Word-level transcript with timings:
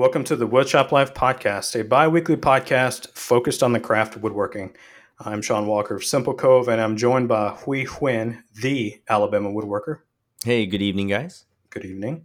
Welcome 0.00 0.24
to 0.24 0.36
the 0.36 0.48
Woodshop 0.48 0.92
Life 0.92 1.12
podcast, 1.12 1.78
a 1.78 1.84
bi 1.84 2.08
weekly 2.08 2.34
podcast 2.34 3.10
focused 3.10 3.62
on 3.62 3.74
the 3.74 3.80
craft 3.80 4.16
of 4.16 4.22
woodworking. 4.22 4.74
I'm 5.18 5.42
Sean 5.42 5.66
Walker 5.66 5.94
of 5.94 6.04
Simple 6.04 6.32
Cove, 6.32 6.68
and 6.68 6.80
I'm 6.80 6.96
joined 6.96 7.28
by 7.28 7.50
Huy 7.50 7.84
Huynh, 7.84 8.42
the 8.62 8.98
Alabama 9.10 9.50
woodworker. 9.50 9.98
Hey, 10.42 10.64
good 10.64 10.80
evening, 10.80 11.08
guys. 11.08 11.44
Good 11.68 11.84
evening. 11.84 12.24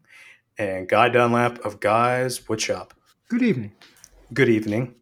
And 0.58 0.88
Guy 0.88 1.10
Dunlap 1.10 1.66
of 1.66 1.82
Guy's 1.82 2.40
Woodshop. 2.40 2.92
Good 3.28 3.42
evening. 3.42 3.74
Good 4.33 4.47
evening. 4.47 4.96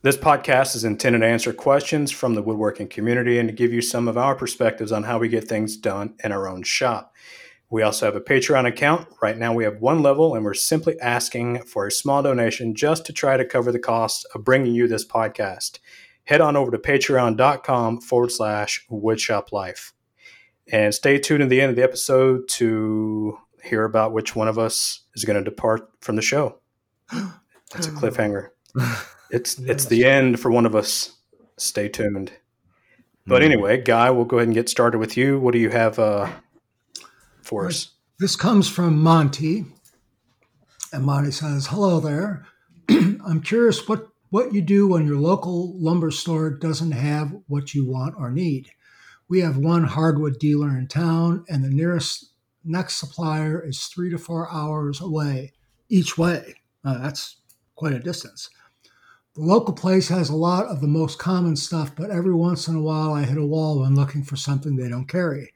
This 0.00 0.16
podcast 0.16 0.76
is 0.76 0.84
intended 0.84 1.18
to 1.18 1.26
answer 1.26 1.52
questions 1.52 2.10
from 2.10 2.34
the 2.34 2.42
woodworking 2.42 2.88
community 2.88 3.38
and 3.38 3.50
to 3.50 3.54
give 3.54 3.70
you 3.70 3.82
some 3.82 4.08
of 4.08 4.16
our 4.16 4.34
perspectives 4.34 4.92
on 4.92 5.02
how 5.02 5.18
we 5.18 5.28
get 5.28 5.46
things 5.46 5.76
done 5.76 6.14
in 6.24 6.32
our 6.32 6.48
own 6.48 6.62
shop. 6.62 7.12
We 7.70 7.82
also 7.82 8.06
have 8.06 8.16
a 8.16 8.20
Patreon 8.20 8.66
account. 8.66 9.08
Right 9.20 9.36
now, 9.36 9.52
we 9.52 9.64
have 9.64 9.80
one 9.80 10.02
level, 10.02 10.34
and 10.34 10.44
we're 10.44 10.54
simply 10.54 10.98
asking 11.00 11.64
for 11.64 11.86
a 11.86 11.92
small 11.92 12.22
donation 12.22 12.74
just 12.74 13.04
to 13.06 13.12
try 13.12 13.36
to 13.36 13.44
cover 13.44 13.70
the 13.70 13.78
cost 13.78 14.26
of 14.34 14.44
bringing 14.44 14.74
you 14.74 14.88
this 14.88 15.06
podcast. 15.06 15.78
Head 16.24 16.40
on 16.40 16.56
over 16.56 16.70
to 16.70 16.78
patreon.com 16.78 18.00
forward 18.00 18.32
slash 18.32 18.86
woodshop 18.90 19.52
life. 19.52 19.92
And 20.70 20.94
stay 20.94 21.18
tuned 21.18 21.42
at 21.42 21.48
the 21.48 21.60
end 21.60 21.70
of 21.70 21.76
the 21.76 21.82
episode 21.82 22.48
to 22.48 23.38
hear 23.62 23.84
about 23.84 24.12
which 24.12 24.34
one 24.34 24.48
of 24.48 24.58
us 24.58 25.04
is 25.14 25.24
going 25.24 25.38
to 25.38 25.44
depart 25.44 25.90
from 26.00 26.16
the 26.16 26.22
show. 26.22 26.58
That's 27.12 27.86
a 27.86 27.90
cliffhanger. 27.90 28.48
It's 29.30 29.58
it's 29.58 29.84
the 29.84 30.06
end 30.06 30.40
for 30.40 30.50
one 30.50 30.64
of 30.64 30.74
us. 30.74 31.18
Stay 31.58 31.88
tuned. 31.88 32.32
But 33.26 33.42
hmm. 33.42 33.52
anyway, 33.52 33.82
Guy, 33.82 34.10
we'll 34.10 34.24
go 34.24 34.38
ahead 34.38 34.48
and 34.48 34.54
get 34.54 34.70
started 34.70 34.98
with 34.98 35.16
you. 35.16 35.38
What 35.38 35.52
do 35.52 35.58
you 35.58 35.68
have 35.68 35.98
uh, 35.98 36.30
for 37.48 37.66
us? 37.66 37.92
This 38.20 38.36
comes 38.36 38.68
from 38.68 39.02
Monty. 39.02 39.64
And 40.92 41.04
Monty 41.04 41.30
says, 41.30 41.66
Hello 41.68 41.98
there. 41.98 42.46
I'm 42.88 43.40
curious 43.40 43.88
what, 43.88 44.08
what 44.30 44.52
you 44.52 44.60
do 44.60 44.86
when 44.86 45.06
your 45.06 45.16
local 45.16 45.78
lumber 45.78 46.10
store 46.10 46.50
doesn't 46.50 46.92
have 46.92 47.34
what 47.46 47.74
you 47.74 47.88
want 47.88 48.14
or 48.18 48.30
need. 48.30 48.70
We 49.28 49.40
have 49.40 49.56
one 49.56 49.84
hardwood 49.84 50.38
dealer 50.38 50.70
in 50.70 50.88
town, 50.88 51.44
and 51.48 51.62
the 51.62 51.68
nearest 51.68 52.32
next 52.64 52.96
supplier 52.96 53.62
is 53.66 53.86
three 53.86 54.10
to 54.10 54.18
four 54.18 54.50
hours 54.50 55.00
away 55.00 55.52
each 55.88 56.16
way. 56.16 56.54
That's 56.84 57.36
quite 57.74 57.92
a 57.92 57.98
distance. 57.98 58.50
The 59.34 59.42
local 59.42 59.74
place 59.74 60.08
has 60.08 60.30
a 60.30 60.36
lot 60.36 60.66
of 60.66 60.80
the 60.80 60.88
most 60.88 61.18
common 61.18 61.56
stuff, 61.56 61.94
but 61.94 62.10
every 62.10 62.34
once 62.34 62.66
in 62.66 62.74
a 62.74 62.82
while 62.82 63.12
I 63.12 63.24
hit 63.24 63.38
a 63.38 63.46
wall 63.46 63.80
when 63.80 63.94
looking 63.94 64.24
for 64.24 64.36
something 64.36 64.76
they 64.76 64.88
don't 64.88 65.06
carry. 65.06 65.52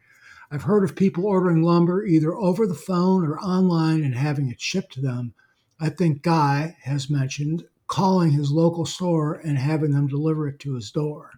I've 0.53 0.64
heard 0.64 0.84
of 0.84 0.95
people 0.95 1.25
ordering 1.25 1.62
lumber 1.62 2.05
either 2.05 2.34
over 2.34 2.67
the 2.67 2.75
phone 2.75 3.25
or 3.25 3.39
online 3.39 4.05
and 4.05 4.14
having 4.14 4.50
it 4.50 4.61
shipped 4.61 4.92
to 4.92 5.00
them. 5.00 5.33
I 5.81 5.89
think 5.89 6.20
Guy 6.20 6.77
has 6.83 7.08
mentioned 7.08 7.64
calling 7.86 8.33
his 8.33 8.53
local 8.53 8.84
store 8.84 9.33
and 9.33 9.56
having 9.56 9.92
them 9.92 10.06
deliver 10.06 10.47
it 10.47 10.58
to 10.61 10.75
his 10.75 10.91
door. 10.91 11.30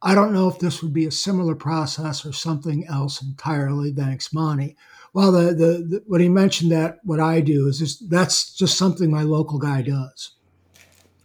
I 0.00 0.14
don't 0.14 0.32
know 0.32 0.48
if 0.48 0.60
this 0.60 0.82
would 0.82 0.92
be 0.92 1.06
a 1.06 1.10
similar 1.10 1.56
process 1.56 2.24
or 2.24 2.32
something 2.32 2.86
else 2.86 3.20
entirely. 3.20 3.92
Thanks, 3.92 4.32
Monty. 4.32 4.76
Well, 5.12 5.32
the, 5.32 5.52
the, 5.52 5.66
the 5.88 6.02
when 6.06 6.20
he 6.20 6.28
mentioned 6.28 6.70
that, 6.70 6.98
what 7.02 7.18
I 7.18 7.40
do 7.40 7.66
is 7.66 7.80
just, 7.80 8.08
that's 8.08 8.54
just 8.54 8.78
something 8.78 9.10
my 9.10 9.22
local 9.22 9.58
guy 9.58 9.82
does 9.82 10.36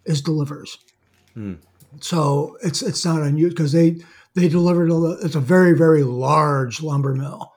is 0.06 0.22
delivers. 0.22 0.80
Hmm. 1.36 1.56
So 2.02 2.58
it's 2.64 2.82
it's 2.82 3.06
not 3.06 3.22
unusual 3.22 3.52
because 3.52 3.72
they 3.72 4.02
they 4.38 4.48
deliver 4.48 4.88
to 4.88 5.18
it's 5.24 5.34
a 5.34 5.40
very 5.40 5.76
very 5.76 6.04
large 6.04 6.82
lumber 6.84 7.16
mill. 7.16 7.54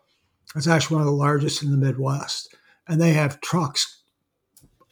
It's 0.57 0.67
actually 0.67 0.97
one 0.97 1.03
of 1.03 1.13
the 1.13 1.13
largest 1.13 1.63
in 1.63 1.71
the 1.71 1.77
Midwest, 1.77 2.55
and 2.89 3.01
they 3.01 3.13
have 3.13 3.41
trucks 3.43 4.03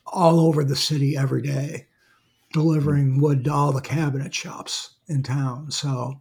all 0.06 0.38
over 0.38 0.62
the 0.62 0.76
city 0.76 1.16
every 1.16 1.42
day 1.42 1.86
delivering 2.52 3.20
wood 3.20 3.44
to 3.44 3.52
all 3.52 3.72
the 3.72 3.80
cabinet 3.80 4.34
shops 4.34 4.96
in 5.08 5.22
town. 5.22 5.70
So 5.70 6.20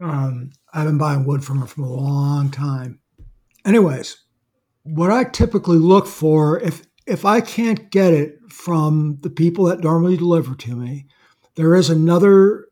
um, 0.00 0.50
I've 0.72 0.86
been 0.86 0.98
buying 0.98 1.24
wood 1.24 1.44
from 1.44 1.60
them 1.60 1.68
for 1.68 1.82
a 1.82 1.86
long 1.86 2.50
time. 2.50 3.00
Anyways, 3.64 4.16
what 4.82 5.10
I 5.10 5.24
typically 5.24 5.78
look 5.78 6.08
for 6.08 6.60
if 6.60 6.84
if 7.06 7.24
I 7.24 7.40
can't 7.40 7.90
get 7.92 8.12
it 8.12 8.40
from 8.50 9.18
the 9.20 9.30
people 9.30 9.66
that 9.66 9.84
normally 9.84 10.16
deliver 10.16 10.56
to 10.56 10.74
me, 10.74 11.06
there 11.54 11.76
is 11.76 11.90
another 11.90 12.66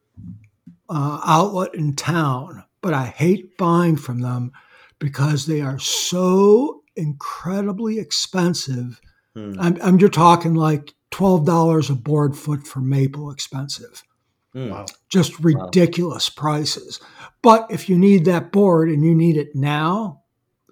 uh, 0.94 1.20
outlet 1.26 1.74
in 1.74 1.94
town, 1.96 2.64
but 2.80 2.94
I 2.94 3.06
hate 3.06 3.58
buying 3.58 3.96
from 3.96 4.20
them 4.20 4.52
because 5.00 5.46
they 5.46 5.60
are 5.60 5.78
so 5.78 6.82
incredibly 6.94 7.98
expensive. 7.98 9.00
Hmm. 9.34 9.56
I'm, 9.58 9.78
I'm, 9.82 9.98
you're 9.98 10.08
talking 10.08 10.54
like 10.54 10.94
twelve 11.10 11.44
dollars 11.44 11.90
a 11.90 11.94
board 11.94 12.36
foot 12.36 12.66
for 12.66 12.80
maple 12.80 13.30
expensive. 13.30 14.04
Hmm. 14.52 14.70
Wow. 14.70 14.86
Just 15.08 15.40
ridiculous 15.40 16.30
wow. 16.30 16.40
prices. 16.40 17.00
But 17.42 17.66
if 17.70 17.88
you 17.88 17.98
need 17.98 18.24
that 18.26 18.52
board 18.52 18.88
and 18.88 19.04
you 19.04 19.14
need 19.14 19.36
it 19.36 19.54
now, 19.54 20.22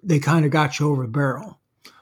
they 0.01 0.19
kind 0.19 0.45
of 0.45 0.51
got 0.51 0.79
you 0.79 0.89
over 0.89 1.03
the 1.03 1.11
barrel 1.11 1.59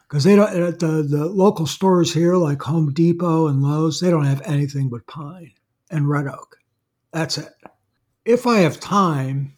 because 0.08 0.24
they 0.24 0.36
don't 0.36 0.54
at 0.56 0.80
the, 0.80 1.04
the 1.04 1.26
local 1.26 1.66
stores 1.66 2.14
here 2.14 2.36
like 2.36 2.62
home 2.62 2.94
depot 2.94 3.48
and 3.48 3.64
lowes 3.64 4.00
they 4.00 4.10
don't 4.10 4.26
have 4.26 4.42
anything 4.42 4.90
but 4.90 5.08
pine 5.08 5.52
and 5.90 6.10
red 6.10 6.28
oak 6.28 6.58
that's 7.14 7.38
it 7.38 7.54
if 8.26 8.46
i 8.48 8.60
have 8.60 8.80
time 8.80 9.54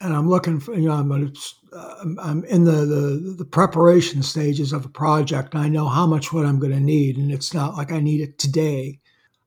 and 0.00 0.14
i'm 0.14 0.28
looking 0.28 0.60
for 0.60 0.74
you 0.74 0.88
know 0.88 0.94
i'm, 0.94 1.12
uh, 1.12 2.04
I'm 2.18 2.44
in 2.44 2.64
the, 2.64 2.84
the, 2.84 3.34
the 3.38 3.44
preparation 3.44 4.22
stages 4.22 4.72
of 4.72 4.84
a 4.84 4.90
project 4.90 5.54
i 5.54 5.68
know 5.68 5.88
how 5.88 6.06
much 6.06 6.32
wood 6.32 6.46
i'm 6.46 6.58
going 6.58 6.72
to 6.72 6.80
need 6.80 7.16
and 7.16 7.32
it's 7.32 7.54
not 7.54 7.76
like 7.76 7.92
i 7.92 8.00
need 8.00 8.20
it 8.20 8.38
today 8.38 8.98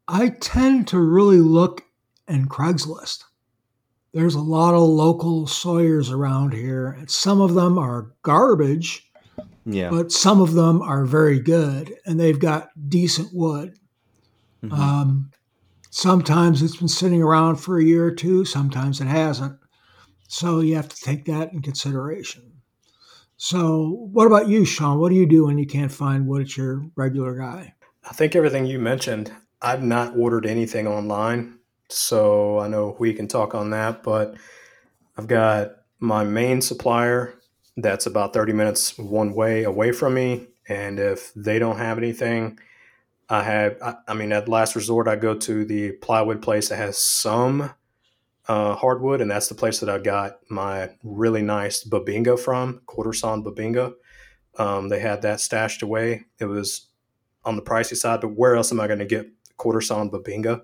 i 0.08 0.30
tend 0.40 0.88
to 0.90 1.00
really 1.00 1.40
look 1.40 1.84
in 2.28 2.48
craigslist 2.48 3.24
there's 4.14 4.36
a 4.36 4.40
lot 4.40 4.74
of 4.74 4.82
local 4.82 5.46
sawyers 5.46 6.10
around 6.10 6.54
here 6.54 6.92
and 6.92 7.12
some 7.12 7.42
of 7.42 7.54
them 7.54 7.78
are 7.78 8.12
garbage 8.22 9.06
yeah. 9.66 9.90
But 9.90 10.12
some 10.12 10.42
of 10.42 10.54
them 10.54 10.82
are 10.82 11.06
very 11.06 11.40
good 11.40 11.96
and 12.06 12.20
they've 12.20 12.40
got 12.40 12.70
decent 12.90 13.30
wood. 13.34 13.78
Mm-hmm. 14.64 14.80
Um, 14.80 15.32
sometimes 15.96 16.62
it's 16.62 16.76
been 16.76 16.90
sitting 16.90 17.24
around 17.24 17.56
for 17.56 17.78
a 17.78 17.84
year 17.84 18.06
or 18.06 18.12
two, 18.12 18.44
sometimes 18.44 19.00
it 19.00 19.08
hasn't. 19.08 19.58
So 20.28 20.60
you 20.60 20.76
have 20.76 20.90
to 20.90 21.02
take 21.02 21.24
that 21.26 21.54
in 21.54 21.62
consideration. 21.62 22.52
So, 23.38 24.10
what 24.12 24.28
about 24.28 24.50
you, 24.50 24.66
Sean? 24.66 25.00
What 25.00 25.10
do 25.10 25.16
you 25.16 25.26
do 25.26 25.46
when 25.46 25.58
you 25.58 25.66
can't 25.66 25.92
find 25.92 26.28
wood 26.28 26.42
at 26.42 26.58
your 26.58 26.86
regular 26.96 27.38
guy? 27.38 27.76
I 28.04 28.14
think 28.14 28.36
everything 28.36 28.66
you 28.66 28.78
mentioned. 28.78 29.32
I've 29.62 29.84
not 29.84 30.18
ordered 30.18 30.46
anything 30.46 30.86
online, 30.86 31.60
so 31.90 32.60
I 32.60 32.68
know 32.68 32.96
we 33.00 33.14
can 33.14 33.28
talk 33.28 33.56
on 33.56 33.70
that. 33.70 34.04
But 34.04 34.36
I've 35.18 35.28
got 35.28 35.76
my 36.00 36.24
main 36.24 36.62
supplier 36.62 37.36
that's 37.78 38.06
about 38.06 38.34
30 38.34 38.54
minutes 38.54 38.98
one 38.98 39.34
way 39.34 39.64
away 39.64 39.92
from 39.92 40.14
me. 40.14 40.48
And 40.68 41.00
if 41.00 41.34
they 41.36 41.60
don't 41.60 41.78
have 41.78 41.98
anything, 41.98 42.58
I 43.30 43.44
have, 43.44 43.78
I, 43.82 43.96
I 44.08 44.14
mean, 44.14 44.32
at 44.32 44.48
last 44.48 44.76
resort, 44.76 45.08
I 45.08 45.16
go 45.16 45.36
to 45.36 45.66
the 45.66 45.94
plywood 45.94 46.42
place 46.42 46.70
that 46.70 46.78
has 46.78 46.98
some 46.98 47.74
uh, 48.48 48.76
hardwood, 48.76 49.22
and 49.22 49.32
that's 49.32 49.48
the 49.48 49.56
place 49.56 49.80
that 49.80 49.90
I 49.90 49.98
got 49.98 50.40
my 50.50 50.92
really 51.04 51.42
nice 51.42 51.84
Bubinga 51.84 52.40
from, 52.40 52.82
quarter 52.86 53.14
sawn 53.14 53.44
Bubinga. 53.44 53.94
Um, 54.58 54.90
they 54.90 55.00
had 55.00 55.24
that 55.24 55.42
stashed 55.42 55.82
away. 55.82 56.26
It 56.40 56.46
was 56.46 56.88
on 57.44 57.56
the 57.56 57.62
pricey 57.62 57.96
side, 57.96 58.22
but 58.22 58.36
where 58.36 58.56
else 58.56 58.72
am 58.72 58.80
I 58.80 58.88
going 58.88 59.00
to 59.00 59.06
get 59.06 59.28
quarter 59.58 59.82
sawn 59.82 60.10
Bubinga? 60.10 60.62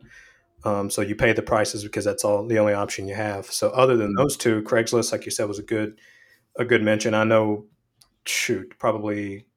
Um, 0.63 0.89
so 0.89 1.01
you 1.01 1.15
pay 1.15 1.33
the 1.33 1.41
prices 1.41 1.83
because 1.83 2.05
that's 2.05 2.23
all 2.23 2.45
the 2.45 2.59
only 2.59 2.73
option 2.73 3.07
you 3.07 3.15
have. 3.15 3.47
So 3.47 3.69
other 3.71 3.97
than 3.97 4.13
those 4.13 4.37
two, 4.37 4.61
Craigslist, 4.61 5.11
like 5.11 5.25
you 5.25 5.31
said, 5.31 5.47
was 5.47 5.59
a 5.59 5.63
good 5.63 5.99
a 6.57 6.65
good 6.65 6.83
mention. 6.83 7.13
I 7.13 7.23
know, 7.23 7.65
shoot, 8.25 8.75
probably 8.77 9.47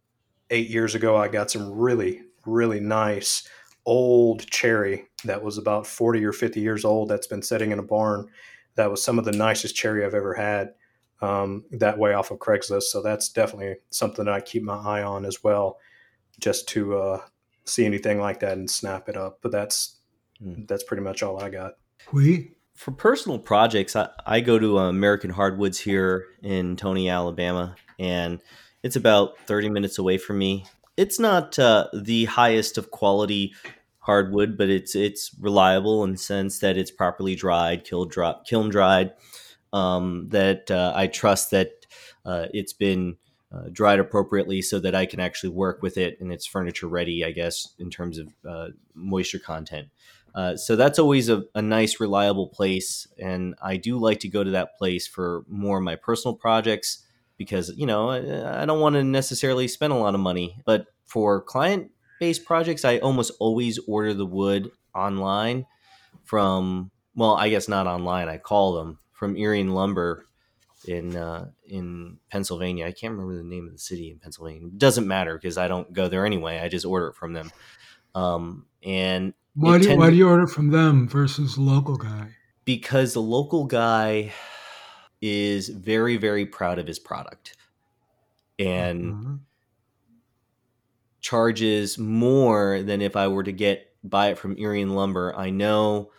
eight 0.50 0.70
years 0.70 0.94
ago, 0.94 1.16
I 1.16 1.28
got 1.28 1.50
some 1.50 1.70
really, 1.72 2.22
really 2.46 2.80
nice 2.80 3.48
old 3.86 4.46
cherry 4.46 5.06
that 5.24 5.42
was 5.42 5.58
about 5.58 5.86
40 5.86 6.24
or 6.24 6.32
50 6.32 6.60
years 6.60 6.84
old 6.84 7.08
that's 7.08 7.26
been 7.26 7.42
sitting 7.42 7.70
in 7.70 7.78
a 7.78 7.82
barn. 7.82 8.28
That 8.76 8.90
was 8.90 9.02
some 9.02 9.18
of 9.18 9.24
the 9.24 9.32
nicest 9.32 9.76
cherry 9.76 10.04
I've 10.04 10.14
ever 10.14 10.34
had 10.34 10.74
um, 11.22 11.64
that 11.70 11.98
way 11.98 12.12
off 12.12 12.30
of 12.30 12.38
Craigslist. 12.38 12.84
So 12.84 13.02
that's 13.02 13.28
definitely 13.28 13.76
something 13.90 14.24
that 14.24 14.34
I 14.34 14.40
keep 14.40 14.62
my 14.62 14.76
eye 14.76 15.02
on 15.02 15.24
as 15.24 15.42
well, 15.42 15.78
just 16.40 16.68
to 16.70 16.98
uh, 16.98 17.20
see 17.64 17.84
anything 17.84 18.20
like 18.20 18.40
that 18.40 18.58
and 18.58 18.68
snap 18.68 19.08
it 19.08 19.16
up. 19.16 19.38
But 19.42 19.52
that's 19.52 20.00
mm. 20.42 20.66
that's 20.66 20.84
pretty 20.84 21.02
much 21.02 21.22
all 21.22 21.42
I 21.42 21.50
got. 21.50 21.74
We 22.12 22.52
for 22.74 22.90
personal 22.90 23.38
projects, 23.38 23.94
I, 23.96 24.08
I 24.26 24.40
go 24.40 24.58
to 24.58 24.78
uh, 24.78 24.88
American 24.88 25.30
Hardwoods 25.30 25.78
here 25.78 26.26
in 26.42 26.76
Toney, 26.76 27.08
Alabama, 27.08 27.76
and 27.98 28.40
it's 28.82 28.96
about 28.96 29.38
30 29.46 29.70
minutes 29.70 29.98
away 29.98 30.18
from 30.18 30.38
me. 30.38 30.66
It's 30.96 31.18
not 31.18 31.58
uh, 31.58 31.88
the 31.92 32.26
highest 32.26 32.78
of 32.78 32.90
quality 32.90 33.54
hardwood, 33.98 34.56
but 34.56 34.68
it's 34.68 34.94
it's 34.94 35.34
reliable 35.40 36.04
in 36.04 36.12
the 36.12 36.18
sense 36.18 36.58
that 36.60 36.76
it's 36.76 36.90
properly 36.90 37.34
dried, 37.34 37.84
kiln, 37.84 38.10
kiln 38.46 38.68
dried. 38.68 39.12
Um, 39.72 40.28
that 40.28 40.70
uh, 40.70 40.92
I 40.94 41.08
trust 41.08 41.50
that 41.50 41.70
uh, 42.24 42.46
it's 42.52 42.72
been 42.72 43.16
uh, 43.52 43.68
dried 43.72 43.98
appropriately 43.98 44.62
so 44.62 44.78
that 44.80 44.94
I 44.94 45.06
can 45.06 45.20
actually 45.20 45.50
work 45.50 45.82
with 45.82 45.96
it 45.96 46.20
and 46.20 46.32
it's 46.32 46.46
furniture 46.46 46.86
ready, 46.86 47.24
I 47.24 47.30
guess, 47.30 47.74
in 47.78 47.90
terms 47.90 48.18
of 48.18 48.28
uh, 48.48 48.68
moisture 48.94 49.38
content. 49.38 49.88
Uh, 50.34 50.56
so 50.56 50.74
that's 50.74 50.98
always 50.98 51.28
a, 51.28 51.44
a, 51.54 51.62
nice, 51.62 52.00
reliable 52.00 52.48
place. 52.48 53.06
And 53.18 53.54
I 53.62 53.76
do 53.76 53.98
like 53.98 54.18
to 54.20 54.28
go 54.28 54.42
to 54.42 54.50
that 54.50 54.76
place 54.76 55.06
for 55.06 55.44
more 55.48 55.78
of 55.78 55.84
my 55.84 55.94
personal 55.94 56.34
projects 56.34 57.03
because, 57.36 57.72
you 57.76 57.86
know, 57.86 58.10
I, 58.10 58.62
I 58.62 58.66
don't 58.66 58.80
want 58.80 58.94
to 58.94 59.04
necessarily 59.04 59.68
spend 59.68 59.92
a 59.92 59.96
lot 59.96 60.14
of 60.14 60.20
money. 60.20 60.60
But 60.64 60.86
for 61.04 61.40
client 61.42 61.90
based 62.20 62.44
projects, 62.44 62.84
I 62.84 62.98
almost 62.98 63.32
always 63.40 63.78
order 63.86 64.14
the 64.14 64.26
wood 64.26 64.70
online 64.94 65.66
from, 66.24 66.90
well, 67.14 67.34
I 67.34 67.48
guess 67.50 67.68
not 67.68 67.86
online, 67.86 68.28
I 68.28 68.38
call 68.38 68.74
them 68.74 68.98
from 69.12 69.36
Irion 69.36 69.70
Lumber 69.70 70.26
in 70.86 71.16
uh, 71.16 71.48
in 71.66 72.18
Pennsylvania. 72.30 72.86
I 72.86 72.92
can't 72.92 73.12
remember 73.12 73.36
the 73.36 73.48
name 73.48 73.66
of 73.66 73.72
the 73.72 73.78
city 73.78 74.10
in 74.10 74.18
Pennsylvania. 74.18 74.66
It 74.66 74.78
doesn't 74.78 75.06
matter 75.06 75.36
because 75.36 75.58
I 75.58 75.68
don't 75.68 75.92
go 75.92 76.08
there 76.08 76.26
anyway. 76.26 76.58
I 76.58 76.68
just 76.68 76.86
order 76.86 77.08
it 77.08 77.16
from 77.16 77.32
them. 77.32 77.50
Um, 78.14 78.66
and 78.82 79.34
why 79.54 79.78
do, 79.78 79.96
why 79.96 80.10
do 80.10 80.16
you 80.16 80.28
order 80.28 80.46
from 80.46 80.70
them 80.70 81.08
versus 81.08 81.56
local 81.58 81.96
guy? 81.96 82.28
Because 82.64 83.14
the 83.14 83.22
local 83.22 83.64
guy 83.64 84.32
is 85.20 85.68
very 85.68 86.16
very 86.16 86.46
proud 86.46 86.78
of 86.78 86.86
his 86.86 86.98
product 86.98 87.56
and 88.58 89.14
mm-hmm. 89.14 89.34
charges 91.20 91.98
more 91.98 92.82
than 92.82 93.00
if 93.00 93.16
I 93.16 93.28
were 93.28 93.42
to 93.42 93.52
get 93.52 93.90
buy 94.02 94.28
it 94.28 94.38
from 94.38 94.56
Irion 94.56 94.94
Lumber. 94.94 95.34
I 95.36 95.50
know 95.50 96.10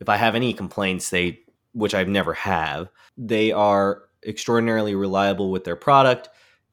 if 0.00 0.08
I 0.08 0.16
have 0.16 0.34
any 0.34 0.52
complaints, 0.52 1.10
they 1.10 1.40
which 1.72 1.94
I've 1.94 2.08
never 2.08 2.34
have, 2.34 2.90
they 3.16 3.52
are 3.52 4.02
extraordinarily 4.26 4.94
reliable 4.94 5.50
with 5.50 5.64
their 5.64 5.76
product 5.76 6.28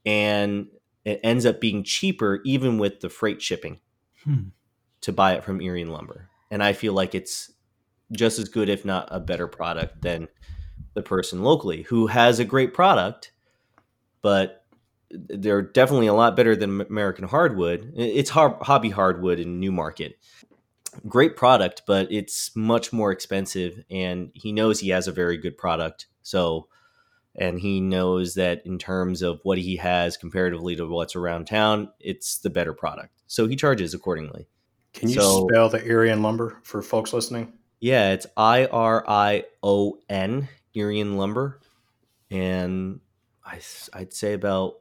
and 0.06 0.68
it 1.06 1.20
ends 1.24 1.46
up 1.46 1.62
being 1.62 1.84
cheaper 1.84 2.42
even 2.44 2.78
with 2.78 3.00
the 3.00 3.10
freight 3.10 3.42
shipping 3.42 3.80
hmm. 4.24 4.50
to 5.02 5.14
buy 5.14 5.34
it 5.34 5.44
from 5.44 5.62
Irion 5.62 5.90
Lumber. 5.90 6.30
And 6.50 6.64
I 6.64 6.74
feel 6.74 6.94
like 6.94 7.14
it's 7.14 7.52
just 8.12 8.40
as 8.40 8.50
good, 8.50 8.70
if 8.70 8.84
not 8.84 9.08
a 9.12 9.20
better 9.20 9.48
product 9.48 10.02
than 10.02 10.28
the 10.98 11.04
person 11.04 11.44
locally 11.44 11.84
who 11.84 12.08
has 12.08 12.40
a 12.40 12.46
great 12.46 12.74
product, 12.74 13.32
but 14.22 14.66
they're 15.10 15.62
definitely 15.62 16.08
a 16.08 16.14
lot 16.14 16.36
better 16.36 16.56
than 16.56 16.82
American 16.82 17.26
hardwood. 17.26 17.94
It's 17.96 18.32
hobby 18.32 18.90
hardwood 18.90 19.40
in 19.40 19.62
Newmarket 19.62 20.18
great 21.08 21.36
product, 21.36 21.84
but 21.86 22.12
it's 22.12 22.56
much 22.56 22.92
more 22.92 23.12
expensive. 23.12 23.84
And 23.90 24.32
he 24.34 24.52
knows 24.52 24.80
he 24.80 24.90
has 24.90 25.08
a 25.08 25.12
very 25.12 25.38
good 25.38 25.58
product. 25.58 26.08
So, 26.24 26.68
and 27.36 27.60
he 27.60 27.80
knows 27.80 28.36
that 28.36 28.66
in 28.66 28.80
terms 28.80 29.22
of 29.22 29.40
what 29.44 29.58
he 29.58 29.78
has 29.78 30.18
comparatively 30.18 30.76
to 30.76 30.88
what's 30.88 31.16
around 31.16 31.46
town, 31.46 31.90
it's 32.00 32.40
the 32.40 32.50
better 32.50 32.74
product. 32.74 33.22
So 33.28 33.48
he 33.48 33.56
charges 33.56 33.94
accordingly. 33.94 34.48
Can 34.94 35.10
you 35.10 35.16
so, 35.16 35.48
spell 35.48 35.70
the 35.70 35.86
Irion 35.86 36.24
lumber 36.24 36.60
for 36.64 36.82
folks 36.82 37.14
listening? 37.14 37.54
Yeah, 37.80 38.14
it's 38.14 38.26
I 38.36 38.66
R 38.66 39.06
I 39.08 39.44
O 39.62 40.00
N, 40.10 40.48
Irion 40.78 41.18
lumber. 41.18 41.60
And 42.30 43.00
I, 43.46 43.60
I'd 43.94 44.14
say 44.14 44.34
about 44.34 44.76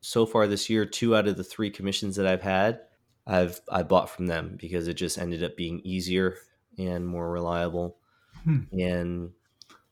so 0.00 0.24
far 0.26 0.46
this 0.46 0.70
year, 0.70 0.86
two 0.86 1.16
out 1.16 1.26
of 1.26 1.36
the 1.36 1.44
three 1.44 1.70
commissions 1.70 2.16
that 2.16 2.26
I've 2.26 2.42
had 2.42 2.80
I've 3.26 3.60
I 3.70 3.82
bought 3.82 4.08
from 4.08 4.26
them 4.26 4.56
because 4.58 4.86
it 4.86 4.94
just 4.94 5.18
ended 5.18 5.42
up 5.42 5.56
being 5.56 5.80
easier 5.80 6.36
and 6.78 7.06
more 7.06 7.30
reliable, 7.30 7.96
hmm. 8.44 8.60
and 8.72 9.32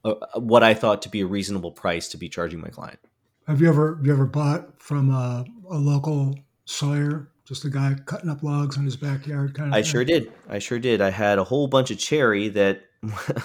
uh, 0.04 0.14
what 0.36 0.62
I 0.62 0.74
thought 0.74 1.02
to 1.02 1.08
be 1.08 1.22
a 1.22 1.26
reasonable 1.26 1.72
price 1.72 2.08
to 2.10 2.16
be 2.16 2.28
charging 2.28 2.60
my 2.60 2.68
client. 2.68 3.00
Have 3.48 3.60
you 3.60 3.68
ever 3.68 3.96
have 3.96 4.06
you 4.06 4.12
ever 4.12 4.26
bought 4.26 4.80
from 4.80 5.10
a, 5.10 5.44
a 5.68 5.76
local 5.76 6.38
sawyer, 6.64 7.28
just 7.44 7.64
a 7.64 7.70
guy 7.70 7.96
cutting 8.06 8.30
up 8.30 8.42
logs 8.42 8.76
in 8.76 8.84
his 8.84 8.96
backyard? 8.96 9.54
Kind 9.54 9.70
of. 9.70 9.74
I 9.74 9.82
thing? 9.82 9.90
sure 9.90 10.04
did. 10.04 10.32
I 10.48 10.60
sure 10.60 10.78
did. 10.78 11.00
I 11.00 11.10
had 11.10 11.38
a 11.38 11.44
whole 11.44 11.66
bunch 11.66 11.90
of 11.90 11.98
cherry 11.98 12.48
that 12.50 12.84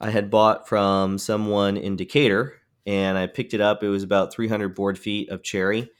I 0.00 0.10
had 0.10 0.30
bought 0.30 0.68
from 0.68 1.18
someone 1.18 1.76
in 1.76 1.96
Decatur, 1.96 2.54
and 2.86 3.16
I 3.16 3.26
picked 3.26 3.54
it 3.54 3.60
up. 3.60 3.82
It 3.82 3.88
was 3.88 4.02
about 4.02 4.32
300 4.32 4.74
board 4.74 4.98
feet 4.98 5.30
of 5.30 5.42
cherry 5.42 5.90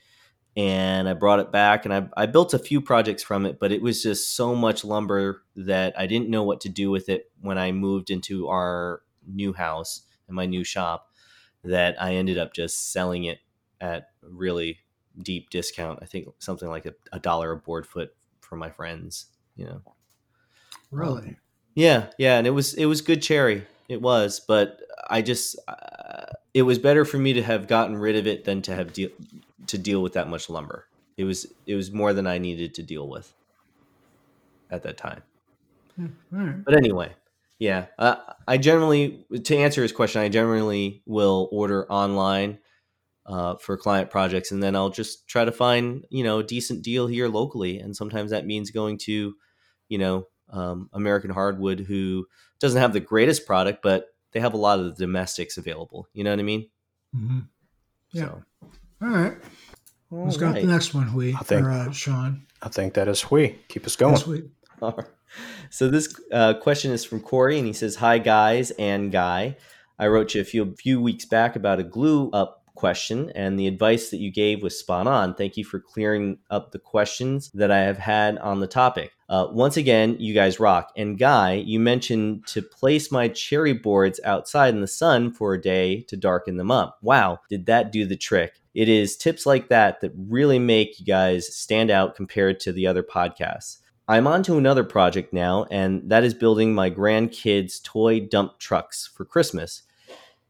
and 0.56 1.06
I 1.06 1.12
brought 1.12 1.40
it 1.40 1.52
back 1.52 1.84
and 1.84 1.92
I, 1.92 2.08
I 2.16 2.26
built 2.26 2.54
a 2.54 2.58
few 2.58 2.80
projects 2.80 3.22
from 3.22 3.44
it, 3.44 3.60
but 3.60 3.72
it 3.72 3.82
was 3.82 4.02
just 4.02 4.34
so 4.34 4.54
much 4.54 4.84
lumber 4.84 5.42
that 5.54 5.98
I 5.98 6.06
didn't 6.06 6.30
know 6.30 6.44
what 6.44 6.62
to 6.62 6.70
do 6.70 6.90
with 6.90 7.08
it 7.08 7.30
when 7.40 7.58
I 7.58 7.72
moved 7.72 8.10
into 8.10 8.48
our 8.48 9.02
new 9.26 9.52
house 9.52 10.02
and 10.26 10.34
my 10.34 10.46
new 10.46 10.64
shop 10.64 11.10
that 11.62 12.00
I 12.00 12.14
ended 12.14 12.38
up 12.38 12.54
just 12.54 12.90
selling 12.90 13.24
it 13.24 13.38
at 13.80 14.08
really 14.22 14.78
deep 15.18 15.50
discount. 15.50 15.98
I 16.00 16.06
think 16.06 16.28
something 16.38 16.68
like 16.68 16.86
a, 16.86 16.94
a 17.12 17.20
dollar 17.20 17.52
a 17.52 17.56
board 17.56 17.86
foot 17.86 18.16
for 18.40 18.56
my 18.56 18.70
friends, 18.70 19.26
you 19.56 19.66
know. 19.66 19.82
Really? 20.90 21.28
Um, 21.28 21.36
yeah, 21.74 22.06
yeah, 22.18 22.38
and 22.38 22.46
it 22.46 22.50
was 22.50 22.72
it 22.72 22.86
was 22.86 23.02
good 23.02 23.20
cherry. 23.20 23.66
It 23.88 24.02
was, 24.02 24.40
but 24.40 24.80
I 25.08 25.22
just 25.22 25.56
uh, 25.68 26.26
it 26.54 26.62
was 26.62 26.78
better 26.78 27.04
for 27.04 27.18
me 27.18 27.32
to 27.34 27.42
have 27.42 27.68
gotten 27.68 27.96
rid 27.96 28.16
of 28.16 28.26
it 28.26 28.44
than 28.44 28.62
to 28.62 28.74
have 28.74 28.92
deal 28.92 29.10
to 29.68 29.78
deal 29.78 30.02
with 30.02 30.14
that 30.14 30.28
much 30.28 30.50
lumber. 30.50 30.86
It 31.16 31.24
was 31.24 31.46
it 31.66 31.74
was 31.74 31.92
more 31.92 32.12
than 32.12 32.26
I 32.26 32.38
needed 32.38 32.74
to 32.74 32.82
deal 32.82 33.08
with 33.08 33.32
at 34.70 34.82
that 34.82 34.96
time. 34.96 35.22
Hmm, 36.30 36.60
but 36.64 36.76
anyway, 36.76 37.14
yeah, 37.58 37.86
uh, 37.98 38.16
I 38.46 38.58
generally 38.58 39.24
to 39.44 39.56
answer 39.56 39.82
his 39.82 39.92
question, 39.92 40.20
I 40.20 40.28
generally 40.28 41.02
will 41.06 41.48
order 41.52 41.90
online 41.90 42.58
uh, 43.26 43.56
for 43.56 43.76
client 43.76 44.10
projects, 44.10 44.52
and 44.52 44.62
then 44.62 44.76
I'll 44.76 44.90
just 44.90 45.28
try 45.28 45.44
to 45.44 45.52
find 45.52 46.04
you 46.10 46.24
know 46.24 46.40
a 46.40 46.44
decent 46.44 46.82
deal 46.82 47.06
here 47.06 47.28
locally, 47.28 47.78
and 47.78 47.96
sometimes 47.96 48.30
that 48.32 48.46
means 48.46 48.70
going 48.70 48.98
to 49.00 49.34
you 49.88 49.98
know 49.98 50.26
um, 50.50 50.88
American 50.92 51.30
Hardwood, 51.30 51.80
who 51.80 52.26
doesn't 52.60 52.80
have 52.80 52.92
the 52.92 53.00
greatest 53.00 53.46
product, 53.46 53.82
but 53.82 54.08
they 54.32 54.40
have 54.40 54.54
a 54.54 54.58
lot 54.58 54.78
of 54.78 54.86
the 54.86 55.06
domestics 55.06 55.56
available. 55.56 56.08
You 56.12 56.24
know 56.24 56.30
what 56.30 56.40
I 56.40 56.44
mean? 56.44 56.68
Mm-hmm. 57.14 57.38
Yeah. 58.12 58.24
So. 58.26 58.42
All 59.02 59.08
right. 59.08 59.36
All 60.10 60.24
Who's 60.24 60.40
right. 60.40 60.54
got 60.54 60.60
the 60.60 60.66
next 60.66 60.94
one? 60.94 61.12
We 61.14 61.34
I 61.34 61.38
think, 61.38 61.66
or 61.66 61.70
uh, 61.70 61.90
Sean? 61.92 62.46
I 62.62 62.68
think 62.68 62.94
that 62.94 63.08
is 63.08 63.30
we. 63.30 63.58
Keep 63.68 63.86
us 63.86 63.96
going. 63.96 64.14
Yes. 64.14 64.42
All 64.80 64.94
right. 64.96 65.06
So 65.70 65.88
this 65.88 66.14
uh, 66.32 66.54
question 66.54 66.92
is 66.92 67.04
from 67.04 67.20
Corey, 67.20 67.58
and 67.58 67.66
he 67.66 67.72
says, 67.72 67.96
"Hi 67.96 68.18
guys 68.18 68.70
and 68.72 69.10
guy, 69.10 69.56
I 69.98 70.06
wrote 70.06 70.34
you 70.34 70.40
a 70.40 70.44
few 70.44 70.74
few 70.76 71.00
weeks 71.00 71.24
back 71.24 71.56
about 71.56 71.80
a 71.80 71.82
glue 71.82 72.30
up 72.30 72.62
question, 72.76 73.30
and 73.34 73.58
the 73.58 73.66
advice 73.66 74.10
that 74.10 74.18
you 74.18 74.30
gave 74.30 74.62
was 74.62 74.78
spot 74.78 75.06
on. 75.06 75.34
Thank 75.34 75.56
you 75.56 75.64
for 75.64 75.80
clearing 75.80 76.38
up 76.50 76.70
the 76.70 76.78
questions 76.78 77.50
that 77.54 77.70
I 77.70 77.78
have 77.78 77.98
had 77.98 78.38
on 78.38 78.60
the 78.60 78.66
topic. 78.68 79.12
Uh, 79.28 79.48
once 79.50 79.76
again, 79.76 80.16
you 80.20 80.32
guys 80.32 80.60
rock. 80.60 80.92
And 80.96 81.18
Guy, 81.18 81.54
you 81.54 81.80
mentioned 81.80 82.46
to 82.48 82.62
place 82.62 83.10
my 83.10 83.26
cherry 83.28 83.72
boards 83.72 84.20
outside 84.24 84.74
in 84.74 84.80
the 84.80 84.86
sun 84.86 85.32
for 85.32 85.54
a 85.54 85.60
day 85.60 86.02
to 86.02 86.16
darken 86.16 86.56
them 86.56 86.70
up. 86.70 86.98
Wow, 87.02 87.40
did 87.50 87.66
that 87.66 87.90
do 87.90 88.06
the 88.06 88.16
trick? 88.16 88.60
It 88.74 88.88
is 88.88 89.16
tips 89.16 89.46
like 89.46 89.68
that 89.68 90.00
that 90.02 90.12
really 90.16 90.58
make 90.58 91.00
you 91.00 91.06
guys 91.06 91.52
stand 91.52 91.90
out 91.90 92.14
compared 92.14 92.60
to 92.60 92.72
the 92.72 92.86
other 92.86 93.02
podcasts. 93.02 93.78
I'm 94.08 94.28
on 94.28 94.44
to 94.44 94.56
another 94.56 94.84
project 94.84 95.32
now, 95.32 95.66
and 95.68 96.08
that 96.10 96.22
is 96.22 96.32
building 96.32 96.72
my 96.72 96.90
grandkids' 96.90 97.82
toy 97.82 98.20
dump 98.20 98.60
trucks 98.60 99.10
for 99.12 99.24
Christmas. 99.24 99.82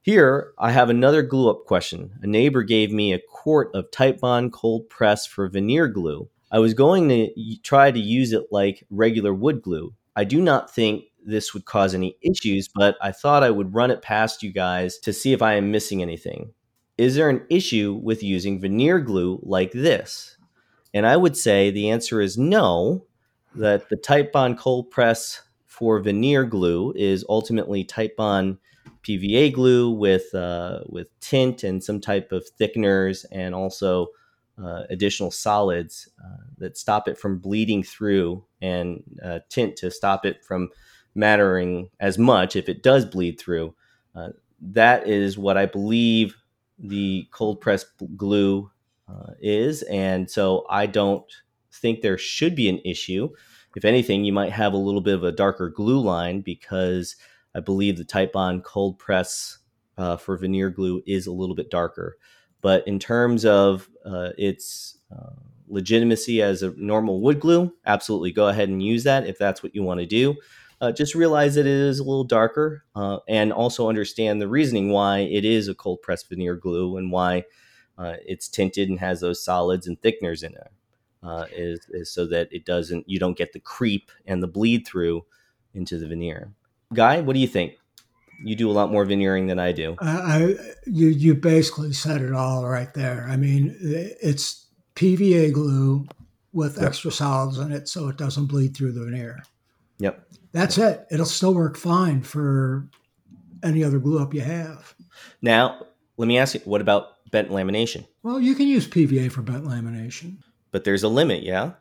Here, 0.07 0.53
I 0.57 0.71
have 0.71 0.89
another 0.89 1.21
glue 1.21 1.51
up 1.51 1.65
question. 1.65 2.13
A 2.23 2.29
neighbor 2.29 2.63
gave 2.63 2.93
me 2.93 3.13
a 3.13 3.19
quart 3.19 3.73
of 3.75 3.91
Titebond 3.91 4.53
cold 4.53 4.89
press 4.89 5.27
for 5.27 5.49
veneer 5.49 5.89
glue. 5.89 6.29
I 6.53 6.61
was 6.61 6.75
going 6.75 7.09
to 7.09 7.57
try 7.65 7.91
to 7.91 7.99
use 7.99 8.33
it 8.33 8.45
like 8.53 8.87
regular 8.89 9.35
wood 9.35 9.63
glue. 9.63 9.95
I 10.15 10.23
do 10.23 10.41
not 10.41 10.73
think 10.73 11.07
this 11.25 11.53
would 11.53 11.65
cause 11.65 11.93
any 11.93 12.17
issues, 12.23 12.69
but 12.73 12.95
I 13.03 13.11
thought 13.11 13.43
I 13.43 13.51
would 13.51 13.75
run 13.75 13.91
it 13.91 14.01
past 14.01 14.45
you 14.45 14.53
guys 14.53 14.97
to 14.99 15.13
see 15.13 15.33
if 15.33 15.43
I 15.43 15.55
am 15.55 15.73
missing 15.73 16.03
anything. 16.03 16.53
Is 16.97 17.17
there 17.17 17.29
an 17.29 17.45
issue 17.51 17.99
with 18.01 18.23
using 18.23 18.61
veneer 18.61 19.01
glue 19.01 19.41
like 19.43 19.73
this? 19.73 20.37
And 20.95 21.05
I 21.05 21.17
would 21.17 21.37
say 21.37 21.73
the 21.73 21.91
answer 21.91 22.21
is 22.21 22.39
no, 22.39 23.07
that 23.57 23.89
the 23.89 23.97
Titebond 23.97 24.57
cold 24.57 24.89
press 24.93 25.43
for 25.67 25.99
veneer 25.99 26.45
glue 26.45 26.93
is 26.95 27.25
ultimately 27.29 27.85
Titebond 27.85 28.59
PVA 29.07 29.53
glue 29.53 29.91
with 29.91 30.35
uh, 30.35 30.81
with 30.87 31.09
tint 31.21 31.65
and 31.65 31.83
some 31.83 32.01
type 32.01 32.33
of 32.33 32.47
thickeners 32.61 33.25
and 33.33 33.55
also 33.55 34.09
uh, 34.63 34.83
additional 34.89 35.31
solids 35.31 36.09
uh, 36.25 36.45
that 36.59 36.77
stop 36.77 37.09
it 37.09 37.19
from 37.19 37.39
bleeding 37.39 37.83
through 37.83 38.45
and 38.63 39.03
uh, 39.23 39.41
tint 39.49 39.77
to 39.77 39.91
stop 39.91 40.25
it 40.25 40.45
from 40.45 40.71
mattering 41.15 41.91
as 42.01 42.19
much 42.19 42.57
if 42.57 42.69
it 42.69 42.83
does 42.83 43.05
bleed 43.05 43.39
through. 43.39 43.75
Uh, 44.15 44.31
that 44.61 45.07
is 45.07 45.37
what 45.37 45.57
I 45.57 45.67
believe 45.67 46.37
the 46.79 47.29
cold 47.33 47.61
press 47.61 47.85
glue 48.17 48.71
uh, 49.09 49.33
is, 49.41 49.83
and 49.83 50.31
so 50.31 50.67
I 50.69 50.87
don't 50.87 51.25
think 51.73 52.01
there 52.01 52.19
should 52.19 52.55
be 52.55 52.69
an 52.69 52.81
issue. 52.85 53.29
If 53.77 53.85
anything, 53.85 54.25
you 54.25 54.33
might 54.33 54.53
have 54.53 54.73
a 54.73 54.79
little 54.79 55.03
bit 55.03 55.15
of 55.15 55.25
a 55.25 55.33
darker 55.33 55.69
glue 55.69 56.01
line 56.01 56.41
because 56.41 57.17
I 57.57 57.61
believe 57.61 57.97
the 57.97 58.05
Titebond 58.05 58.65
cold 58.65 58.99
press 58.99 59.59
uh, 59.97 60.19
for 60.19 60.37
veneer 60.37 60.69
glue 60.69 61.03
is 61.07 61.27
a 61.27 61.33
little 61.33 61.55
bit 61.55 61.71
darker. 61.71 62.19
But 62.61 62.87
in 62.87 62.99
terms 62.99 63.47
of 63.47 63.89
uh, 64.05 64.31
its 64.37 64.99
uh, 65.11 65.31
legitimacy 65.67 66.43
as 66.43 66.63
a 66.63 66.75
normal 66.77 67.23
wood 67.23 67.41
glue, 67.41 67.73
absolutely 67.87 68.31
go 68.31 68.49
ahead 68.49 68.69
and 68.69 68.83
use 68.83 69.05
that 69.05 69.27
if 69.27 69.39
that's 69.39 69.63
what 69.63 69.75
you 69.75 69.83
want 69.83 70.01
to 70.01 70.07
do. 70.07 70.37
Uh, 70.83 70.93
just 70.93 71.15
realize 71.15 71.55
that 71.55 71.67
it 71.67 71.73
is 71.73 71.99
a 71.99 72.05
little 72.05 72.25
darker 72.25 72.85
uh, 72.95 73.19
and 73.27 73.51
also 73.55 73.89
understand 73.89 74.43
the 74.43 74.49
reasoning 74.49 74.91
why 74.91 75.21
it 75.21 75.47
is 75.47 75.69
a 75.69 75.75
cold 75.75 76.03
press 76.03 76.23
veneer 76.25 76.55
glue 76.55 76.99
and 76.99 77.11
why 77.11 77.43
uh, 77.97 78.17
it's 78.27 78.49
tinted 78.49 78.91
and 78.91 79.01
has 79.01 79.21
those 79.21 79.43
solids 79.43 79.87
and 79.87 79.99
thickeners 80.03 80.45
in 80.45 80.53
it. 80.53 80.71
Is, 81.53 81.81
is 81.91 82.13
so 82.13 82.25
that 82.27 82.49
it 82.53 82.65
doesn't 82.65 83.09
you 83.09 83.19
don't 83.19 83.37
get 83.37 83.53
the 83.53 83.59
creep 83.59 84.13
and 84.27 84.41
the 84.41 84.47
bleed 84.47 84.87
through 84.87 85.25
into 85.75 85.99
the 85.99 86.07
veneer. 86.07 86.53
Guy, 86.95 87.21
what 87.21 87.35
do 87.35 87.41
you 87.41 87.47
think? 87.47 87.75
You 88.45 88.55
do 88.55 88.71
a 88.71 88.73
lot 88.73 88.93
more 88.93 89.05
veneering 89.05 89.47
than 89.47 89.59
I 89.59 89.73
do. 89.73 89.97
I, 89.99 90.11
I 90.11 90.41
you 90.87 91.09
you 91.09 91.35
basically 91.35 91.93
said 91.93 92.21
it 92.21 92.33
all 92.33 92.67
right 92.69 92.93
there. 92.95 93.27
I 93.29 93.37
mean, 93.37 93.75
it's 93.81 94.67
PVA 94.95 95.53
glue 95.53 96.07
with 96.53 96.77
Yep. 96.77 96.87
extra 96.87 97.11
solids 97.11 97.59
in 97.59 97.73
it, 97.73 97.89
so 97.89 98.09
it 98.09 98.17
doesn't 98.19 98.47
bleed 98.47 98.77
through 98.77 98.93
the 98.93 99.05
veneer. 99.05 99.43
Yep. 99.99 100.27
That's 100.53 100.79
it. 100.79 101.07
It'll 101.11 101.27
still 101.27 101.55
work 101.55 101.77
fine 101.77 102.23
for 102.23 102.89
any 103.63 103.83
other 103.83 103.99
glue 103.99 104.19
up 104.23 104.35
you 104.35 104.43
have. 104.43 104.95
Now, 105.43 105.87
let 106.17 106.29
me 106.29 106.39
ask 106.39 106.55
you, 106.55 106.61
what 106.65 106.81
about 106.81 107.09
bent 107.31 107.51
lamination? 107.51 108.07
Well, 108.23 108.41
you 108.41 108.55
can 108.55 108.69
use 108.69 108.87
PVA 108.87 109.31
for 109.33 109.43
bent 109.43 109.65
lamination. 109.65 110.39
But 110.73 110.85
there's 110.85 111.03
a 111.03 111.09
limit, 111.09 111.43
yeah? 111.43 111.73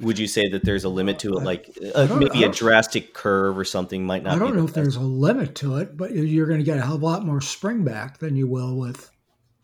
Would 0.00 0.18
you 0.18 0.26
say 0.26 0.48
that 0.48 0.64
there's 0.64 0.84
a 0.84 0.90
limit 0.90 1.18
to 1.20 1.32
it, 1.34 1.42
like 1.42 1.76
uh, 1.94 2.14
maybe 2.18 2.44
a 2.44 2.50
drastic 2.50 3.14
curve 3.14 3.56
or 3.56 3.64
something 3.64 4.04
might 4.04 4.22
not 4.22 4.34
I 4.34 4.38
don't 4.38 4.54
know 4.54 4.62
the 4.62 4.68
if 4.68 4.74
there's 4.74 4.96
a 4.96 5.00
limit 5.00 5.54
to 5.56 5.76
it, 5.76 5.96
but 5.96 6.12
you're 6.12 6.46
going 6.46 6.58
to 6.58 6.64
get 6.64 6.76
a 6.76 6.82
hell 6.82 6.96
of 6.96 7.02
a 7.02 7.04
lot 7.04 7.24
more 7.24 7.40
spring 7.40 7.82
back 7.82 8.18
than 8.18 8.36
you 8.36 8.46
will 8.46 8.76
with 8.76 9.10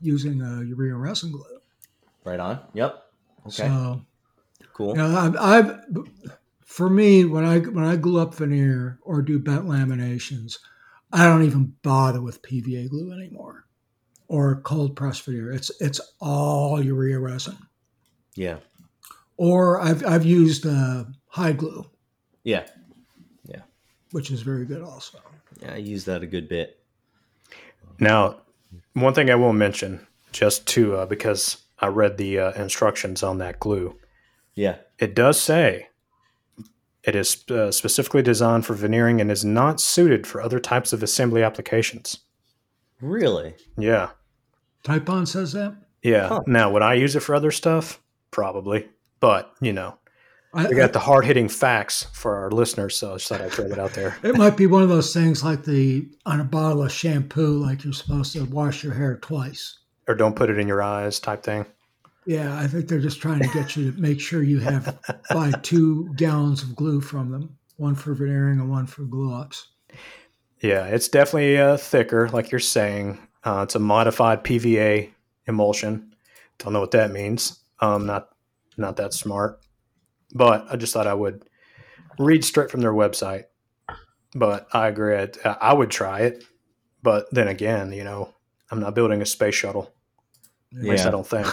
using 0.01 0.41
a 0.41 0.63
urea 0.65 0.95
resin 0.95 1.33
glue. 1.33 1.61
Right 2.25 2.41
on. 2.41 2.61
Yep. 2.73 3.03
Okay. 3.49 3.69
So, 3.69 4.07
cool. 4.73 4.91
you 4.91 5.03
know, 5.03 5.17
I've, 5.17 5.37
I've 5.37 5.81
for 6.65 6.89
me 6.89 7.27
when 7.27 7.45
I 7.45 7.59
when 7.59 7.85
I 7.85 7.97
glue 7.97 8.21
up 8.21 8.35
veneer 8.35 8.99
or 9.03 9.21
do 9.21 9.39
bent 9.39 9.67
laminations, 9.67 10.59
I 11.13 11.27
don't 11.27 11.43
even 11.43 11.75
bother 11.83 12.23
with 12.23 12.41
PVA 12.41 12.89
glue 12.89 13.13
anymore 13.13 13.67
or 14.29 14.63
cold 14.63 14.97
press 14.97 15.21
veneer. 15.21 15.53
It's 15.53 15.71
it's 15.79 16.01
all 16.21 16.83
urea 16.83 17.19
resin. 17.19 17.59
Yeah. 18.35 18.57
Or 19.43 19.81
I've 19.81 20.07
I've 20.07 20.25
used 20.25 20.65
uh, 20.67 21.03
hide 21.27 21.57
glue, 21.59 21.85
Yeah. 22.45 22.65
Yeah, 23.45 23.63
which 24.13 24.31
is 24.31 24.43
very 24.43 24.65
good 24.65 24.83
also. 24.83 25.19
Yeah. 25.61 25.73
I 25.75 25.79
use 25.79 26.05
that 26.05 26.23
a 26.23 26.27
good 26.29 26.49
bit. 26.49 26.79
Now, 27.99 28.37
one 28.93 29.15
thing 29.15 29.31
I 29.31 29.35
will 29.35 29.53
mention, 29.53 30.07
just 30.31 30.65
to 30.69 30.95
uh, 30.97 31.07
because 31.07 31.57
I 31.81 31.89
read 31.89 32.19
the 32.19 32.39
uh, 32.39 32.53
instructions 32.53 33.25
on 33.25 33.39
that 33.39 33.59
glue, 33.59 33.97
Yeah. 34.55 34.77
it 35.01 35.13
does 35.17 35.41
say 35.41 35.89
it 37.03 37.17
is 37.17 37.43
uh, 37.51 37.73
specifically 37.73 38.23
designed 38.23 38.65
for 38.65 38.75
veneering 38.75 39.21
and 39.21 39.29
is 39.29 39.45
not 39.45 39.81
suited 39.81 40.25
for 40.25 40.41
other 40.41 40.61
types 40.61 40.93
of 40.93 41.03
assembly 41.03 41.43
applications. 41.43 42.21
Really? 43.01 43.55
Yeah, 43.77 44.11
Titebond 44.85 45.27
says 45.27 45.51
that. 45.55 45.75
yeah. 46.01 46.29
Huh. 46.29 46.43
Now, 46.47 46.71
would 46.71 46.83
I 46.83 46.95
use 46.95 47.17
it 47.17 47.25
for 47.25 47.35
other 47.35 47.51
stuff? 47.51 48.01
Probably, 48.31 48.89
but 49.23 49.55
you 49.61 49.73
know, 49.73 49.97
I, 50.53 50.69
we 50.69 50.75
got 50.75 50.93
the 50.93 50.99
hard 50.99 51.25
hitting 51.25 51.49
facts 51.49 52.09
for 52.13 52.37
our 52.37 52.51
listeners, 52.51 52.95
so 52.95 53.13
I 53.13 53.15
just 53.15 53.29
thought 53.29 53.41
I'd 53.41 53.53
throw 53.53 53.69
that 53.69 53.79
out 53.79 53.95
there. 53.95 54.19
It 54.23 54.37
might 54.37 54.57
be 54.57 54.67
one 54.67 54.83
of 54.83 54.91
those 54.91 55.15
things 55.15 55.43
like 55.43 55.65
the 55.65 56.07
on 56.27 56.41
a 56.41 56.45
bottle 56.45 56.83
of 56.83 56.93
shampoo, 56.93 57.65
like 57.65 57.85
you're 57.85 57.95
supposed 57.95 58.35
to 58.35 58.45
wash 58.45 58.85
your 58.85 58.93
hair 58.93 59.17
twice. 59.17 59.79
Or 60.09 60.15
don't 60.15 60.37
put 60.37 60.51
it 60.51 60.59
in 60.59 60.69
your 60.69 60.83
eyes, 60.83 61.21
type 61.21 61.43
thing. 61.43 61.65
Yeah, 62.27 62.59
I 62.59 62.67
think 62.67 62.89
they're 62.89 63.01
just 63.01 63.23
trying 63.23 63.41
to 63.41 63.49
get 63.49 63.77
you 63.77 63.93
to 63.93 64.01
make 64.01 64.21
sure 64.21 64.43
you 64.43 64.59
have 64.59 64.99
buy 65.31 65.53
two 65.63 66.13
gallons 66.17 66.63
of 66.63 66.77
glue 66.77 67.01
from 67.01 67.31
them, 67.31 67.57
one 67.77 67.95
for 67.95 68.13
veneering 68.13 68.61
and 68.61 68.71
one 68.71 68.87
for 68.87 69.05
glue 69.05 69.35
ups. 69.35 69.69
Yeah, 70.61 70.85
it's 70.87 71.09
definitely 71.09 71.59
uh, 71.59 71.77
thicker, 71.77 72.29
like 72.29 72.51
you're 72.51 72.61
saying. 72.61 73.19
Uh, 73.45 73.63
it's 73.65 73.75
a 73.75 73.81
modified 73.81 74.45
PVA 74.45 75.11
emulsion. 75.47 76.15
Don't 76.59 76.73
know 76.73 76.81
what 76.81 76.93
that 76.93 77.11
means. 77.11 77.61
Um, 77.81 78.07
not 78.07 78.32
not 78.77 78.97
that 78.97 79.15
smart, 79.15 79.61
but 80.35 80.67
I 80.71 80.77
just 80.77 80.93
thought 80.93 81.07
I 81.07 81.15
would 81.15 81.45
read 82.19 82.45
straight 82.45 82.71
from 82.71 82.81
their 82.81 82.93
website. 82.93 83.45
But 84.35 84.67
I 84.73 84.89
agree, 84.89 85.17
I, 85.17 85.29
I 85.45 85.75
would 85.75 85.91
try 85.91 86.21
it. 86.21 86.45
But 87.03 87.27
then 87.33 87.49
again, 87.49 87.93
you 87.93 88.05
know, 88.05 88.33
I'm 88.71 88.81
not 88.81 88.95
building 88.95 89.21
a 89.21 89.27
space 89.27 89.55
shuttle. 89.55 89.93
At 90.75 90.85
least 90.85 91.05
Yeah. 91.05 91.09
I 91.09 91.11
don't 91.11 91.27
think. 91.27 91.47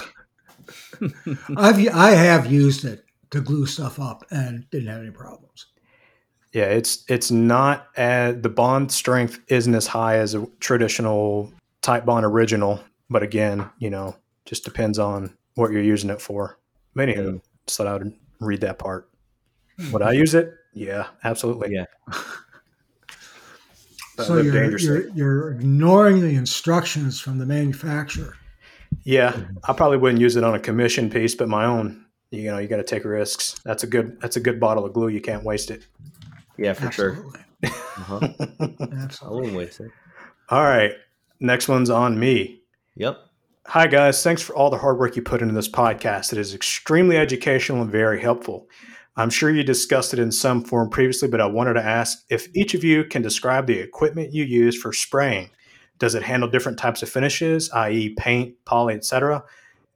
I've 1.57 1.88
I 1.93 2.11
have 2.11 2.51
used 2.51 2.85
it 2.85 3.03
to 3.31 3.41
glue 3.41 3.65
stuff 3.65 3.99
up 3.99 4.23
and 4.31 4.69
didn't 4.69 4.88
have 4.88 5.01
any 5.01 5.11
problems. 5.11 5.67
Yeah, 6.53 6.65
it's 6.65 7.03
it's 7.07 7.29
not 7.29 7.88
as, 7.95 8.41
the 8.41 8.49
bond 8.49 8.91
strength 8.91 9.39
isn't 9.47 9.75
as 9.75 9.88
high 9.88 10.17
as 10.17 10.33
a 10.33 10.47
traditional 10.59 11.51
Titebond 11.81 12.23
original, 12.23 12.79
but 13.09 13.23
again, 13.23 13.69
you 13.77 13.89
know, 13.89 14.15
just 14.45 14.63
depends 14.63 14.97
on 14.97 15.35
what 15.55 15.71
you're 15.71 15.83
using 15.83 16.09
it 16.09 16.21
for. 16.21 16.57
But 16.96 17.08
anywho, 17.10 17.34
Yeah. 17.34 17.39
just 17.65 17.77
thought 17.77 17.88
I 17.88 17.93
would 17.93 18.13
read 18.39 18.62
that 18.62 18.79
part. 18.79 19.10
Would 19.91 20.01
I 20.01 20.12
use 20.13 20.34
it? 20.36 20.53
Yeah, 20.74 21.08
absolutely. 21.24 21.74
Yeah. 21.74 21.86
So 24.25 24.38
you're, 24.41 24.77
you're 24.77 25.08
you're 25.15 25.51
ignoring 25.51 26.19
the 26.19 26.36
instructions 26.36 27.22
from 27.22 27.38
the 27.38 27.46
manufacturer. 27.46 28.36
yeah, 29.03 29.34
I 29.63 29.72
probably 29.72 29.98
wouldn't 29.98 30.19
use 30.19 30.36
it 30.36 30.43
on 30.43 30.53
a 30.55 30.60
commission 30.60 31.10
piece, 31.10 31.36
but 31.36 31.48
my 31.48 31.63
own. 31.65 32.05
You 32.31 32.51
know, 32.51 32.58
you 32.58 32.67
got 32.67 32.77
to 32.77 32.84
take 32.84 33.05
risks. 33.05 33.55
That's 33.63 33.84
a 33.84 33.88
good. 33.88 34.19
That's 34.22 34.36
a 34.36 34.39
good 34.41 34.60
bottle 34.60 34.84
of 34.86 34.91
glue. 34.91 35.08
You 35.08 35.22
can't 35.22 35.43
waste 35.46 35.72
it. 35.72 35.88
Yeah, 36.58 36.74
for 36.74 36.91
sure. 36.91 37.12
Absolutely. 37.12 37.39
Uh-huh. 38.00 38.19
I 38.60 39.03
Absolutely. 39.03 39.39
wouldn't 39.41 39.58
waste 39.58 39.79
it. 39.79 39.91
All 40.50 40.63
right, 40.63 40.91
next 41.39 41.67
one's 41.69 41.89
on 41.89 42.19
me. 42.19 42.62
Yep. 42.96 43.17
Hi, 43.73 43.85
guys. 43.85 44.23
Thanks 44.23 44.41
for 44.41 44.55
all 44.55 44.71
the 44.71 44.79
hard 44.79 44.97
work 44.97 45.15
you 45.15 45.21
put 45.21 45.43
into 45.43 45.53
this 45.53 45.69
podcast. 45.69 46.33
It 46.33 46.39
is 46.39 46.55
extremely 46.55 47.17
educational 47.17 47.83
and 47.83 47.91
very 47.91 48.19
helpful. 48.19 48.67
I'm 49.15 49.29
sure 49.29 49.51
you 49.51 49.63
discussed 49.63 50.11
it 50.11 50.17
in 50.17 50.31
some 50.31 50.63
form 50.63 50.89
previously, 50.89 51.27
but 51.27 51.39
I 51.39 51.45
wanted 51.45 51.75
to 51.75 51.85
ask 51.85 52.23
if 52.31 52.47
each 52.55 52.73
of 52.73 52.83
you 52.83 53.03
can 53.03 53.21
describe 53.21 53.67
the 53.67 53.77
equipment 53.77 54.33
you 54.33 54.43
use 54.43 54.75
for 54.75 54.91
spraying. 54.91 55.51
Does 55.99 56.15
it 56.15 56.23
handle 56.23 56.49
different 56.49 56.79
types 56.79 57.03
of 57.03 57.09
finishes, 57.09 57.69
i.e., 57.69 58.15
paint, 58.17 58.55
poly, 58.65 58.95
etc.? 58.95 59.43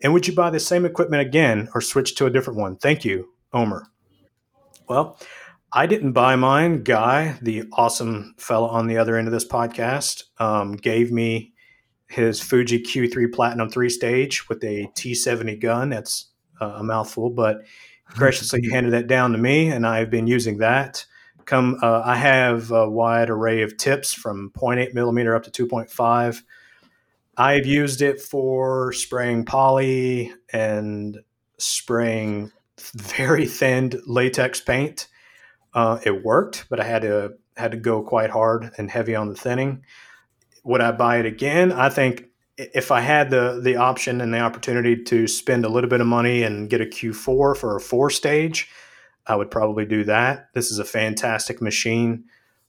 And 0.03 0.13
would 0.13 0.27
you 0.27 0.35
buy 0.35 0.51
the 0.51 0.59
same 0.59 0.85
equipment 0.85 1.25
again 1.27 1.67
or 1.73 1.81
switch 1.81 2.13
to 2.17 2.27
a 2.27 2.29
different 2.29 2.59
one? 2.59 2.75
Thank 2.75 3.03
you, 3.03 3.29
Omer. 3.53 3.87
Well, 4.87 5.17
I 5.71 5.87
didn't 5.87 6.11
buy 6.11 6.35
mine. 6.35 6.83
Guy, 6.83 7.39
the 7.41 7.63
awesome 7.73 8.35
fella 8.37 8.67
on 8.67 8.85
the 8.85 8.99
other 8.99 9.17
end 9.17 9.27
of 9.27 9.33
this 9.33 9.47
podcast, 9.47 10.25
um, 10.37 10.73
gave 10.73 11.11
me 11.11 11.52
his 12.13 12.39
Fuji 12.39 12.79
Q3 12.79 13.33
Platinum 13.33 13.69
three 13.69 13.89
stage 13.89 14.47
with 14.47 14.63
a 14.63 14.87
T70 14.95 15.59
gun. 15.59 15.89
That's 15.89 16.27
uh, 16.61 16.75
a 16.77 16.83
mouthful, 16.83 17.29
but 17.31 17.63
graciously 18.09 18.61
handed 18.69 18.93
that 18.93 19.07
down 19.07 19.31
to 19.31 19.37
me, 19.37 19.69
and 19.69 19.85
I've 19.87 20.09
been 20.09 20.27
using 20.27 20.59
that. 20.59 21.05
Come, 21.45 21.77
uh, 21.81 22.03
I 22.05 22.15
have 22.15 22.71
a 22.71 22.89
wide 22.89 23.29
array 23.29 23.63
of 23.63 23.77
tips 23.77 24.13
from 24.13 24.51
0.8 24.55 24.93
millimeter 24.93 25.35
up 25.35 25.43
to 25.43 25.67
2.5. 25.67 26.43
I've 27.35 27.65
used 27.65 28.01
it 28.01 28.21
for 28.21 28.93
spraying 28.93 29.45
poly 29.45 30.31
and 30.53 31.19
spraying 31.57 32.51
very 32.93 33.47
thinned 33.47 33.99
latex 34.05 34.61
paint. 34.61 35.07
Uh, 35.73 35.99
it 36.05 36.23
worked, 36.23 36.67
but 36.69 36.79
I 36.79 36.83
had 36.83 37.01
to 37.01 37.33
had 37.57 37.71
to 37.71 37.77
go 37.77 38.01
quite 38.01 38.29
hard 38.29 38.71
and 38.77 38.89
heavy 38.89 39.15
on 39.15 39.29
the 39.29 39.35
thinning. 39.35 39.83
Would 40.63 40.81
I 40.81 40.91
buy 40.91 41.17
it 41.17 41.25
again? 41.25 41.71
I 41.71 41.89
think 41.89 42.25
if 42.57 42.91
I 42.91 43.01
had 43.01 43.29
the 43.29 43.59
the 43.61 43.77
option 43.77 44.21
and 44.21 44.33
the 44.33 44.39
opportunity 44.39 45.01
to 45.03 45.27
spend 45.27 45.65
a 45.65 45.69
little 45.69 45.89
bit 45.89 46.01
of 46.01 46.07
money 46.07 46.43
and 46.43 46.69
get 46.69 46.81
a 46.81 46.85
Q4 46.85 47.57
for 47.57 47.75
a 47.75 47.81
four 47.81 48.09
stage, 48.09 48.69
I 49.25 49.35
would 49.35 49.51
probably 49.51 49.85
do 49.85 50.03
that. 50.05 50.49
This 50.53 50.71
is 50.71 50.79
a 50.79 50.85
fantastic 50.85 51.61
machine, 51.61 52.25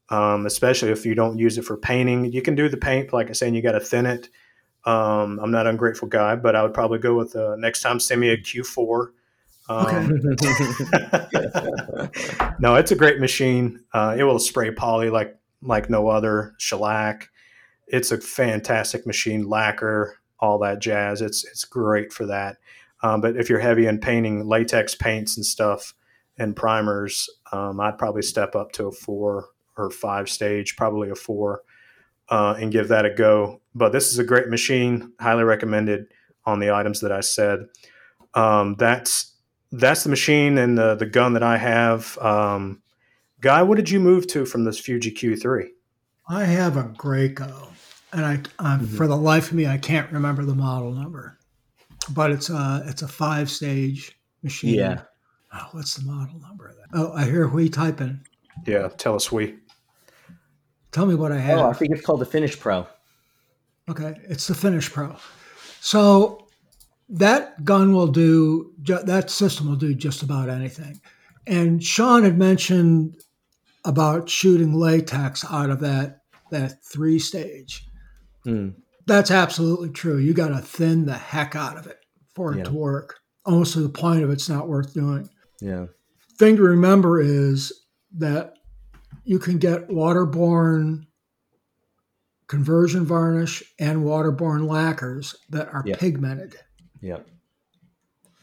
um, 0.08 0.46
especially 0.46 0.90
if 0.90 1.04
you 1.04 1.14
don't 1.14 1.38
use 1.38 1.58
it 1.58 1.64
for 1.64 1.76
painting. 1.76 2.32
You 2.32 2.42
can 2.42 2.54
do 2.54 2.68
the 2.68 2.76
paint, 2.76 3.12
like 3.12 3.28
I 3.28 3.32
said, 3.32 3.54
you 3.54 3.62
got 3.62 3.72
to 3.72 3.80
thin 3.80 4.06
it. 4.06 4.28
Um, 4.84 5.40
I'm 5.42 5.50
not 5.50 5.66
an 5.66 5.72
ungrateful 5.72 6.08
guy, 6.08 6.36
but 6.36 6.54
I 6.54 6.62
would 6.62 6.74
probably 6.74 6.98
go 6.98 7.14
with 7.14 7.34
uh, 7.36 7.56
next 7.56 7.82
time 7.82 8.00
send 8.00 8.20
me 8.20 8.30
a 8.30 8.36
Q4. 8.36 9.08
Um, 9.68 10.08
no, 12.58 12.74
it's 12.74 12.90
a 12.90 12.96
great 12.96 13.18
machine. 13.18 13.82
Uh, 13.92 14.16
it 14.18 14.24
will 14.24 14.38
spray 14.38 14.70
poly 14.70 15.10
like 15.10 15.36
like 15.62 15.88
no 15.88 16.08
other. 16.08 16.54
Shellac. 16.58 17.30
It's 17.86 18.12
a 18.12 18.20
fantastic 18.20 19.06
machine. 19.06 19.48
Lacquer, 19.48 20.18
all 20.40 20.58
that 20.60 20.80
jazz. 20.80 21.20
It's 21.22 21.44
it's 21.44 21.64
great 21.64 22.12
for 22.12 22.26
that. 22.26 22.56
Um, 23.02 23.20
but 23.20 23.36
if 23.36 23.48
you're 23.50 23.58
heavy 23.58 23.86
in 23.86 23.98
painting 24.00 24.46
latex 24.46 24.94
paints 24.94 25.36
and 25.36 25.44
stuff 25.44 25.94
and 26.38 26.56
primers, 26.56 27.28
um, 27.52 27.80
I'd 27.80 27.98
probably 27.98 28.22
step 28.22 28.56
up 28.56 28.72
to 28.72 28.86
a 28.86 28.92
four 28.92 29.48
or 29.76 29.90
five 29.90 30.28
stage, 30.30 30.76
probably 30.76 31.10
a 31.10 31.14
four. 31.14 31.62
uh, 32.28 32.54
and 32.58 32.72
give 32.72 32.88
that 32.88 33.04
a 33.04 33.10
go. 33.14 33.60
But 33.74 33.92
this 33.92 34.10
is 34.10 34.18
a 34.18 34.24
great 34.24 34.48
machine, 34.48 35.12
highly 35.20 35.44
recommended 35.44 36.06
on 36.46 36.58
the 36.58 36.72
items 36.72 37.00
that 37.00 37.12
I 37.12 37.20
said. 37.20 37.66
Um, 38.34 38.76
that's 38.78 39.34
that's 39.72 40.04
the 40.04 40.10
machine 40.10 40.56
and 40.58 40.78
the 40.78 40.94
the 40.94 41.06
gun 41.06 41.34
that 41.34 41.42
I 41.42 41.58
have. 41.58 42.16
Um, 42.18 42.80
Guy, 43.40 43.62
what 43.62 43.76
did 43.76 43.90
you 43.90 44.00
move 44.00 44.26
to 44.28 44.46
from 44.46 44.64
this 44.64 44.78
Fuji 44.78 45.12
Q3? 45.12 45.68
I 46.28 46.44
have 46.44 46.78
a 46.78 46.84
Graco, 46.84 47.68
and 48.14 48.24
I, 48.24 48.40
I 48.58 48.76
Mhm. 48.78 48.96
for 48.96 49.06
the 49.06 49.16
life 49.16 49.48
of 49.50 49.54
me, 49.54 49.66
I 49.66 49.76
can't 49.76 50.10
remember 50.12 50.44
the 50.44 50.54
model 50.54 50.92
number, 50.92 51.38
but 52.10 52.30
it's 52.30 52.48
a 52.48 52.82
it's 52.86 53.02
a 53.02 53.08
five 53.08 53.50
stage 53.50 54.16
machine. 54.42 54.74
Yeah. 54.76 55.02
Oh, 55.52 55.68
what's 55.72 55.94
the 55.94 56.04
model 56.10 56.38
number 56.40 56.68
of 56.68 56.76
that? 56.76 56.86
Oh, 56.94 57.12
I 57.12 57.24
hear 57.24 57.46
we 57.48 57.68
typing. 57.68 58.20
Yeah, 58.66 58.88
tell 58.88 59.14
us 59.14 59.30
we. 59.30 59.56
Tell 60.92 61.06
me 61.06 61.14
what 61.16 61.32
I 61.32 61.38
have. 61.38 61.58
Oh, 61.58 61.68
I 61.70 61.72
think 61.72 61.92
it's 61.92 62.04
called 62.06 62.20
the 62.20 62.26
Finish 62.26 62.58
Pro. 62.58 62.86
Okay, 63.88 64.14
it's 64.28 64.46
the 64.46 64.54
Finish 64.54 64.90
Pro. 64.92 65.16
So 65.80 66.46
that 67.08 67.64
gun 67.64 67.92
will 67.94 68.06
do 68.06 68.72
that 68.86 69.30
system 69.30 69.68
will 69.68 69.76
do 69.76 69.94
just 69.94 70.22
about 70.22 70.48
anything. 70.48 71.00
And 71.46 71.82
Sean 71.84 72.22
had 72.22 72.38
mentioned 72.38 73.16
about 73.84 74.30
shooting 74.30 74.72
latex 74.74 75.44
out 75.50 75.68
of 75.70 75.80
that 75.80 76.22
that 76.50 76.84
three 76.84 77.18
stage. 77.18 77.86
Hmm. 78.44 78.70
That's 79.06 79.30
absolutely 79.30 79.90
true. 79.90 80.16
You 80.18 80.32
got 80.34 80.48
to 80.48 80.58
thin 80.58 81.04
the 81.06 81.14
heck 81.18 81.54
out 81.56 81.76
of 81.76 81.86
it 81.86 81.98
for 82.34 82.52
it 82.54 82.58
Yeah. 82.58 82.64
to 82.64 82.72
work, 82.72 83.16
almost 83.44 83.74
to 83.74 83.80
the 83.80 83.88
point 83.88 84.22
of 84.22 84.30
it's 84.30 84.48
not 84.48 84.68
worth 84.68 84.94
doing. 84.94 85.28
Yeah. 85.60 85.86
Thing 86.38 86.56
to 86.56 86.62
remember 86.62 87.20
is 87.20 87.72
that 88.16 88.54
you 89.24 89.38
can 89.38 89.58
get 89.58 89.88
waterborne 89.88 91.06
conversion 92.46 93.04
varnish 93.06 93.62
and 93.78 94.02
waterborne 94.04 94.66
lacquers 94.68 95.34
that 95.50 95.68
are 95.72 95.82
pigmented, 95.82 96.56
Yep. 97.00 97.26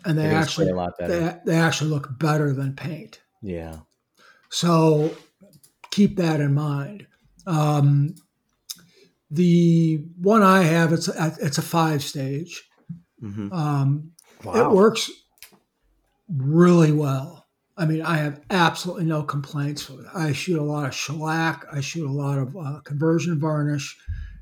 and 0.05 0.17
they 0.17 0.23
They're 0.23 0.31
gonna 0.31 0.47
spray 0.47 0.65
actually 0.65 0.71
a 0.71 0.75
lot 0.75 0.93
they, 0.97 1.37
they 1.45 1.55
actually 1.57 1.89
look 1.91 2.17
better 2.17 2.51
than 2.53 2.75
paint. 2.75 3.21
yeah. 3.41 3.79
So 4.49 5.15
keep 5.91 6.17
that 6.17 6.39
in 6.41 6.53
mind. 6.53 7.07
Um, 7.45 8.15
the 9.31 10.03
one 10.21 10.43
I 10.43 10.63
have 10.63 10.91
it's 10.93 11.07
a, 11.07 11.35
it's 11.41 11.57
a 11.57 11.61
five 11.63 12.03
stage. 12.03 12.69
hmm 13.19 13.51
Um, 13.51 14.11
Wow. 14.43 14.71
It 14.71 14.75
works 14.75 15.11
really 16.27 16.91
well. 16.91 17.45
I 17.77 17.85
mean, 17.85 18.01
I 18.01 18.17
have 18.17 18.41
absolutely 18.49 19.05
no 19.05 19.23
complaints 19.23 19.89
with 19.89 20.01
it. 20.01 20.11
I 20.13 20.33
shoot 20.33 20.59
a 20.59 20.63
lot 20.63 20.87
of 20.87 20.95
shellac. 20.95 21.65
I 21.71 21.79
shoot 21.81 22.07
a 22.07 22.11
lot 22.11 22.37
of 22.39 22.57
uh, 22.57 22.79
conversion 22.83 23.39
varnish, 23.39 23.97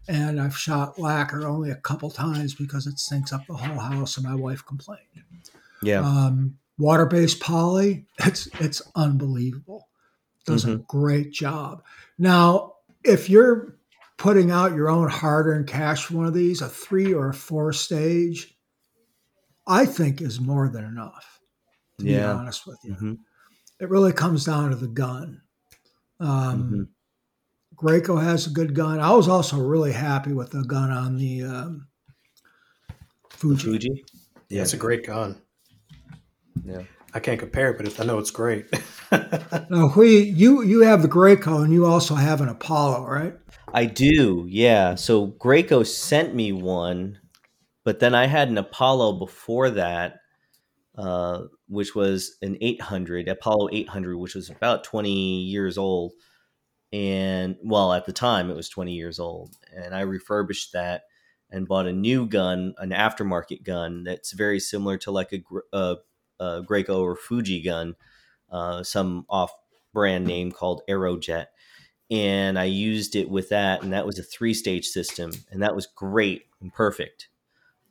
and 0.08 0.42
I've 0.42 0.58
shot 0.58 0.98
lacquer 0.98 1.46
only 1.46 1.70
a 1.70 1.76
couple 1.76 2.10
times 2.10 2.56
because 2.56 2.88
it 2.88 2.98
sinks 2.98 3.34
up 3.34 3.46
the 3.46 3.56
whole 3.56 3.78
house, 3.78 4.18
and 4.18 4.26
my 4.26 4.36
wife 4.36 4.66
complained. 4.66 5.02
Yeah. 5.82 6.00
Um, 6.00 6.58
water-based 6.78 7.40
poly, 7.40 8.06
it's 8.20 8.48
it's 8.60 8.82
unbelievable. 8.96 9.88
Does 10.46 10.66
a 10.66 10.78
great 10.78 11.32
job. 11.32 11.84
Now, 12.18 12.76
if 13.04 13.30
you're 13.30 13.76
putting 14.20 14.52
out 14.52 14.76
your 14.76 14.90
own 14.90 15.10
hard-earned 15.10 15.68
cash 15.68 16.06
for 16.06 16.18
one 16.18 16.28
of 16.28 16.36
these, 16.36 16.62
a 16.62 16.70
three 16.70 17.14
or 17.14 17.30
a 17.30 17.34
four 17.34 17.74
stage, 17.74 18.56
I 19.66 19.86
think 19.88 20.22
is 20.22 20.40
more 20.40 20.70
than 20.70 20.86
enough. 20.86 21.40
To 21.98 22.06
be 22.06 22.22
honest 22.22 22.68
with 22.68 22.78
you, 22.84 22.94
hmm 22.94 23.14
it 23.80 23.90
really 23.90 24.12
comes 24.12 24.44
down 24.44 24.72
to 24.72 24.76
the 24.76 24.88
gun. 24.88 25.42
Um, 26.20 26.90
Graco 27.76 28.22
has 28.22 28.46
a 28.46 28.50
good 28.50 28.76
gun. 28.76 29.00
I 29.00 29.14
was 29.14 29.30
also 29.30 29.58
really 29.58 29.94
happy 29.94 30.34
with 30.34 30.52
the 30.52 30.64
gun 30.64 30.92
on 30.92 31.16
the 31.16 31.44
um, 31.44 31.88
Fuji. 33.30 33.64
Fuji. 33.64 34.06
yeah, 34.50 34.64
it's 34.64 34.74
a 34.74 34.78
great 34.78 35.06
gun. 35.06 35.42
Yeah. 36.66 36.82
I 37.14 37.20
can't 37.20 37.40
compare 37.40 37.72
it, 37.72 37.78
but 37.78 37.88
it, 37.88 38.00
I 38.00 38.04
know 38.04 38.20
it's 38.20 38.32
great. 38.32 38.66
Now, 39.72 39.92
we 39.96 40.20
you 40.20 40.62
you 40.62 40.82
have 40.82 41.02
the 41.02 41.08
Graco 41.08 41.64
and 41.64 41.74
you 41.74 41.88
also 41.88 42.14
have 42.14 42.42
an 42.42 42.50
Apollo, 42.50 43.08
right? 43.08 43.34
I 43.74 43.86
do, 43.86 44.46
yeah. 44.50 44.96
So 44.96 45.28
Graco 45.28 45.86
sent 45.86 46.34
me 46.34 46.52
one, 46.52 47.20
but 47.84 48.00
then 48.00 48.16
I 48.16 48.26
had 48.28 48.50
an 48.50 48.58
Apollo 48.58 49.14
before 49.14 49.70
that, 49.72 50.22
uh, 50.98 51.44
which 51.68 51.96
was 51.96 52.38
an 52.42 52.58
800, 52.62 53.28
Apollo 53.28 53.70
800, 53.72 54.18
which 54.18 54.36
was 54.36 54.50
about 54.50 54.84
20 54.84 55.42
years 55.42 55.78
old. 55.78 56.14
And 56.92 57.58
well, 57.64 57.94
at 57.94 58.06
the 58.06 58.14
time, 58.14 58.50
it 58.50 58.56
was 58.56 58.70
20 58.70 58.94
years 58.94 59.20
old. 59.20 59.56
And 59.76 59.94
I 59.94 60.02
refurbished 60.02 60.74
that 60.74 61.04
and 61.52 61.68
bought 61.68 61.88
a 61.88 61.94
new 61.94 62.26
gun, 62.26 62.74
an 62.80 62.90
aftermarket 62.90 63.64
gun 63.64 64.04
that's 64.04 64.32
very 64.32 64.60
similar 64.60 64.98
to 65.00 65.12
like 65.12 65.32
a, 65.32 65.42
uh, 65.76 65.96
a 66.40 66.64
Graco 66.64 67.00
or 67.02 67.16
Fuji 67.16 67.62
gun, 67.62 67.96
uh, 68.52 68.84
some 68.84 69.26
off 69.30 69.52
brand 69.94 70.26
name 70.26 70.52
called 70.52 70.82
Aerojet 70.90 71.48
and 72.12 72.58
I 72.58 72.66
used 72.66 73.16
it 73.16 73.30
with 73.30 73.50
that, 73.50 73.84
and 73.84 73.94
that 73.94 74.06
was 74.06 74.20
a 74.20 74.24
three 74.24 74.54
stage 74.54 74.88
system, 74.88 75.32
and 75.52 75.62
that 75.62 75.76
was 75.76 75.86
great 75.86 76.46
and 76.62 76.74
perfect. 76.74 77.30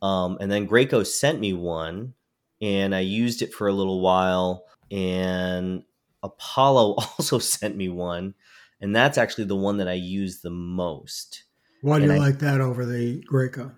Um, 0.01 0.37
and 0.39 0.51
then 0.51 0.67
Graco 0.67 1.05
sent 1.05 1.39
me 1.39 1.53
one, 1.53 2.13
and 2.61 2.95
I 2.95 3.01
used 3.01 3.41
it 3.41 3.53
for 3.53 3.67
a 3.67 3.73
little 3.73 4.01
while, 4.01 4.65
and 4.91 5.83
Apollo 6.23 6.93
also 6.97 7.39
sent 7.39 7.75
me 7.75 7.89
one, 7.89 8.33
and 8.81 8.95
that's 8.95 9.17
actually 9.17 9.45
the 9.45 9.55
one 9.55 9.77
that 9.77 9.87
I 9.87 9.93
use 9.93 10.41
the 10.41 10.49
most. 10.49 11.43
Why 11.81 11.99
do 11.99 12.03
And 12.05 12.13
you 12.13 12.19
I- 12.19 12.25
like 12.27 12.39
that 12.39 12.61
over 12.61 12.85
the 12.85 13.23
Graco? 13.31 13.73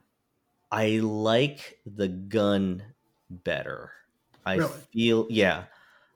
I 0.72 1.00
like 1.00 1.80
the 1.86 2.08
gun 2.08 2.82
better. 3.30 3.92
I 4.46 4.56
Really? 4.56 4.72
feel 4.94 5.28
yeah. 5.30 5.66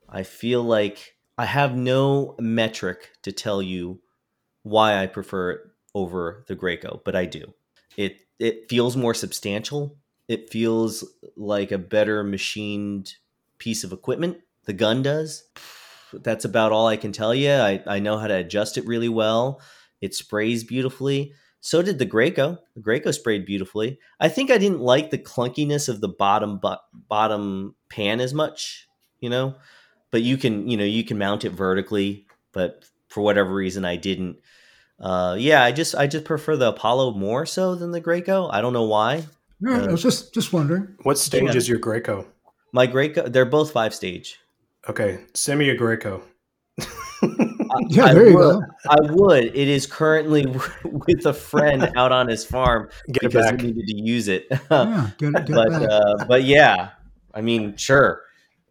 I 0.08 0.22
feel 0.22 0.62
like 0.62 1.16
I 1.36 1.44
have 1.44 1.76
no 1.76 2.34
metric 2.38 3.10
to 3.22 3.32
tell 3.32 3.60
you 3.60 4.00
why 4.66 5.00
I 5.00 5.06
prefer 5.06 5.50
it 5.52 5.60
over 5.94 6.44
the 6.48 6.56
Graco, 6.56 7.00
but 7.04 7.14
I 7.14 7.24
do. 7.24 7.54
It 7.96 8.22
it 8.40 8.68
feels 8.68 8.96
more 8.96 9.14
substantial. 9.14 9.96
It 10.26 10.50
feels 10.50 11.04
like 11.36 11.70
a 11.70 11.78
better 11.78 12.24
machined 12.24 13.14
piece 13.58 13.84
of 13.84 13.92
equipment. 13.92 14.38
The 14.64 14.72
gun 14.72 15.02
does. 15.02 15.44
That's 16.12 16.44
about 16.44 16.72
all 16.72 16.88
I 16.88 16.96
can 16.96 17.12
tell 17.12 17.32
you. 17.32 17.52
I, 17.52 17.80
I 17.86 18.00
know 18.00 18.18
how 18.18 18.26
to 18.26 18.34
adjust 18.34 18.76
it 18.76 18.84
really 18.86 19.08
well. 19.08 19.60
It 20.00 20.16
sprays 20.16 20.64
beautifully. 20.64 21.32
So 21.60 21.80
did 21.80 22.00
the 22.00 22.06
Graco. 22.06 22.58
The 22.74 22.82
Graco 22.82 23.14
sprayed 23.14 23.46
beautifully. 23.46 24.00
I 24.18 24.28
think 24.28 24.50
I 24.50 24.58
didn't 24.58 24.80
like 24.80 25.10
the 25.10 25.18
clunkiness 25.18 25.88
of 25.88 26.00
the 26.00 26.08
bottom 26.08 26.60
bottom 26.92 27.76
pan 27.88 28.20
as 28.20 28.34
much, 28.34 28.88
you 29.20 29.30
know. 29.30 29.54
But 30.10 30.22
you 30.22 30.36
can, 30.36 30.68
you 30.68 30.76
know, 30.76 30.84
you 30.84 31.04
can 31.04 31.18
mount 31.18 31.44
it 31.44 31.50
vertically. 31.50 32.26
But 32.52 32.84
for 33.16 33.22
whatever 33.22 33.54
reason, 33.54 33.86
I 33.86 33.96
didn't. 33.96 34.36
Uh, 35.00 35.36
yeah, 35.38 35.64
I 35.64 35.72
just 35.72 35.94
I 35.94 36.06
just 36.06 36.26
prefer 36.26 36.54
the 36.54 36.68
Apollo 36.68 37.14
more 37.14 37.46
so 37.46 37.74
than 37.74 37.92
the 37.92 38.00
Graco. 38.00 38.50
I 38.52 38.60
don't 38.60 38.74
know 38.74 38.84
why. 38.84 39.24
No, 39.58 39.72
I 39.72 39.86
was 39.90 40.02
just 40.02 40.34
just 40.34 40.52
wondering. 40.52 40.96
what 41.02 41.16
stage 41.18 41.44
Yeah. 41.44 41.54
is 41.56 41.66
your 41.66 41.78
Graco? 41.78 42.26
My 42.74 42.86
Graco, 42.86 43.32
they're 43.32 43.46
both 43.46 43.72
five 43.72 43.94
stage. 43.94 44.38
Okay, 44.86 45.20
send 45.32 45.58
me 45.58 45.70
a 45.70 45.76
Graco. 45.78 46.20
Yeah, 47.88 48.04
I 48.06 48.14
there 48.14 48.28
you 48.28 48.36
would, 48.36 48.60
go. 48.60 48.62
I 48.88 48.96
would. 49.10 49.44
It 49.46 49.68
is 49.68 49.86
currently 49.86 50.46
with 50.84 51.26
a 51.26 51.32
friend 51.34 51.90
out 51.96 52.12
on 52.12 52.28
his 52.28 52.44
farm 52.44 52.88
Get 53.12 53.22
because 53.22 53.50
we 53.52 53.58
needed 53.58 53.86
to 53.88 53.96
use 53.96 54.28
it. 54.28 54.46
Yeah, 54.70 55.10
get 55.18 55.28
it, 55.34 55.46
get 55.46 55.48
but 55.54 55.68
back. 55.70 55.82
uh, 55.90 56.24
but 56.26 56.44
yeah, 56.44 56.90
I 57.34 57.40
mean, 57.40 57.76
sure. 57.76 58.22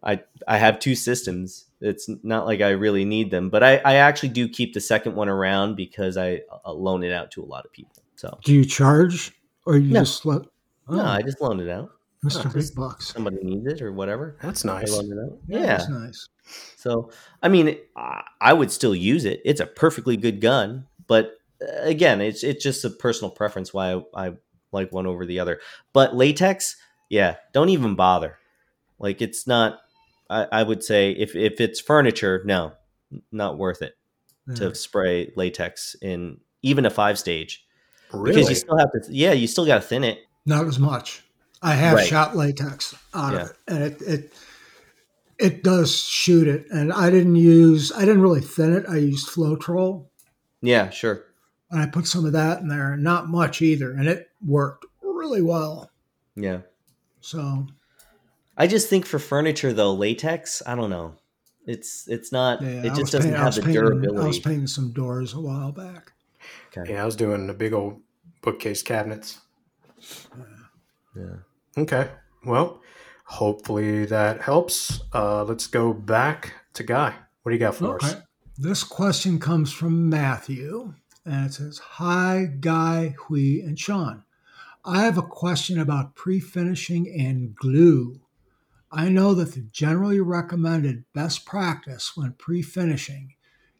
I 0.02 0.22
I 0.48 0.56
have 0.58 0.78
two 0.80 0.94
systems. 0.94 1.65
It's 1.80 2.08
not 2.22 2.46
like 2.46 2.60
I 2.62 2.70
really 2.70 3.04
need 3.04 3.30
them, 3.30 3.50
but 3.50 3.62
I, 3.62 3.76
I 3.78 3.94
actually 3.96 4.30
do 4.30 4.48
keep 4.48 4.72
the 4.72 4.80
second 4.80 5.14
one 5.14 5.28
around 5.28 5.76
because 5.76 6.16
I 6.16 6.40
uh, 6.64 6.72
loan 6.72 7.02
it 7.04 7.12
out 7.12 7.30
to 7.32 7.42
a 7.42 7.44
lot 7.46 7.64
of 7.66 7.72
people. 7.72 8.02
So 8.16 8.38
do 8.44 8.54
you 8.54 8.64
charge 8.64 9.32
or 9.66 9.76
you 9.76 9.92
No. 9.92 10.00
just 10.00 10.24
let? 10.24 10.42
Oh, 10.88 10.96
no, 10.96 11.04
I 11.04 11.20
just 11.20 11.40
loan 11.40 11.60
it 11.60 11.68
out. 11.68 11.90
Mr. 12.24 12.36
no, 12.38 12.42
Big 12.44 12.52
just- 12.54 12.74
Bucks. 12.74 13.12
Somebody 13.12 13.38
needs 13.42 13.66
it 13.66 13.82
or 13.82 13.92
whatever. 13.92 14.38
That's 14.42 14.64
I 14.64 14.80
nice. 14.80 14.90
loan 14.90 15.12
it 15.12 15.18
out. 15.18 15.38
Yeah, 15.48 15.58
Yeah. 15.58 15.66
that's 15.76 15.88
nice. 15.90 16.28
So, 16.76 17.10
I 17.42 17.48
mean, 17.48 17.76
I 17.96 18.22
I 18.40 18.52
would 18.54 18.70
still 18.70 18.94
use 18.94 19.24
it. 19.24 19.42
It's 19.44 19.60
a 19.60 19.66
perfectly 19.66 20.16
good 20.16 20.40
gun, 20.40 20.86
but 21.06 21.32
uh, 21.60 21.66
again, 21.82 22.20
it's 22.22 22.42
it's 22.42 22.62
just 22.62 22.84
a 22.86 22.90
personal 22.90 23.30
preference 23.30 23.74
why 23.74 23.92
I, 23.92 24.28
I 24.28 24.32
like 24.72 24.92
one 24.92 25.06
over 25.06 25.26
the 25.26 25.40
other. 25.40 25.60
But 25.92 26.14
latex, 26.16 26.76
yeah, 27.10 27.36
don't 27.52 27.68
even 27.68 27.96
bother. 27.96 28.38
Like 28.98 29.20
it's 29.20 29.46
not. 29.46 29.80
I, 30.30 30.46
I 30.52 30.62
would 30.62 30.82
say 30.82 31.10
if 31.12 31.34
if 31.36 31.60
it's 31.60 31.80
furniture, 31.80 32.42
no, 32.44 32.72
not 33.32 33.58
worth 33.58 33.82
it 33.82 33.96
Yeah. 34.46 34.54
to 34.56 34.68
hmm. 34.68 34.74
spray 34.74 35.32
latex 35.36 35.96
in 36.00 36.38
even 36.62 36.84
a 36.86 36.90
five 36.90 37.18
stage 37.18 37.64
Really? 38.12 38.34
because 38.34 38.48
you 38.48 38.56
still 38.56 38.78
have 38.78 38.90
to. 38.92 39.00
Yeah, 39.12 39.32
you 39.32 39.46
still 39.46 39.66
got 39.66 39.76
to 39.76 39.80
thin 39.80 40.04
it. 40.04 40.18
Not 40.44 40.66
as 40.66 40.78
much. 40.78 41.22
I 41.62 41.74
have 41.74 41.94
Right. 41.96 42.06
shot 42.06 42.36
latex 42.36 42.94
out 43.14 43.32
Yeah. 43.32 43.40
of 43.42 43.50
it, 43.50 43.56
and 43.68 43.82
it, 43.82 44.02
it 44.02 44.32
it 45.38 45.62
does 45.62 45.94
shoot 45.94 46.48
it. 46.48 46.66
And 46.70 46.92
I 46.92 47.10
didn't 47.10 47.36
use 47.36 47.92
I 47.92 48.00
didn't 48.00 48.22
really 48.22 48.40
thin 48.40 48.74
it. 48.74 48.84
I 48.88 48.96
used 48.96 49.28
Floetrol, 49.28 50.06
Yeah, 50.62 50.90
sure. 50.90 51.24
And 51.70 51.80
I 51.80 51.86
put 51.86 52.06
some 52.06 52.24
of 52.24 52.32
that 52.32 52.60
in 52.60 52.68
there, 52.68 52.96
not 52.96 53.28
much 53.28 53.60
either, 53.60 53.92
and 53.92 54.06
it 54.08 54.30
worked 54.44 54.86
really 55.02 55.42
well. 55.42 55.90
Yeah. 56.36 56.60
So 57.20 57.66
I 58.56 58.66
just 58.66 58.88
think 58.88 59.06
for 59.06 59.18
furniture 59.18 59.72
though, 59.72 59.92
latex, 59.94 60.62
I 60.66 60.74
don't 60.74 60.90
know. 60.90 61.14
It's 61.66 62.06
it's 62.08 62.30
not 62.32 62.62
yeah, 62.62 62.68
it 62.68 62.78
I 62.86 62.88
just 62.88 63.00
was 63.00 63.10
doesn't 63.10 63.30
painting- 63.32 63.44
have 63.44 63.54
the 63.54 63.62
painting- 63.62 64.18
I 64.18 64.26
was 64.26 64.38
painting 64.38 64.66
some 64.66 64.92
doors 64.92 65.34
a 65.34 65.40
while 65.40 65.72
back. 65.72 66.12
Okay. 66.76 66.92
Yeah, 66.92 67.02
I 67.02 67.06
was 67.06 67.16
doing 67.16 67.46
the 67.46 67.54
big 67.54 67.72
old 67.72 68.00
bookcase 68.42 68.82
cabinets. 68.82 69.40
Yeah. 71.16 71.36
Okay. 71.76 72.10
Well, 72.44 72.80
hopefully 73.24 74.04
that 74.06 74.40
helps. 74.42 75.00
Uh, 75.12 75.44
let's 75.44 75.66
go 75.66 75.92
back 75.92 76.54
to 76.74 76.82
Guy. 76.84 77.14
What 77.42 77.50
do 77.50 77.54
you 77.54 77.58
got 77.60 77.74
for 77.74 77.96
us? 77.96 78.12
Okay. 78.12 78.22
This 78.58 78.84
question 78.84 79.38
comes 79.38 79.72
from 79.72 80.08
Matthew, 80.08 80.94
and 81.24 81.46
it 81.46 81.54
says, 81.54 81.78
"Hi, 81.78 82.46
Guy, 82.60 83.14
Huy, 83.26 83.60
and 83.60 83.78
Sean. 83.78 84.22
I 84.84 85.02
have 85.02 85.18
a 85.18 85.22
question 85.22 85.80
about 85.80 86.14
pre-finishing 86.14 87.08
and 87.08 87.54
glue. 87.56 88.20
I 88.90 89.08
know 89.08 89.34
that 89.34 89.52
the 89.54 89.62
generally 89.72 90.20
recommended 90.20 91.04
best 91.12 91.44
practice 91.44 92.12
when 92.14 92.34
pre-finishing 92.34 93.34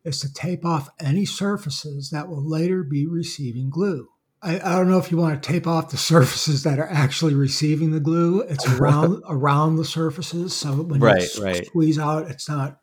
is 0.05 0.21
to 0.21 0.33
tape 0.33 0.65
off 0.65 0.91
any 1.01 1.25
surfaces 1.25 2.11
that 2.11 2.29
will 2.29 2.43
later 2.49 2.83
be 2.83 3.07
receiving 3.07 3.71
glue. 3.71 4.09
I, 4.43 4.57
I 4.61 4.77
don't 4.77 4.89
know 4.89 4.99
if 4.99 5.11
you 5.11 5.17
want 5.17 5.43
to 5.43 5.53
tape 5.53 5.67
off 5.67 5.91
the 5.91 5.97
surfaces 6.13 6.63
that 6.63 6.79
are 6.79 6.89
actually 6.89 7.35
receiving 7.35 7.91
the 7.91 8.01
glue. 8.01 8.41
It's 8.43 8.67
around 8.69 9.23
around 9.29 9.77
the 9.77 9.85
surfaces, 9.85 10.55
so 10.55 10.83
when 10.83 11.03
Right, 11.03 11.29
you 11.29 11.43
right. 11.43 11.67
squeeze 11.67 11.99
out, 11.99 12.31
it's 12.31 12.49
not 12.49 12.81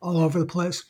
all 0.00 0.18
over 0.18 0.38
the 0.38 0.46
place. 0.46 0.84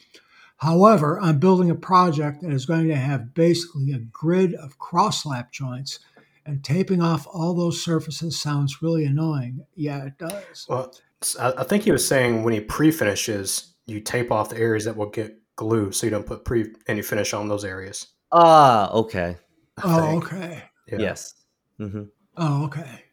However, 0.59 1.21
I'm 1.21 1.39
building 1.39 1.71
a 1.71 1.75
project 1.75 2.43
that 2.43 2.53
is 2.53 2.65
going 2.65 2.89
to 2.89 2.97
have 2.97 3.35
basically 3.35 3.93
a 3.93 3.99
grid 3.99 4.55
of 4.55 4.79
cross 4.79 5.27
lap 5.27 5.53
joints, 5.53 5.99
and 6.47 6.63
taping 6.63 7.03
off 7.03 7.27
all 7.33 7.55
those 7.55 7.83
surfaces 7.83 8.41
sounds 8.41 8.83
really 8.83 9.05
annoying. 9.05 9.65
Yeah, 9.75 10.05
it 10.05 10.19
does. 10.19 10.67
Well, 10.69 10.95
I 11.41 11.65
think 11.65 11.85
he 11.85 11.93
was 11.93 12.07
saying 12.07 12.43
when 12.43 12.53
he 12.53 12.61
pre-finishes, 12.61 13.75
you 13.87 14.01
tape 14.01 14.31
off 14.31 14.51
the 14.51 14.59
areas 14.59 14.85
that 14.85 14.97
will 14.97 15.11
get 15.11 15.39
glue, 15.57 15.93
so 15.93 16.07
you 16.07 16.11
don't 16.11 16.27
put 16.27 16.45
pre 16.45 16.73
any 16.87 17.03
finish 17.03 17.33
on 17.33 17.49
those 17.49 17.65
areas. 17.65 18.09
Ah, 18.33 18.91
okay. 18.93 19.37
Oh, 19.83 20.17
okay. 20.19 20.65
Yeah. 20.87 20.99
Yes. 20.99 21.35
hmm 21.79 22.05
Oh, 22.37 22.65
okay. 22.67 23.05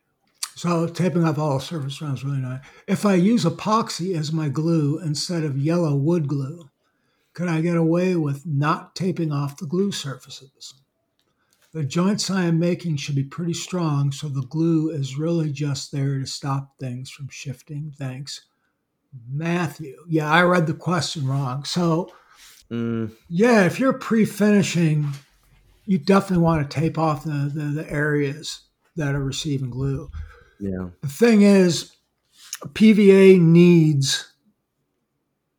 So 0.55 0.87
taping 0.87 1.23
off 1.23 1.37
all 1.37 1.57
the 1.57 1.63
surface 1.63 1.97
sounds 1.97 2.23
really 2.23 2.39
nice. 2.39 2.61
If 2.87 3.05
I 3.05 3.15
use 3.15 3.45
epoxy 3.45 4.17
as 4.17 4.31
my 4.33 4.49
glue 4.49 4.99
instead 4.99 5.43
of 5.43 5.57
yellow 5.57 5.95
wood 5.95 6.27
glue, 6.27 6.69
could 7.33 7.47
I 7.47 7.61
get 7.61 7.77
away 7.77 8.15
with 8.15 8.45
not 8.45 8.95
taping 8.95 9.31
off 9.31 9.57
the 9.57 9.65
glue 9.65 9.91
surfaces? 9.91 10.73
The 11.73 11.83
joints 11.83 12.29
I 12.29 12.43
am 12.45 12.59
making 12.59 12.97
should 12.97 13.15
be 13.15 13.23
pretty 13.23 13.53
strong, 13.53 14.11
so 14.11 14.27
the 14.27 14.41
glue 14.43 14.89
is 14.89 15.17
really 15.17 15.51
just 15.51 15.91
there 15.91 16.19
to 16.19 16.25
stop 16.25 16.77
things 16.79 17.09
from 17.09 17.29
shifting. 17.29 17.93
Thanks. 17.97 18.41
Matthew. 19.29 19.95
Yeah, 20.07 20.29
I 20.29 20.43
read 20.43 20.67
the 20.67 20.73
question 20.73 21.27
wrong. 21.27 21.63
So, 21.63 22.11
Mm, 22.69 23.11
yeah, 23.27 23.65
if 23.65 23.81
you're 23.81 23.91
pre-finishing, 23.91 25.09
you 25.85 25.97
definitely 25.97 26.41
want 26.41 26.69
to 26.71 26.79
tape 26.79 26.97
off 26.97 27.25
the, 27.25 27.51
the, 27.53 27.83
the 27.83 27.91
areas 27.91 28.61
that 28.95 29.13
are 29.13 29.23
receiving 29.23 29.69
glue. 29.69 30.09
yeah. 30.57 30.87
The 31.01 31.07
thing 31.09 31.41
is, 31.41 31.91
PVA 32.67 33.41
needs 33.41 34.31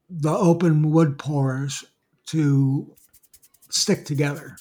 the 0.09 0.31
open 0.33 0.91
wood 0.91 1.19
pores 1.19 1.85
to 2.29 2.95
stick 3.69 4.07
together. 4.07 4.57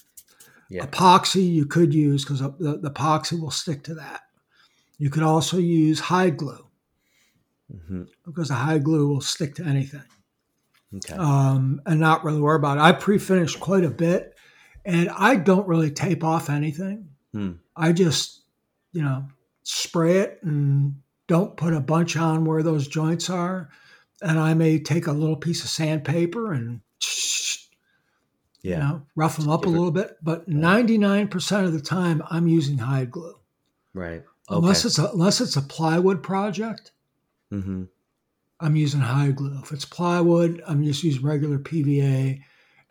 Yeah. 0.71 0.85
Epoxy 0.85 1.51
you 1.51 1.65
could 1.65 1.93
use 1.93 2.23
because 2.23 2.39
the, 2.39 2.79
the 2.81 2.89
epoxy 2.89 3.37
will 3.39 3.51
stick 3.51 3.83
to 3.83 3.95
that. 3.95 4.21
You 4.97 5.09
could 5.09 5.23
also 5.23 5.57
use 5.57 5.99
hide 5.99 6.37
glue 6.37 6.65
hmm 7.69 8.03
because 8.25 8.47
the 8.47 8.53
hide 8.55 8.83
glue 8.83 9.07
will 9.07 9.21
stick 9.21 9.55
to 9.55 9.63
anything 9.65 10.03
Okay. 10.95 11.13
um, 11.15 11.81
and 11.85 11.99
not 11.99 12.23
really 12.23 12.41
worry 12.41 12.57
about 12.57 12.77
it. 12.77 12.81
I 12.81 12.91
pre-finished 12.91 13.59
quite 13.59 13.83
a 13.85 13.89
bit, 13.89 14.35
and 14.83 15.09
I 15.09 15.35
don't 15.37 15.67
really 15.67 15.91
tape 15.91 16.23
off 16.23 16.49
anything. 16.49 17.07
Hmm. 17.33 17.51
I 17.77 17.93
just, 17.93 18.41
you 18.91 19.01
know, 19.01 19.25
spray 19.63 20.17
it 20.17 20.39
and 20.43 20.95
don't 21.27 21.55
put 21.55 21.73
a 21.73 21.79
bunch 21.79 22.17
on 22.17 22.43
where 22.43 22.61
those 22.61 22.87
joints 22.89 23.29
are. 23.29 23.69
And 24.21 24.37
I 24.37 24.53
may 24.53 24.79
take 24.79 25.07
a 25.07 25.13
little 25.13 25.37
piece 25.37 25.63
of 25.63 25.69
sandpaper 25.69 26.51
and, 26.51 26.81
you 28.61 28.71
yeah. 28.71 28.79
know, 28.79 29.01
rough 29.15 29.37
them 29.37 29.49
up 29.49 29.65
a 29.65 29.69
little 29.69 29.91
bit. 29.91 30.17
But 30.21 30.49
99% 30.49 31.65
of 31.65 31.73
the 31.73 31.81
time, 31.81 32.23
I'm 32.29 32.47
using 32.47 32.77
hide 32.77 33.11
glue. 33.11 33.39
Right. 33.93 34.23
Unless 34.49 34.85
it's 34.85 34.99
a, 34.99 35.09
unless 35.11 35.41
it's 35.41 35.55
a 35.55 35.61
plywood 35.61 36.21
project, 36.23 36.91
hmm 37.49 37.83
I'm 38.63 38.75
using 38.75 38.99
hide 38.99 39.37
glue. 39.37 39.59
If 39.63 39.71
it's 39.71 39.85
plywood, 39.85 40.61
I'm 40.67 40.83
just 40.83 41.03
using 41.03 41.23
regular 41.23 41.57
PVA, 41.57 42.41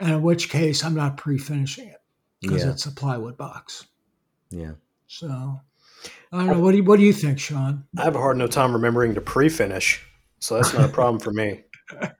and 0.01 0.11
in 0.11 0.23
which 0.23 0.49
case 0.49 0.83
I'm 0.83 0.95
not 0.95 1.17
pre-finishing 1.17 1.87
it 1.87 2.03
because 2.41 2.65
Yeah. 2.65 2.71
it's 2.71 2.87
a 2.87 2.91
plywood 2.91 3.37
box. 3.37 3.87
Yeah. 4.51 4.73
So 5.07 5.61
I 6.33 6.37
don't 6.37 6.47
know. 6.49 6.59
What 6.61 6.73
do 6.73 6.79
you 6.79 6.85
What 6.85 6.99
do 6.99 7.05
you 7.05 7.13
think, 7.13 7.39
Sean? 7.39 7.85
I 7.97 8.03
have 8.03 8.17
a 8.17 8.19
hard 8.19 8.37
no 8.37 8.49
time 8.49 8.73
remembering 8.73 9.15
to 9.15 9.21
pre-finish, 9.21 10.05
so 10.41 10.57
that's 10.57 10.75
not 10.75 10.87
a 10.87 10.93
problem 10.93 11.21
for 11.21 11.33
me. 11.33 11.63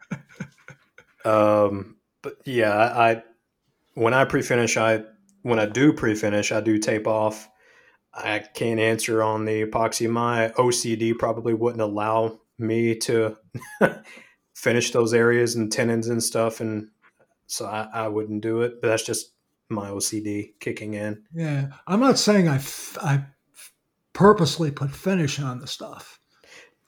Um, 1.25 1.97
but 2.23 2.37
yeah, 2.45 2.73
I, 2.73 3.11
I 3.11 3.23
when 4.01 4.15
I 4.15 4.25
pre-finish, 4.25 4.79
I 4.79 5.03
when 5.43 5.59
I 5.59 5.67
do 5.67 5.93
pre-finish, 5.93 6.53
I 6.53 6.63
do 6.63 6.79
tape 6.79 7.07
off. 7.07 7.51
I 8.15 8.39
can't 8.39 8.81
answer 8.81 9.23
on 9.23 9.45
the 9.45 9.67
epoxy. 9.67 10.09
My 10.09 10.53
OCD 10.57 11.17
probably 11.19 11.53
wouldn't 11.53 11.83
allow 11.83 12.41
me 12.59 12.95
to 12.97 13.37
finish 14.55 14.91
those 14.93 15.13
areas 15.13 15.55
and 15.55 15.71
tenons 15.71 16.09
and 16.09 16.23
stuff, 16.23 16.61
and 16.61 16.89
so 17.47 17.67
I, 17.67 17.89
I 17.93 18.09
wouldn't 18.09 18.41
do 18.41 18.63
it. 18.63 18.81
But 18.81 18.89
that's 18.89 19.05
just 19.05 19.35
my 19.69 19.91
OCD 19.91 20.55
kicking 20.61 20.95
in. 20.95 21.23
Yeah, 21.35 21.67
I'm 21.87 22.01
not 22.01 22.19
saying 22.19 22.49
I 22.49 22.57
f- 22.57 22.97
I 23.03 23.27
purposely 24.15 24.71
put 24.71 24.93
finish 24.93 25.39
on 25.39 25.61
the 25.61 25.67
stuff. 25.67 26.20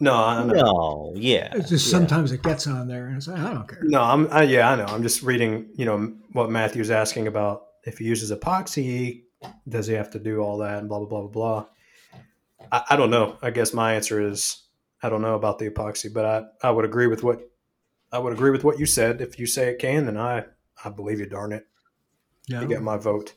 No, 0.03 0.17
I 0.17 0.45
know. 0.45 0.53
No. 0.53 1.12
Yeah. 1.15 1.53
It's 1.55 1.69
just 1.69 1.87
yeah. 1.87 1.93
sometimes 1.93 2.33
it 2.33 2.43
gets 2.43 2.67
on 2.67 2.88
there, 2.88 3.07
and 3.07 3.17
it's 3.17 3.29
like, 3.29 3.38
I 3.38 3.53
don't 3.53 3.69
care. 3.69 3.79
No, 3.85 4.03
I'm 4.03 4.27
I, 4.33 4.43
yeah, 4.43 4.69
I 4.69 4.75
know. 4.75 4.87
I'm 4.87 5.05
just 5.05 5.23
reading. 5.23 5.69
You 5.77 5.85
know 5.85 6.12
what 6.33 6.51
Matthew's 6.51 6.91
asking 6.91 7.29
about. 7.29 7.67
If 7.85 7.99
he 7.99 8.05
uses 8.07 8.33
epoxy, 8.33 9.23
does 9.69 9.87
he 9.87 9.95
have 9.95 10.11
to 10.11 10.19
do 10.19 10.41
all 10.41 10.59
that 10.59 10.81
and 10.81 10.88
blah 10.88 10.99
blah 10.99 11.07
blah 11.07 11.21
blah 11.21 11.29
blah? 11.29 11.67
I, 12.73 12.83
I 12.91 12.97
don't 12.97 13.11
know. 13.11 13.38
I 13.43 13.51
guess 13.51 13.73
my 13.73 13.95
answer 13.95 14.21
is 14.21 14.65
I 15.05 15.09
don't 15.09 15.23
know 15.23 15.37
about 15.37 15.61
the 15.61 15.71
epoxy, 15.71 16.12
but 16.12 16.25
I, 16.25 16.67
I 16.67 16.73
would 16.73 16.85
agree 16.85 17.07
with 17.07 17.23
what 17.23 17.49
I 18.11 18.19
would 18.19 18.33
agree 18.33 18.51
with 18.51 18.65
what 18.65 18.81
you 18.81 18.87
said. 18.87 19.21
If 19.21 19.38
you 19.38 19.47
say 19.47 19.69
it 19.69 19.79
can, 19.79 20.07
then 20.07 20.17
I 20.17 20.47
I 20.85 20.91
believe 20.91 21.21
you. 21.21 21.27
Darn 21.27 21.53
it, 21.53 21.69
Yeah, 22.49 22.62
you 22.62 22.67
get 22.67 22.83
my 22.83 22.97
vote. 22.97 23.35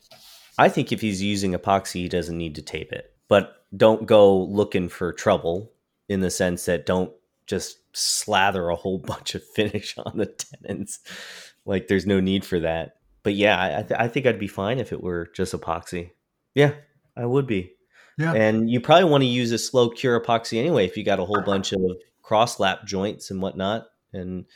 I 0.58 0.68
think 0.68 0.90
if 0.90 1.00
he's 1.00 1.22
using 1.22 1.52
epoxy, 1.52 2.00
he 2.00 2.08
doesn't 2.08 2.36
need 2.36 2.56
to 2.56 2.62
tape 2.62 2.90
it. 2.90 3.14
But 3.28 3.54
don't 3.76 4.04
go 4.04 4.36
looking 4.36 4.88
for 4.88 5.12
trouble 5.12 5.70
in 6.08 6.20
the 6.20 6.30
sense 6.30 6.64
that 6.66 6.86
don't 6.86 7.12
just 7.46 7.78
slather 7.96 8.68
a 8.68 8.76
whole 8.76 8.98
bunch 9.06 9.34
of 9.34 9.44
finish 9.44 9.96
on 9.98 10.16
the 10.18 10.26
tenons. 10.26 11.00
Like 11.64 11.88
there's 11.88 12.06
no 12.06 12.20
need 12.20 12.44
for 12.44 12.60
that. 12.60 12.96
But 13.22 13.34
yeah, 13.34 13.58
I, 13.58 13.78
I 13.78 13.82
th- 13.82 14.00
I 14.00 14.08
think 14.08 14.26
I'd 14.26 14.38
be 14.38 14.46
fine 14.46 14.78
if 14.78 14.92
it 14.92 15.02
were 15.02 15.28
just 15.34 15.52
epoxy. 15.52 16.10
Yeah, 16.54 16.74
I 17.16 17.26
would 17.26 17.46
be. 17.46 17.72
Yeah. 18.18 18.32
And 18.32 18.70
you 18.70 18.80
probably 18.80 19.10
want 19.10 19.22
to 19.22 19.26
use 19.28 19.52
a 19.52 19.58
slow 19.58 19.90
cure 19.90 20.18
epoxy 20.18 20.58
anyway 20.58 20.86
if 20.86 20.96
you 20.96 21.04
got 21.04 21.18
a 21.18 21.24
whole 21.24 21.42
bunch 21.42 21.72
of 21.72 21.80
cross 22.22 22.58
lap 22.60 22.86
joints 22.86 23.30
and 23.30 23.42
whatnot, 23.42 23.88
and 24.12 24.46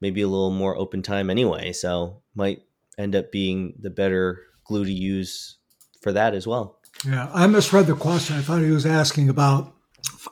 maybe 0.00 0.22
a 0.22 0.28
little 0.28 0.50
more 0.50 0.76
open 0.76 1.02
time 1.02 1.30
anyway. 1.30 1.72
So 1.72 2.20
might 2.34 2.62
end 2.98 3.14
up 3.14 3.30
being 3.30 3.74
the 3.78 3.90
better 3.90 4.42
glue 4.64 4.84
to 4.84 4.92
use 4.92 5.56
for 6.02 6.12
that 6.12 6.34
as 6.34 6.46
well. 6.46 6.80
yeah. 7.06 7.30
I 7.32 7.46
misread 7.46 7.86
the 7.86 7.94
question. 7.94 8.36
I 8.36 8.40
thought 8.42 8.60
he 8.60 8.70
was 8.70 8.86
asking 8.86 9.28
about. 9.28 9.72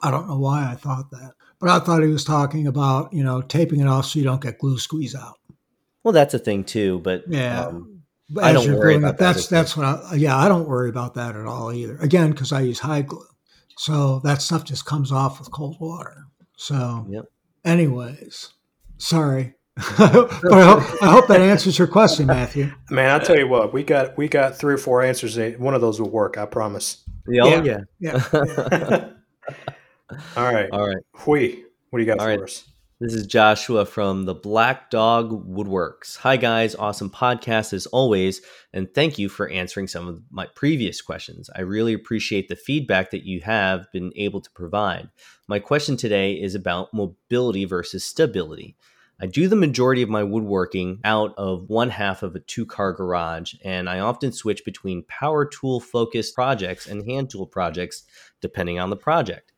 I 0.01 0.11
don't 0.11 0.27
know 0.27 0.37
why 0.37 0.69
I 0.71 0.75
thought 0.75 1.09
that, 1.11 1.33
but 1.59 1.69
I 1.69 1.79
thought 1.79 2.01
he 2.03 2.09
was 2.09 2.23
talking 2.23 2.67
about 2.67 3.13
you 3.13 3.23
know 3.23 3.41
taping 3.41 3.79
it 3.79 3.87
off 3.87 4.05
so 4.07 4.19
you 4.19 4.25
don't 4.25 4.41
get 4.41 4.59
glue 4.59 4.77
squeeze 4.77 5.15
out. 5.15 5.35
Well, 6.03 6.11
that's 6.13 6.33
a 6.33 6.39
thing 6.39 6.63
too, 6.63 6.99
but 6.99 7.23
Yeah. 7.27 7.65
um, 7.67 8.01
But 8.29 8.43
I 8.43 8.53
don't 8.53 8.65
you're 8.65 8.77
worry 8.77 8.95
about 8.95 9.15
it, 9.15 9.17
that 9.17 9.33
That's 9.35 9.47
that's 9.47 9.75
what. 9.77 9.85
I, 9.85 10.15
yeah, 10.15 10.37
I 10.37 10.47
don't 10.47 10.67
worry 10.67 10.89
about 10.89 11.13
that 11.15 11.35
at 11.35 11.45
all 11.45 11.71
either. 11.73 11.97
Again, 11.97 12.31
because 12.31 12.51
I 12.51 12.61
use 12.61 12.79
hide 12.79 13.07
glue, 13.07 13.25
so 13.77 14.19
that 14.23 14.41
stuff 14.41 14.63
just 14.63 14.85
comes 14.85 15.11
off 15.11 15.39
with 15.39 15.51
cold 15.51 15.77
water. 15.79 16.25
So, 16.57 17.05
Yep. 17.09 17.25
anyways, 17.65 18.49
sorry. 18.97 19.53
but 19.97 20.53
I 20.53 20.63
hope, 20.63 21.03
I 21.03 21.11
hope 21.11 21.27
that 21.27 21.41
answers 21.41 21.77
your 21.77 21.87
question, 21.89 22.27
Matthew. 22.27 22.71
Man, 22.89 23.11
I'll 23.11 23.19
tell 23.19 23.37
you 23.37 23.47
what, 23.47 23.73
we 23.73 23.83
got 23.83 24.17
we 24.17 24.27
got 24.29 24.55
three 24.57 24.73
or 24.73 24.77
four 24.77 25.01
answers. 25.01 25.37
One 25.57 25.73
of 25.73 25.81
those 25.81 25.99
will 25.99 26.09
work. 26.09 26.37
I 26.37 26.45
promise. 26.45 27.03
yeah, 27.27 27.41
oh, 27.43 27.63
Yeah. 27.63 27.79
yeah. 27.99 28.21
Yeah. 28.31 29.09
All 30.37 30.53
right, 30.53 30.69
All 30.71 30.87
right. 30.87 31.03
Huy, 31.15 31.63
what 31.89 31.99
do 31.99 32.03
you 32.03 32.05
got 32.05 32.19
All 32.19 32.25
for 32.25 32.29
right. 32.29 32.41
us? 32.41 32.65
This 33.01 33.13
is 33.13 33.27
Joshua 33.27 33.85
from 33.85 34.23
the 34.23 34.33
Black 34.33 34.89
Dog 34.89 35.45
Woodworks. 35.49 36.15
Hi, 36.17 36.37
guys. 36.37 36.75
Awesome 36.75 37.09
podcast 37.09 37.73
as 37.73 37.87
always. 37.87 38.41
And 38.71 38.87
thank 38.93 39.19
you 39.19 39.27
for 39.27 39.49
answering 39.49 39.87
some 39.87 40.07
of 40.07 40.21
my 40.31 40.47
previous 40.55 41.01
questions. 41.01 41.49
I 41.55 41.61
really 41.61 41.91
appreciate 41.91 42.47
the 42.47 42.55
feedback 42.55 43.11
that 43.11 43.25
you 43.25 43.41
have 43.41 43.91
been 43.91 44.13
able 44.15 44.39
to 44.39 44.51
provide. 44.51 45.09
My 45.47 45.59
question 45.59 45.97
today 45.97 46.33
is 46.33 46.55
about 46.55 46.93
mobility 46.93 47.65
versus 47.65 48.05
stability. 48.05 48.77
I 49.19 49.25
do 49.25 49.47
the 49.47 49.55
majority 49.55 50.01
of 50.01 50.09
my 50.09 50.23
woodworking 50.23 50.99
out 51.03 51.33
of 51.37 51.69
one 51.69 51.89
half 51.89 52.23
of 52.23 52.35
a 52.35 52.39
two 52.39 52.65
car 52.65 52.93
garage, 52.93 53.55
and 53.63 53.89
I 53.89 53.99
often 53.99 54.31
switch 54.31 54.63
between 54.63 55.03
power 55.07 55.45
tool 55.45 55.79
focused 55.79 56.35
projects 56.35 56.87
and 56.87 57.05
hand 57.05 57.29
tool 57.29 57.47
projects 57.47 58.03
depending 58.39 58.79
on 58.79 58.89
the 58.89 58.97
project. 58.97 59.51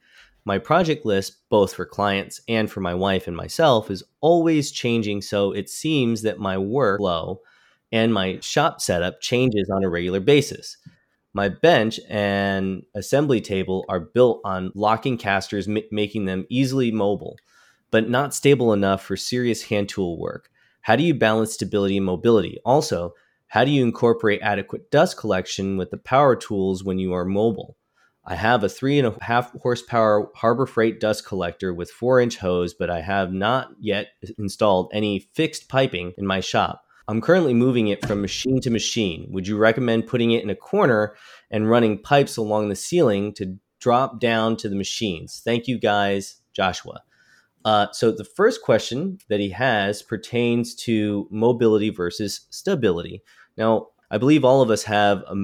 My 0.48 0.60
project 0.60 1.06
list, 1.06 1.42
both 1.50 1.74
for 1.74 1.86
clients 1.86 2.40
and 2.48 2.72
for 2.72 2.80
my 2.80 2.96
wife 2.96 3.28
and 3.28 3.36
myself, 3.36 3.92
is 3.92 4.02
always 4.22 4.72
changing. 4.72 5.22
So 5.22 5.52
it 5.52 5.70
seems 5.70 6.22
that 6.22 6.40
my 6.40 6.56
workflow 6.56 7.40
and 7.92 8.14
my 8.14 8.40
shop 8.40 8.80
setup 8.80 9.20
changes 9.20 9.70
on 9.70 9.84
a 9.84 9.90
regular 9.90 10.22
basis. 10.22 10.78
My 11.34 11.50
bench 11.50 12.00
and 12.08 12.84
assembly 12.96 13.42
table 13.42 13.84
are 13.90 14.00
built 14.00 14.40
on 14.46 14.72
locking 14.74 15.18
casters, 15.18 15.68
m- 15.68 15.80
making 15.92 16.24
them 16.24 16.46
easily 16.48 16.94
mobile, 16.94 17.36
but 17.92 18.10
not 18.10 18.34
stable 18.34 18.72
enough 18.72 19.04
for 19.04 19.18
serious 19.18 19.64
hand 19.64 19.90
tool 19.90 20.18
work. 20.18 20.50
How 20.80 20.96
do 20.96 21.04
you 21.04 21.14
balance 21.14 21.56
stability 21.56 21.98
and 21.98 22.06
mobility? 22.06 22.58
Also, 22.64 23.14
how 23.48 23.66
do 23.66 23.72
you 23.72 23.84
incorporate 23.84 24.40
adequate 24.42 24.92
dust 24.92 25.18
collection 25.18 25.76
with 25.76 25.92
the 25.92 25.98
power 25.98 26.38
tools 26.38 26.86
when 26.86 27.00
you 27.00 27.12
are 27.12 27.26
mobile? 27.26 27.77
I 28.30 28.36
have 28.36 28.64
a 28.64 28.70
three 28.70 29.00
and 29.00 29.08
a 29.08 29.16
half 29.24 29.54
horsepower 29.62 30.30
Harbor 30.36 30.66
Freight 30.66 31.00
dust 31.00 31.26
collector 31.26 31.74
with 31.74 31.90
four 31.90 32.20
inch 32.20 32.38
hose, 32.38 32.74
but 32.74 32.90
I 32.90 33.00
have 33.00 33.32
not 33.32 33.70
yet 33.80 34.10
installed 34.38 34.92
any 34.94 35.30
fixed 35.34 35.70
piping 35.70 36.14
in 36.18 36.28
my 36.28 36.42
shop. 36.42 36.84
I'm 37.08 37.22
currently 37.22 37.54
moving 37.54 37.88
it 37.88 38.06
from 38.06 38.22
machine 38.22 38.60
to 38.62 38.70
machine. 38.70 39.28
Would 39.30 39.48
you 39.48 39.58
recommend 39.58 40.08
putting 40.08 40.32
it 40.32 40.44
in 40.44 40.50
a 40.50 40.56
corner 40.56 41.16
and 41.50 41.70
running 41.70 42.02
pipes 42.02 42.36
along 42.36 42.68
the 42.68 42.76
ceiling 42.76 43.34
to 43.36 43.58
drop 43.80 44.20
down 44.20 44.58
to 44.58 44.68
the 44.68 44.76
machines? 44.76 45.42
Thank 45.44 45.70
you, 45.70 45.80
guys. 45.80 46.42
Joshua. 46.52 47.04
Uh, 47.64 47.88
so 47.94 48.12
the 48.12 48.26
first 48.26 48.62
question 48.62 49.20
that 49.30 49.40
he 49.40 49.52
has 49.52 50.02
pertains 50.02 50.76
to 50.76 51.28
mobility 51.32 51.90
versus 51.90 52.42
stability. 52.50 53.22
Now, 53.56 53.88
I 54.10 54.18
believe 54.18 54.44
all 54.44 54.62
of 54.62 54.70
us 54.70 54.84
have 54.84 55.24
a 55.28 55.36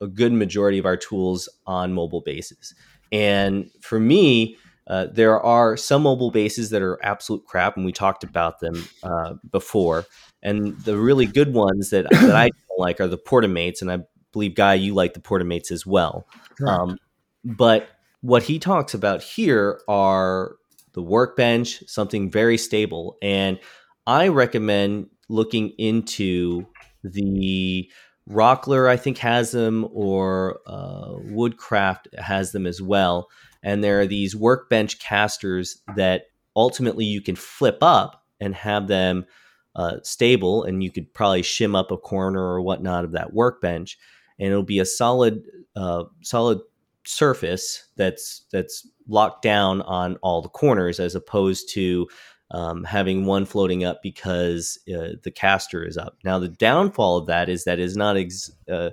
a 0.00 0.06
good 0.06 0.32
majority 0.32 0.78
of 0.78 0.86
our 0.86 0.96
tools 0.96 1.48
on 1.66 1.92
mobile 1.92 2.20
bases. 2.20 2.74
And 3.12 3.70
for 3.80 4.00
me, 4.00 4.56
uh, 4.86 5.06
there 5.12 5.40
are 5.40 5.76
some 5.76 6.02
mobile 6.02 6.30
bases 6.30 6.70
that 6.70 6.82
are 6.82 6.98
absolute 7.04 7.44
crap, 7.46 7.76
and 7.76 7.86
we 7.86 7.92
talked 7.92 8.24
about 8.24 8.60
them 8.60 8.84
uh, 9.02 9.34
before. 9.50 10.04
And 10.42 10.76
the 10.80 10.96
really 10.98 11.26
good 11.26 11.54
ones 11.54 11.90
that, 11.90 12.08
that 12.10 12.34
I 12.34 12.50
like 12.78 13.00
are 13.00 13.06
the 13.06 13.18
Portamates, 13.18 13.82
and 13.82 13.90
I 13.92 13.98
believe 14.32 14.54
Guy, 14.54 14.74
you 14.74 14.94
like 14.94 15.14
the 15.14 15.20
Portamates 15.20 15.70
as 15.70 15.86
well. 15.86 16.26
Um, 16.66 16.98
but 17.44 17.88
what 18.20 18.42
he 18.42 18.58
talks 18.58 18.94
about 18.94 19.22
here 19.22 19.80
are 19.88 20.56
the 20.92 21.02
workbench, 21.02 21.84
something 21.86 22.30
very 22.30 22.58
stable, 22.58 23.16
and 23.22 23.60
I 24.06 24.28
recommend 24.28 25.08
looking 25.28 25.70
into 25.78 26.66
the 27.04 27.90
Rockler, 28.30 28.88
I 28.88 28.96
think, 28.96 29.18
has 29.18 29.50
them, 29.50 29.88
or 29.92 30.60
uh, 30.66 31.14
Woodcraft 31.24 32.08
has 32.16 32.52
them 32.52 32.66
as 32.66 32.80
well. 32.80 33.28
And 33.62 33.82
there 33.82 34.00
are 34.00 34.06
these 34.06 34.36
workbench 34.36 35.00
casters 35.00 35.82
that 35.96 36.26
ultimately 36.54 37.04
you 37.04 37.20
can 37.20 37.36
flip 37.36 37.78
up 37.82 38.24
and 38.40 38.54
have 38.54 38.86
them 38.86 39.26
uh, 39.74 39.96
stable, 40.02 40.64
and 40.64 40.82
you 40.82 40.90
could 40.90 41.12
probably 41.12 41.42
shim 41.42 41.76
up 41.76 41.90
a 41.90 41.96
corner 41.96 42.42
or 42.42 42.60
whatnot 42.60 43.04
of 43.04 43.12
that 43.12 43.32
workbench, 43.32 43.98
and 44.38 44.48
it'll 44.48 44.62
be 44.62 44.78
a 44.78 44.84
solid, 44.86 45.42
uh, 45.76 46.04
solid 46.22 46.60
surface 47.06 47.86
that's 47.96 48.46
that's 48.52 48.86
locked 49.08 49.42
down 49.42 49.82
on 49.82 50.16
all 50.22 50.42
the 50.42 50.48
corners, 50.48 51.00
as 51.00 51.14
opposed 51.14 51.68
to 51.74 52.08
um, 52.50 52.84
having 52.84 53.26
one 53.26 53.44
floating 53.44 53.84
up 53.84 54.02
because 54.02 54.78
uh, 54.88 55.14
the 55.22 55.30
caster 55.30 55.84
is 55.84 55.96
up. 55.96 56.16
Now, 56.24 56.38
the 56.38 56.48
downfall 56.48 57.18
of 57.18 57.26
that 57.26 57.48
is 57.48 57.64
that 57.64 57.78
is 57.78 57.96
not 57.96 58.16
ex- 58.16 58.50
uh, 58.70 58.90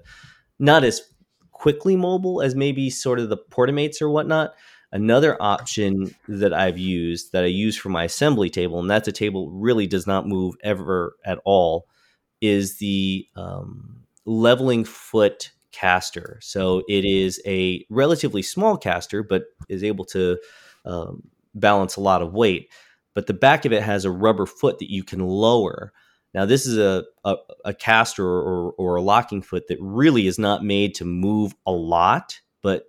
not 0.59 0.83
as 0.83 1.01
quickly 1.51 1.95
mobile 1.95 2.41
as 2.41 2.55
maybe 2.55 2.89
sort 2.89 3.19
of 3.19 3.29
the 3.29 3.37
Portamates 3.37 4.01
or 4.01 4.09
whatnot. 4.09 4.53
Another 4.91 5.41
option 5.41 6.15
that 6.27 6.53
I've 6.53 6.77
used 6.77 7.33
that 7.33 7.43
I 7.43 7.47
use 7.47 7.75
for 7.75 7.89
my 7.89 8.05
assembly 8.05 8.49
table, 8.49 8.79
and 8.79 8.89
that's 8.89 9.07
a 9.07 9.11
table 9.11 9.51
really 9.51 9.87
does 9.87 10.07
not 10.07 10.27
move 10.27 10.55
ever 10.63 11.15
at 11.25 11.39
all, 11.43 11.87
is 12.41 12.77
the 12.77 13.27
um, 13.35 14.03
leveling 14.25 14.85
foot 14.85 15.51
caster. 15.71 16.39
So 16.41 16.83
it 16.87 17.05
is 17.05 17.41
a 17.45 17.85
relatively 17.89 18.41
small 18.41 18.77
caster, 18.77 19.23
but 19.23 19.45
is 19.67 19.83
able 19.83 20.05
to 20.05 20.37
um, 20.85 21.23
balance 21.53 21.97
a 21.97 22.01
lot 22.01 22.21
of 22.21 22.33
weight 22.33 22.69
but 23.17 23.25
the 23.25 23.33
back 23.33 23.65
of 23.65 23.73
it 23.73 23.81
has 23.81 24.05
a 24.05 24.11
rubber 24.11 24.45
foot 24.45 24.77
that 24.77 24.91
you 24.91 25.03
can 25.03 25.19
lower. 25.21 25.91
Now, 26.35 26.45
this 26.45 26.67
is 26.67 26.77
a, 26.77 27.03
a, 27.25 27.35
a 27.65 27.73
caster 27.73 28.23
or, 28.23 28.73
or 28.73 28.95
a 28.95 29.01
locking 29.01 29.41
foot 29.41 29.69
that 29.69 29.79
really 29.81 30.27
is 30.27 30.37
not 30.37 30.63
made 30.63 30.93
to 30.93 31.03
move 31.03 31.55
a 31.65 31.71
lot, 31.71 32.39
but 32.61 32.83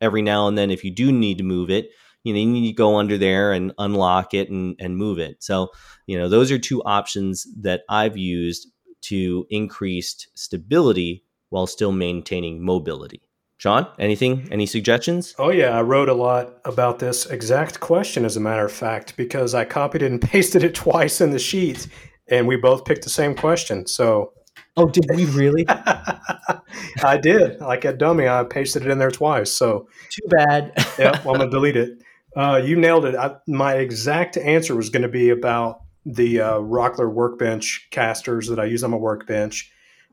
every 0.00 0.22
now 0.22 0.46
and 0.46 0.56
then, 0.56 0.70
if 0.70 0.84
you 0.84 0.92
do 0.92 1.10
need 1.10 1.38
to 1.38 1.42
move 1.42 1.68
it, 1.68 1.90
you 2.22 2.32
know, 2.32 2.38
you 2.38 2.46
need 2.46 2.68
to 2.68 2.72
go 2.74 2.94
under 2.94 3.18
there 3.18 3.52
and 3.52 3.72
unlock 3.76 4.34
it 4.34 4.50
and, 4.50 4.76
and 4.78 4.96
move 4.96 5.18
it. 5.18 5.42
So, 5.42 5.72
you 6.06 6.16
know, 6.16 6.28
those 6.28 6.52
are 6.52 6.60
two 6.60 6.80
options 6.84 7.44
that 7.60 7.82
I've 7.88 8.16
used 8.16 8.68
to 9.00 9.48
increase 9.50 10.28
stability 10.34 11.24
while 11.48 11.66
still 11.66 11.90
maintaining 11.90 12.64
mobility. 12.64 13.28
Sean, 13.62 13.86
anything, 13.96 14.48
any 14.50 14.66
suggestions? 14.66 15.36
Oh, 15.38 15.50
yeah. 15.50 15.78
I 15.78 15.82
wrote 15.82 16.08
a 16.08 16.14
lot 16.14 16.54
about 16.64 16.98
this 16.98 17.26
exact 17.26 17.78
question, 17.78 18.24
as 18.24 18.36
a 18.36 18.40
matter 18.40 18.64
of 18.64 18.72
fact, 18.72 19.16
because 19.16 19.54
I 19.54 19.64
copied 19.64 20.02
it 20.02 20.10
and 20.10 20.20
pasted 20.32 20.64
it 20.64 20.74
twice 20.74 21.20
in 21.20 21.30
the 21.30 21.38
sheet, 21.38 21.86
and 22.26 22.48
we 22.48 22.56
both 22.56 22.84
picked 22.84 23.04
the 23.04 23.08
same 23.08 23.36
question. 23.36 23.86
So, 23.86 24.32
oh, 24.76 24.88
did 24.88 25.06
we 25.14 25.26
really? 25.26 25.64
I 27.04 27.18
did. 27.22 27.60
Like 27.60 27.84
a 27.84 27.92
dummy, 27.92 28.26
I 28.26 28.42
pasted 28.42 28.84
it 28.84 28.90
in 28.90 28.98
there 28.98 29.12
twice. 29.12 29.52
So, 29.52 29.86
too 30.10 30.26
bad. 30.26 30.72
yeah, 30.98 31.22
well, 31.24 31.34
I'm 31.34 31.38
going 31.38 31.48
to 31.48 31.56
delete 31.56 31.76
it. 31.76 32.02
Uh, 32.36 32.60
you 32.64 32.74
nailed 32.74 33.04
it. 33.04 33.14
I, 33.14 33.36
my 33.46 33.74
exact 33.74 34.36
answer 34.36 34.74
was 34.74 34.90
going 34.90 35.04
to 35.04 35.08
be 35.08 35.30
about 35.30 35.82
the 36.04 36.40
uh, 36.40 36.54
Rockler 36.54 37.12
workbench 37.12 37.86
casters 37.92 38.48
that 38.48 38.58
I 38.58 38.64
use 38.64 38.82
on 38.82 38.90
my 38.90 38.96
workbench. 38.96 39.70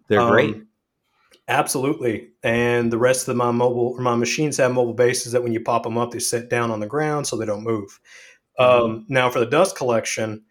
They're 0.07 0.21
um, 0.21 0.29
great 0.29 0.68
Absolutely. 1.49 2.29
And 2.43 2.93
the 2.93 2.99
rest 2.99 3.27
of 3.27 3.35
my 3.35 3.49
mobile 3.49 3.97
my 3.99 4.15
machines 4.15 4.57
have 4.57 4.71
mobile 4.71 4.93
bases 4.93 5.31
that 5.31 5.41
when 5.41 5.51
you 5.51 5.59
pop 5.59 5.81
them 5.81 5.97
up, 5.97 6.11
they 6.11 6.19
sit 6.19 6.47
down 6.47 6.69
on 6.69 6.79
the 6.79 6.87
ground 6.87 7.25
so 7.25 7.35
they 7.35 7.45
don't 7.45 7.63
move. 7.63 7.99
Mm-hmm. 8.59 8.85
Um, 8.85 9.05
now 9.09 9.31
for 9.31 9.39
the 9.39 9.47
dust 9.47 9.75
collection, 9.75 10.43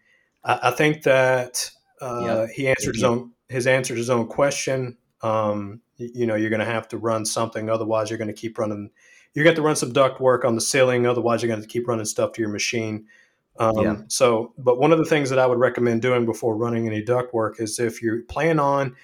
I, 0.43 0.59
I 0.63 0.71
think 0.71 1.03
that 1.03 1.71
uh, 2.01 2.41
yep. 2.41 2.49
he 2.49 2.67
answered 2.67 2.95
his 2.95 3.03
own 3.03 3.31
his 3.47 3.65
answered 3.65 3.97
his 3.97 4.09
own 4.09 4.27
question. 4.27 4.97
Um, 5.21 5.79
you, 5.95 6.11
you 6.13 6.27
know, 6.27 6.35
you're 6.35 6.49
going 6.49 6.59
to 6.59 6.65
have 6.65 6.89
to 6.89 6.97
run 6.97 7.25
something, 7.25 7.69
otherwise 7.69 8.09
you're 8.09 8.19
going 8.19 8.27
to 8.27 8.33
keep 8.33 8.57
running. 8.57 8.89
You're 9.33 9.45
going 9.45 9.55
to 9.55 9.61
run 9.61 9.77
some 9.77 9.93
duct 9.93 10.19
work 10.19 10.43
on 10.43 10.55
the 10.55 10.61
ceiling, 10.61 11.07
otherwise 11.07 11.41
you're 11.41 11.49
going 11.49 11.61
to 11.61 11.67
keep 11.67 11.87
running 11.87 12.05
stuff 12.05 12.33
to 12.33 12.41
your 12.41 12.49
machine. 12.49 13.05
Um, 13.57 13.77
yeah. 13.77 13.95
So, 14.07 14.53
but 14.57 14.79
one 14.79 14.91
of 14.91 14.97
the 14.97 15.05
things 15.05 15.29
that 15.29 15.39
I 15.39 15.45
would 15.45 15.59
recommend 15.59 16.01
doing 16.01 16.25
before 16.25 16.57
running 16.57 16.87
any 16.87 17.01
duct 17.01 17.33
work 17.33 17.59
is 17.59 17.79
if 17.79 18.01
you 18.01 18.23
plan 18.27 18.59
on 18.59 18.95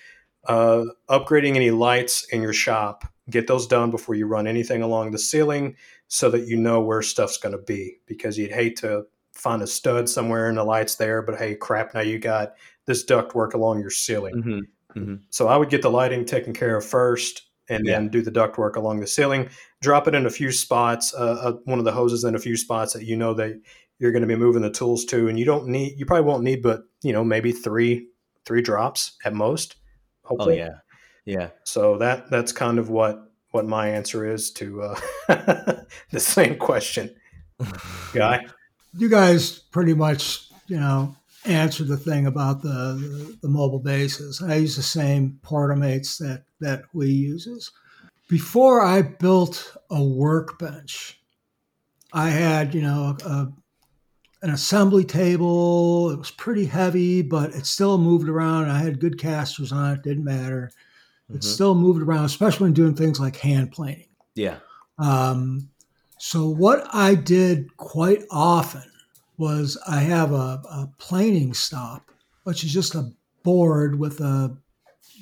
uh, 0.48 0.86
upgrading 1.10 1.56
any 1.56 1.72
lights 1.72 2.26
in 2.26 2.42
your 2.42 2.54
shop. 2.54 3.06
Get 3.30 3.48
those 3.48 3.66
done 3.68 3.92
before 3.92 4.16
you 4.16 4.28
run 4.28 4.48
anything 4.48 4.82
along 4.82 5.12
the 5.12 5.18
ceiling 5.18 5.76
so 6.08 6.30
that 6.30 6.48
you 6.48 6.58
know 6.58 6.82
where 6.82 7.02
stuff's 7.02 7.38
going 7.38 7.58
to 7.58 7.64
be 7.64 7.98
because 8.06 8.38
you'd 8.38 8.52
hate 8.52 8.78
to 8.78 9.06
find 9.34 9.62
a 9.62 9.68
stud 9.68 10.10
somewhere 10.10 10.48
and 10.48 10.58
the 10.58 10.64
light's 10.64 10.96
there, 10.96 11.22
but 11.22 11.38
hey, 11.38 11.56
crap, 11.56 11.94
now 11.94 12.02
you 12.02 12.18
got 12.20 12.54
this 12.86 13.04
duct 13.04 13.36
work 13.36 13.54
along 13.54 13.80
your 13.80 13.90
ceiling. 13.90 14.36
Mm-hmm. 14.36 15.00
Mm-hmm. 15.00 15.16
So 15.30 15.48
I 15.48 15.58
would 15.58 15.70
get 15.70 15.82
the 15.82 15.92
lighting 15.92 16.26
taken 16.26 16.54
care 16.54 16.78
of 16.78 16.86
first 16.86 17.44
and 17.68 17.86
yeah. 17.86 17.94
then 17.94 18.10
do 18.10 18.22
the 18.22 18.32
duct 18.32 18.58
work 18.58 18.76
along 18.76 19.00
the 19.00 19.08
ceiling. 19.08 19.50
Drop 19.82 20.08
it 20.08 20.16
in 20.16 20.26
a 20.26 20.30
few 20.30 20.52
spots, 20.52 21.14
uh, 21.14 21.38
uh, 21.42 21.52
one 21.66 21.80
of 21.80 21.86
the 21.86 21.92
hoses 21.92 22.24
in 22.24 22.36
a 22.36 22.40
few 22.40 22.56
spots 22.56 22.94
that 22.94 23.04
you 23.04 23.18
know 23.18 23.34
that 23.34 23.60
you're 24.00 24.12
going 24.12 24.22
to 24.22 24.28
be 24.28 24.36
moving 24.36 24.62
the 24.62 24.70
tools 24.70 25.06
to, 25.06 25.28
and 25.28 25.40
you 25.40 25.46
don't 25.46 25.68
need, 25.68 25.98
you 25.98 26.06
probably 26.06 26.26
won't 26.26 26.44
need, 26.44 26.62
but 26.62 26.84
you 27.02 27.14
know, 27.14 27.24
maybe 27.24 27.52
three, 27.52 28.08
three 28.46 28.62
drops 28.62 29.18
at 29.26 29.34
most. 29.34 29.76
Oh, 30.26 30.30
hopefully. 30.30 30.62
Oh 30.62 30.66
yeah, 30.66 30.76
yeah. 31.26 31.50
So 31.64 31.98
that 31.98 32.30
that's 32.30 32.52
kind 32.52 32.80
of 32.80 32.90
what 32.90 33.32
what 33.52 33.66
my 33.66 33.90
answer 33.90 34.30
is 34.30 34.52
to 34.52 34.82
uh, 34.82 35.00
the 36.12 36.20
same 36.20 36.58
question, 36.58 37.16
guy. 38.14 38.46
You 38.98 39.10
guys 39.10 39.60
pretty 39.60 39.94
much 39.94 40.50
you 40.68 40.80
know 40.80 41.16
answered 41.46 41.88
the 41.88 41.98
thing 41.98 42.26
about 42.26 42.62
the, 42.62 42.70
the, 42.70 43.38
the 43.44 43.48
mobile 43.48 43.80
bases. 43.80 44.42
I 44.42 44.56
use 44.56 44.76
the 44.76 44.84
same 44.84 45.40
Portamates 45.44 46.18
that 46.18 46.44
that 46.60 46.84
we 46.94 47.10
uses. 47.10 47.72
Before 48.28 48.82
I 48.82 49.04
built 49.04 49.76
a 49.92 50.04
workbench, 50.04 51.20
I 52.12 52.30
had 52.30 52.74
you 52.74 52.82
know 52.82 53.16
a, 53.26 53.48
an 54.46 54.52
assembly 54.52 55.04
table. 55.04 56.12
It 56.12 56.20
was 56.20 56.30
pretty 56.30 56.66
heavy, 56.66 57.24
but 57.24 57.50
it 57.56 57.66
still 57.66 57.98
moved 57.98 58.30
around. 58.30 58.70
I 58.70 58.78
had 58.78 59.00
good 59.00 59.20
casters 59.20 59.72
on 59.72 59.94
it, 59.94 60.04
didn't 60.04 60.24
matter. 60.24 60.72
It 61.34 61.42
Mhm. 61.42 61.44
still 61.44 61.74
moved 61.74 62.04
around, 62.04 62.26
especially 62.26 62.66
when 62.66 62.74
doing 62.74 62.94
things 62.94 63.20
like 63.20 63.38
hand 63.38 63.72
planing. 63.72 64.06
Yeah. 64.36 64.60
Um, 65.00 65.70
so 66.20 66.48
what 66.48 66.88
I 66.94 67.16
did 67.16 67.76
quite 67.78 68.24
often 68.30 68.84
was 69.38 69.80
I 69.88 69.98
have 70.02 70.32
a, 70.32 70.62
a 70.70 70.90
planing 71.00 71.56
stop, 71.56 72.12
which 72.44 72.64
is 72.64 72.72
just 72.72 72.94
a 72.94 73.12
board 73.42 73.98
with 73.98 74.22
a, 74.22 74.56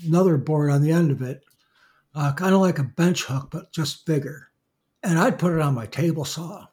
another 0.06 0.36
board 0.36 0.70
on 0.70 0.82
the 0.82 0.92
end 0.92 1.12
of 1.12 1.22
it, 1.22 1.46
uh, 2.14 2.34
kind 2.34 2.54
of 2.54 2.60
like 2.60 2.78
a 2.78 2.84
bench 2.84 3.24
hook, 3.24 3.48
but 3.52 3.72
just 3.72 4.06
bigger. 4.06 4.50
And 5.02 5.18
I'd 5.18 5.40
put 5.40 5.54
it 5.54 5.62
on 5.62 5.74
my 5.76 5.86
table 5.86 6.26
saw. 6.26 6.68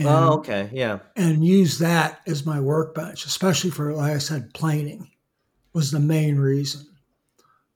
And, 0.00 0.08
oh, 0.08 0.38
okay. 0.38 0.70
Yeah. 0.72 1.00
and 1.14 1.44
use 1.44 1.78
that 1.80 2.20
as 2.26 2.46
my 2.46 2.58
workbench, 2.58 3.26
especially 3.26 3.70
for, 3.70 3.92
like 3.92 4.14
I 4.14 4.18
said, 4.18 4.54
planing 4.54 5.10
was 5.74 5.90
the 5.90 6.00
main 6.00 6.38
reason 6.38 6.86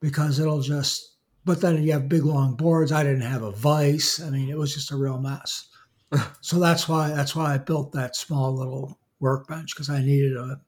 because 0.00 0.40
it'll 0.40 0.62
just, 0.62 1.16
but 1.44 1.60
then 1.60 1.82
you 1.82 1.92
have 1.92 2.08
big 2.08 2.24
long 2.24 2.56
boards. 2.56 2.92
I 2.92 3.02
didn't 3.02 3.20
have 3.20 3.42
a 3.42 3.52
vice. 3.52 4.22
I 4.22 4.30
mean, 4.30 4.48
it 4.48 4.56
was 4.56 4.72
just 4.72 4.90
a 4.90 4.96
real 4.96 5.18
mess. 5.18 5.68
so 6.40 6.58
that's 6.58 6.88
why, 6.88 7.10
that's 7.10 7.36
why 7.36 7.52
I 7.52 7.58
built 7.58 7.92
that 7.92 8.16
small 8.16 8.56
little 8.56 8.98
workbench 9.20 9.74
because 9.74 9.90
I 9.90 10.00
needed 10.00 10.34
a, 10.34 10.58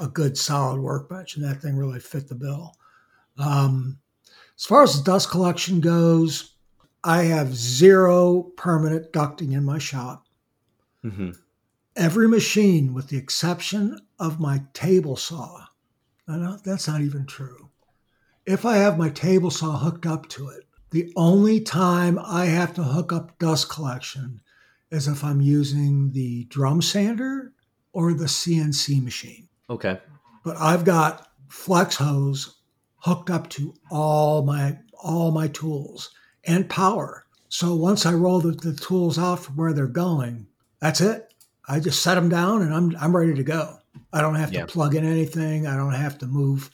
a 0.00 0.08
good 0.08 0.36
solid 0.36 0.80
workbench 0.80 1.36
and 1.36 1.44
that 1.44 1.62
thing 1.62 1.76
really 1.76 2.00
fit 2.00 2.26
the 2.26 2.34
bill. 2.34 2.74
Um, 3.38 4.00
as 4.58 4.64
far 4.64 4.82
as 4.82 4.98
the 4.98 5.04
dust 5.04 5.30
collection 5.30 5.80
goes, 5.80 6.56
I 7.04 7.22
have 7.22 7.54
zero 7.54 8.42
permanent 8.56 9.12
ducting 9.12 9.52
in 9.52 9.62
my 9.62 9.78
shop 9.78 10.24
hmm 11.02 11.30
every 11.96 12.28
machine 12.28 12.94
with 12.94 13.08
the 13.08 13.16
exception 13.16 14.00
of 14.18 14.40
my 14.40 14.62
table 14.72 15.16
saw. 15.16 15.66
That's 16.26 16.88
not 16.88 17.00
even 17.00 17.26
true. 17.26 17.68
If 18.46 18.64
I 18.64 18.76
have 18.76 18.98
my 18.98 19.10
table 19.10 19.50
saw 19.50 19.76
hooked 19.76 20.06
up 20.06 20.28
to 20.30 20.48
it, 20.48 20.64
the 20.90 21.12
only 21.16 21.60
time 21.60 22.18
I 22.18 22.46
have 22.46 22.74
to 22.74 22.82
hook 22.82 23.12
up 23.12 23.38
dust 23.38 23.68
collection 23.68 24.40
is 24.90 25.06
if 25.06 25.22
I'm 25.22 25.40
using 25.40 26.12
the 26.12 26.44
drum 26.44 26.82
sander 26.82 27.52
or 27.92 28.12
the 28.14 28.24
CNC 28.24 29.02
machine. 29.02 29.48
Okay. 29.68 30.00
But 30.44 30.56
I've 30.56 30.84
got 30.84 31.28
flex 31.48 31.96
hose 31.96 32.56
hooked 32.96 33.30
up 33.30 33.50
to 33.50 33.74
all 33.90 34.42
my 34.42 34.78
all 35.02 35.30
my 35.30 35.48
tools 35.48 36.10
and 36.44 36.68
power. 36.68 37.24
So 37.48 37.74
once 37.74 38.06
I 38.06 38.12
roll 38.12 38.40
the, 38.40 38.52
the 38.52 38.74
tools 38.74 39.18
out 39.18 39.40
from 39.40 39.56
where 39.56 39.72
they're 39.72 39.86
going, 39.86 40.46
that's 40.80 41.00
it. 41.00 41.32
I 41.68 41.78
just 41.80 42.02
set 42.02 42.14
them 42.16 42.28
down 42.28 42.62
and 42.62 42.74
I'm 42.74 42.96
I'm 43.00 43.16
ready 43.16 43.34
to 43.34 43.42
go. 43.44 43.78
I 44.12 44.20
don't 44.22 44.34
have 44.36 44.52
Yeah. 44.52 44.62
to 44.62 44.66
plug 44.66 44.94
in 44.94 45.04
anything. 45.04 45.66
I 45.66 45.76
don't 45.76 45.92
have 45.94 46.18
to 46.18 46.26
move 46.26 46.70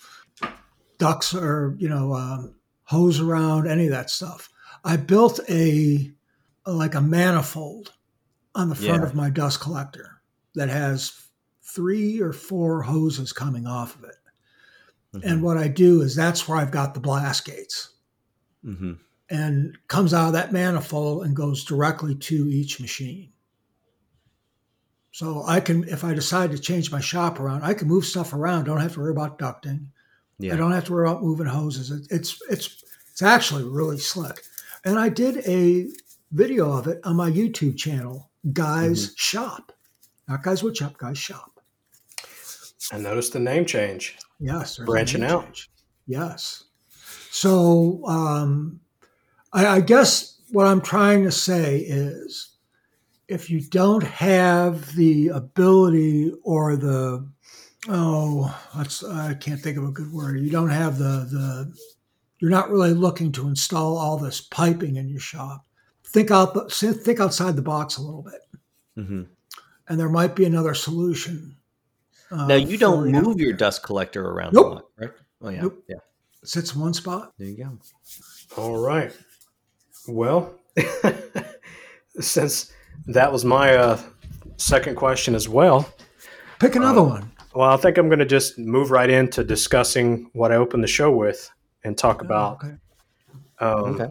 ducts 0.99 1.35
or 1.35 1.75
you 1.79 1.89
know 1.89 2.15
um, 2.15 2.55
hose 2.85 3.21
around 3.21 3.67
any 3.67 3.87
of 3.87 3.91
that 3.93 4.11
stuff. 4.11 4.49
I 4.85 4.97
built 4.97 5.41
a 5.49 6.11
like 6.67 6.95
a 6.95 7.01
manifold 7.01 7.93
on 8.55 8.69
the 8.69 8.75
front 8.75 9.03
Yeah. 9.03 9.09
of 9.09 9.15
my 9.15 9.29
dust 9.31 9.61
collector 9.61 10.23
that 10.55 10.69
has 10.69 11.13
three 11.63 12.21
or 12.21 12.33
four 12.33 12.83
hoses 12.83 13.33
coming 13.33 13.67
off 13.67 13.97
of 13.97 14.05
it. 14.05 14.15
And 15.25 15.43
what 15.43 15.57
I 15.57 15.69
do 15.69 16.03
is 16.03 16.15
that's 16.15 16.47
where 16.47 16.59
I've 16.59 16.71
got 16.71 16.93
the 16.95 17.01
blast 17.01 17.45
gates 17.47 17.95
hmm 18.63 18.93
and 19.31 19.77
comes 19.89 20.15
out 20.15 20.29
of 20.29 20.33
that 20.35 20.53
manifold 20.53 21.25
and 21.25 21.35
goes 21.35 21.65
directly 21.65 22.15
to 22.15 22.49
each 22.49 22.81
machine. 22.81 23.33
So 25.17 25.43
I 25.47 25.61
can, 25.61 25.85
if 25.85 26.05
I 26.05 26.13
decide 26.13 26.51
to 26.51 26.59
change 26.59 26.93
my 26.93 27.01
shop 27.01 27.41
around, 27.41 27.63
I 27.63 27.73
can 27.73 27.89
move 27.89 28.05
stuff 28.05 28.35
around. 28.35 28.65
Don't 28.65 28.83
have 28.83 28.93
to 28.93 29.01
worry 29.01 29.13
about 29.13 29.39
ducting. 29.39 29.87
Yeah. 30.39 30.53
I 30.53 30.57
don't 30.59 30.73
have 30.73 30.85
to 30.85 30.93
worry 30.93 31.09
about 31.09 31.23
moving 31.23 31.47
hoses. 31.47 31.91
It, 31.91 32.07
it's 32.11 32.39
it's 32.51 32.85
it's 33.13 33.23
actually 33.23 33.65
really 33.65 33.97
slick. 33.97 34.43
And 34.85 34.99
I 34.99 35.09
did 35.09 35.39
a 35.49 35.89
video 36.33 36.71
of 36.71 36.87
it 36.87 37.01
on 37.03 37.17
my 37.17 37.31
YouTube 37.31 37.79
channel, 37.79 38.29
Guys 38.53 39.15
Shop, 39.17 39.73
not 40.29 40.43
Guys 40.43 40.61
Woodshop, 40.61 40.99
Guys 40.99 41.17
Shop. 41.17 41.63
I 42.93 42.99
noticed 42.99 43.33
the 43.33 43.41
name 43.41 43.65
change. 43.65 44.19
Yes, 44.39 44.77
Branching 44.77 45.25
out. 45.25 45.45
change. 45.45 45.71
Yes. 46.07 46.65
So 47.31 48.03
um, 48.05 48.81
I, 49.51 49.67
I 49.67 49.81
guess 49.81 50.43
what 50.51 50.67
I'm 50.67 50.83
trying 50.83 51.25
to 51.25 51.33
say 51.33 51.79
is, 51.79 52.51
if 53.29 53.51
you 53.51 53.61
don't 53.61 54.05
have 54.05 54.95
the 54.95 55.29
ability 55.29 56.33
or 56.43 56.77
the 56.77 57.29
oh, 57.89 58.57
that's 58.77 59.03
I 59.05 59.35
can't 59.35 59.61
think 59.61 59.77
of 59.79 59.85
a 59.85 59.91
good 59.91 60.13
word. 60.13 60.41
You 60.41 60.51
don't 60.51 60.71
have 60.71 60.99
the 60.99 61.27
the 61.31 61.73
you're 62.39 62.51
not 62.51 62.71
really 62.71 62.93
looking 62.95 63.33
to 63.33 63.49
install 63.49 63.97
all 63.97 64.19
this 64.19 64.41
piping 64.43 64.97
in 64.97 65.09
your 65.09 65.21
shop. 65.21 65.65
Think 66.05 66.31
out 66.31 66.55
the, 66.55 66.69
think 66.95 67.19
outside 67.21 67.57
the 67.57 67.63
box 67.63 67.97
a 67.97 68.03
little 68.03 68.23
bit, 68.23 68.41
hmm 69.07 69.23
and 69.89 70.01
there 70.01 70.09
might 70.09 70.35
be 70.35 70.45
another 70.45 70.75
solution. 70.75 71.57
uh, 72.33 72.47
Now 72.49 72.55
you 72.57 72.77
don't 72.77 73.03
for 73.05 73.09
you. 73.09 73.23
move 73.23 73.39
your 73.41 73.53
dust 73.53 73.83
collector 73.85 74.25
around 74.29 74.53
Nope. 74.55 74.67
a 74.67 74.69
lot, 74.69 74.85
right? 74.99 75.11
Oh 75.43 75.49
yeah. 75.49 75.63
Nope. 75.63 75.85
Yeah. 75.89 75.97
It 76.43 76.49
sits 76.49 76.75
in 76.75 76.81
one 76.81 76.95
spot. 76.95 77.33
There 77.39 77.49
you 77.49 77.57
go. 77.57 77.79
All 78.57 78.79
right. 78.79 79.13
Well, 80.09 80.55
since 82.21 82.73
that 83.07 83.33
was 83.33 83.45
my 83.45 83.75
uh, 83.75 84.01
second 84.57 84.97
question 84.97 85.35
as 85.35 85.49
well, 85.49 85.89
Pick 86.59 86.75
another 86.77 87.03
one. 87.03 87.31
well, 87.55 87.71
I 87.71 87.77
think 87.77 87.99
I'm 87.99 88.09
going 88.09 88.19
to 88.19 88.27
just 88.27 88.59
move 88.59 88.91
right 88.91 89.11
into 89.11 89.45
discussing 89.45 90.31
what 90.33 90.53
I 90.53 90.57
opened 90.57 90.83
the 90.83 90.89
show 90.89 91.11
with 91.11 91.51
and 91.85 91.97
talk 91.97 92.23
about. 92.23 92.65
Okay. 92.65 92.75
Um, 93.59 94.01
Okay. 94.01 94.11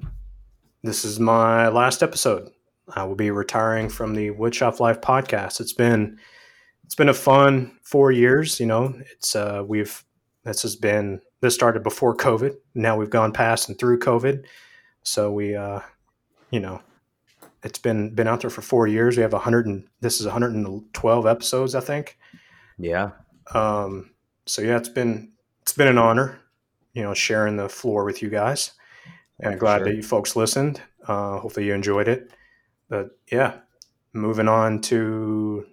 This 0.84 1.04
is 1.04 1.20
my 1.20 1.68
last 1.70 2.04
episode. 2.04 2.50
I 2.90 3.04
will 3.06 3.16
be 3.16 3.32
retiring 3.32 3.90
from 3.90 4.14
the 4.14 4.30
Woodshop 4.30 4.80
Life 4.80 5.02
podcast. 5.02 5.60
It's 5.60 5.74
been 5.74 6.20
it's 6.84 6.94
been 6.94 7.10
a 7.10 7.14
fun 7.16 7.76
four 7.82 8.12
years. 8.12 8.60
You 8.60 8.68
know, 8.68 8.94
it's 9.12 9.36
uh, 9.36 9.64
we've 9.66 10.04
this 10.44 10.62
has 10.62 10.76
been 10.76 11.22
this 11.42 11.56
started 11.56 11.82
before 11.82 12.16
COVID. 12.16 12.54
Now 12.76 12.96
we've 12.96 13.10
gone 13.10 13.32
past 13.32 13.68
and 13.68 13.80
through 13.80 13.98
COVID, 13.98 14.46
so 15.02 15.32
we 15.32 15.56
uh, 15.56 15.80
you 16.52 16.60
know 16.60 16.80
it's 17.66 17.80
been 17.80 18.14
been 18.16 18.28
out 18.28 18.42
there 18.42 18.50
for 18.50 18.62
four 18.62 18.88
years. 18.88 19.18
We 19.18 19.24
have 19.24 19.34
a 19.34 19.40
hundred 19.40 19.66
and 19.66 19.86
this 20.00 20.20
is 20.22 20.26
112 20.28 21.26
episodes, 21.26 21.76
I 21.76 21.82
think. 21.82 22.18
Yeah. 22.78 23.12
Um, 23.54 24.12
so 24.46 24.62
yeah, 24.62 24.78
it's 24.78 24.88
been 24.90 25.32
it's 25.64 25.74
been 25.74 25.88
an 25.88 25.98
honor, 25.98 26.40
you 26.94 27.02
know, 27.02 27.14
sharing 27.16 27.58
the 27.58 27.68
floor 27.68 28.06
with 28.06 28.22
you 28.22 28.30
guys, 28.30 28.72
and 29.40 29.54
I'm 29.54 29.58
glad 29.60 29.80
Sure. 29.80 29.88
that 29.88 29.96
you 29.96 30.04
folks 30.04 30.36
listened. 30.36 30.80
Uh, 31.08 31.40
hopefully 31.40 31.66
you 31.66 31.74
enjoyed 31.74 32.08
it. 32.08 32.32
But 32.88 33.18
yeah, 33.32 33.56
moving 34.14 34.48
on 34.48 34.80
to 34.82 35.66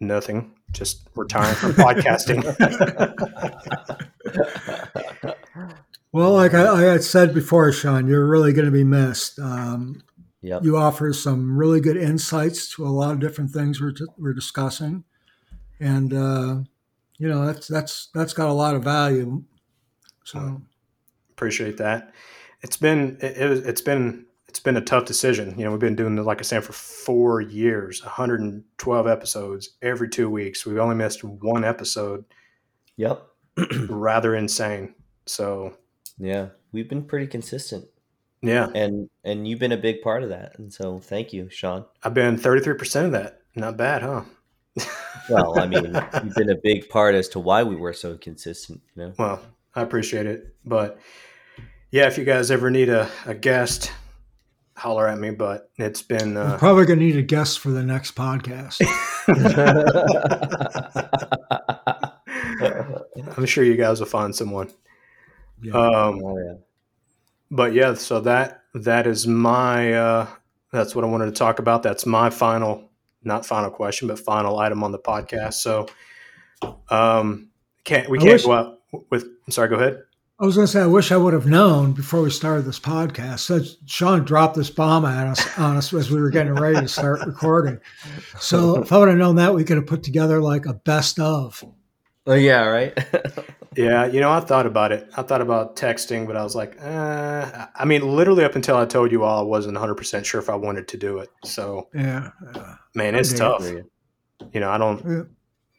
nothing, 0.00 0.52
just 0.72 1.06
retiring 1.14 1.54
from 1.54 1.72
podcasting. 1.74 2.42
Well, 6.12 6.32
like 6.32 6.54
I, 6.54 6.66
I 6.66 6.80
had 6.82 7.04
said 7.04 7.34
before, 7.34 7.70
Sean, 7.72 8.06
you're 8.08 8.26
really 8.26 8.54
going 8.54 8.64
to 8.64 8.70
be 8.72 8.84
missed. 8.84 9.38
Um, 9.38 10.02
Yep. 10.42 10.64
you 10.64 10.76
offer 10.76 11.12
some 11.12 11.56
really 11.56 11.80
good 11.80 11.96
insights 11.96 12.74
to 12.74 12.86
a 12.86 12.88
lot 12.88 13.12
of 13.12 13.20
different 13.20 13.50
things 13.50 13.80
we're, 13.80 13.94
we're 14.18 14.34
discussing, 14.34 15.04
and 15.80 16.12
uh, 16.12 16.56
you 17.18 17.28
know 17.28 17.46
that's 17.46 17.66
that's 17.66 18.08
that's 18.14 18.32
got 18.32 18.48
a 18.48 18.52
lot 18.52 18.74
of 18.74 18.84
value. 18.84 19.42
So 20.24 20.62
Appreciate 21.36 21.76
that. 21.76 22.14
It's 22.62 22.78
been 22.78 23.18
it, 23.20 23.36
it, 23.36 23.66
it's 23.66 23.82
been 23.82 24.24
it's 24.48 24.58
been 24.58 24.78
a 24.78 24.80
tough 24.80 25.04
decision. 25.04 25.54
You 25.58 25.66
know, 25.66 25.70
we've 25.70 25.80
been 25.80 25.94
doing 25.94 26.16
it 26.16 26.22
like 26.22 26.38
I 26.38 26.44
said 26.44 26.64
for 26.64 26.72
four 26.72 27.42
years, 27.42 28.02
112 28.02 29.06
episodes 29.06 29.76
every 29.82 30.08
two 30.08 30.30
weeks. 30.30 30.64
We've 30.64 30.78
only 30.78 30.94
missed 30.94 31.22
one 31.22 31.62
episode. 31.62 32.24
Yep. 32.96 33.22
Rather 33.90 34.34
insane. 34.34 34.94
So 35.26 35.76
Yeah. 36.16 36.48
We've 36.72 36.88
been 36.88 37.04
pretty 37.04 37.26
consistent. 37.26 37.84
Yeah, 38.42 38.68
And 38.74 39.08
and 39.24 39.48
you've 39.48 39.58
been 39.58 39.72
a 39.72 39.76
big 39.76 40.02
part 40.02 40.22
of 40.22 40.28
that. 40.28 40.58
And 40.58 40.72
so 40.72 40.98
thank 40.98 41.32
you, 41.32 41.48
Sean. 41.50 41.84
I've 42.02 42.14
been 42.14 42.36
33% 42.36 43.06
of 43.06 43.12
that. 43.12 43.40
Not 43.54 43.76
bad, 43.76 44.02
huh? 44.02 44.22
Well, 45.28 45.58
I 45.58 45.66
mean, 45.66 45.86
you've 46.22 46.36
been 46.36 46.50
a 46.50 46.58
big 46.62 46.88
part 46.88 47.16
as 47.16 47.28
to 47.30 47.40
why 47.40 47.64
we 47.64 47.74
were 47.74 47.92
so 47.92 48.16
consistent, 48.16 48.80
you 48.94 49.02
know. 49.02 49.12
Well, 49.18 49.42
I 49.74 49.82
appreciate 49.82 50.26
it. 50.26 50.54
But 50.64 51.00
yeah, 51.90 52.06
if 52.06 52.16
you 52.16 52.24
guys 52.24 52.52
ever 52.52 52.70
need 52.70 52.90
a, 52.90 53.10
a 53.24 53.34
guest, 53.34 53.90
holler 54.76 55.08
at 55.08 55.18
me. 55.18 55.30
But 55.30 55.70
it's 55.78 56.02
been, 56.02 56.34
we're 56.34 56.42
uh, 56.42 56.58
probably 56.58 56.86
going 56.86 57.00
to 57.00 57.04
need 57.04 57.16
a 57.16 57.22
guest 57.22 57.58
for 57.58 57.70
the 57.70 57.82
next 57.82 58.14
podcast. 58.14 58.80
I'm 63.36 63.46
sure 63.46 63.64
you 63.64 63.76
guys 63.76 64.00
will 64.00 64.06
find 64.06 64.34
someone. 64.34 64.70
Yeah. 65.62 65.72
Um, 65.72 66.22
oh 66.24 66.38
yeah. 66.38 66.54
But 67.50 67.72
yeah, 67.72 67.94
so 67.94 68.20
that 68.20 68.62
that 68.74 69.06
is 69.06 69.26
my 69.26 69.92
uh, 69.92 70.26
that's 70.72 70.94
what 70.94 71.04
I 71.04 71.08
wanted 71.08 71.26
to 71.26 71.32
talk 71.32 71.58
about. 71.58 71.82
That's 71.82 72.06
my 72.06 72.30
final 72.30 72.90
not 73.24 73.44
final 73.44 73.70
question, 73.70 74.08
but 74.08 74.18
final 74.18 74.58
item 74.58 74.84
on 74.84 74.92
the 74.92 74.98
podcast. 74.98 75.54
So, 75.54 75.86
um, 76.88 77.48
can't 77.84 78.08
we 78.08 78.18
I 78.18 78.22
can't 78.22 78.32
wish- 78.34 78.44
go 78.44 78.52
out 78.52 78.80
with? 79.10 79.24
I'm 79.24 79.52
sorry. 79.52 79.68
Go 79.68 79.76
ahead. 79.76 80.02
I 80.38 80.44
was 80.44 80.54
going 80.54 80.66
to 80.66 80.70
say, 80.70 80.82
I 80.82 80.86
wish 80.86 81.12
I 81.12 81.16
would 81.16 81.32
have 81.32 81.46
known 81.46 81.92
before 81.92 82.20
we 82.20 82.28
started 82.28 82.66
this 82.66 82.78
podcast. 82.78 83.38
So 83.38 83.60
Sean 83.86 84.22
dropped 84.22 84.54
this 84.54 84.68
bomb 84.68 85.06
at 85.06 85.26
us 85.26 85.58
on 85.58 85.78
us 85.78 85.94
as 85.94 86.10
we 86.10 86.20
were 86.20 86.28
getting 86.28 86.52
ready 86.54 86.78
to 86.78 86.88
start 86.88 87.20
recording. 87.26 87.80
So 88.38 88.82
if 88.82 88.92
I 88.92 88.98
would 88.98 89.08
have 89.08 89.16
known 89.16 89.36
that, 89.36 89.54
we 89.54 89.64
could 89.64 89.78
have 89.78 89.86
put 89.86 90.02
together 90.02 90.42
like 90.42 90.66
a 90.66 90.74
best 90.74 91.18
of. 91.18 91.64
Oh 92.26 92.34
yeah, 92.34 92.66
right. 92.66 92.92
Yeah, 93.76 94.06
you 94.06 94.20
know, 94.20 94.30
I 94.30 94.40
thought 94.40 94.66
about 94.66 94.90
it. 94.92 95.08
I 95.16 95.22
thought 95.22 95.40
about 95.40 95.76
texting, 95.76 96.26
but 96.26 96.36
I 96.36 96.42
was 96.42 96.54
like, 96.56 96.76
uh, 96.82 97.66
I 97.74 97.84
mean, 97.84 98.02
literally 98.16 98.44
up 98.44 98.54
until 98.56 98.76
I 98.76 98.86
told 98.86 99.12
you 99.12 99.22
all, 99.24 99.40
I 99.40 99.42
wasn't 99.42 99.74
100 99.74 99.94
percent 99.96 100.24
sure 100.26 100.40
if 100.40 100.48
I 100.48 100.54
wanted 100.54 100.88
to 100.88 100.96
do 100.96 101.18
it. 101.18 101.28
So, 101.44 101.88
Yeah. 101.94 102.30
yeah. 102.54 102.74
man, 102.94 103.14
it's 103.14 103.30
Okay. 103.32 103.38
tough. 103.38 103.84
You 104.52 104.60
know, 104.60 104.70
I 104.70 104.78
don't. 104.78 105.04
Yeah. 105.06 105.22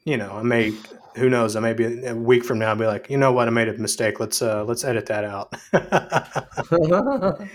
You 0.05 0.17
know, 0.17 0.31
I 0.33 0.43
may. 0.43 0.73
Who 1.15 1.29
knows? 1.29 1.55
I 1.55 1.59
may 1.61 1.73
be 1.73 2.05
a 2.05 2.13
week 2.15 2.45
from 2.45 2.59
now. 2.59 2.69
I'll 2.69 2.75
be 2.75 2.85
like, 2.85 3.09
you 3.09 3.17
know 3.17 3.31
what? 3.31 3.47
I 3.47 3.51
made 3.51 3.67
a 3.67 3.73
mistake. 3.73 4.19
Let's 4.19 4.41
uh, 4.41 4.63
let's 4.65 4.83
edit 4.83 5.07
that 5.07 5.23
out. 5.23 5.53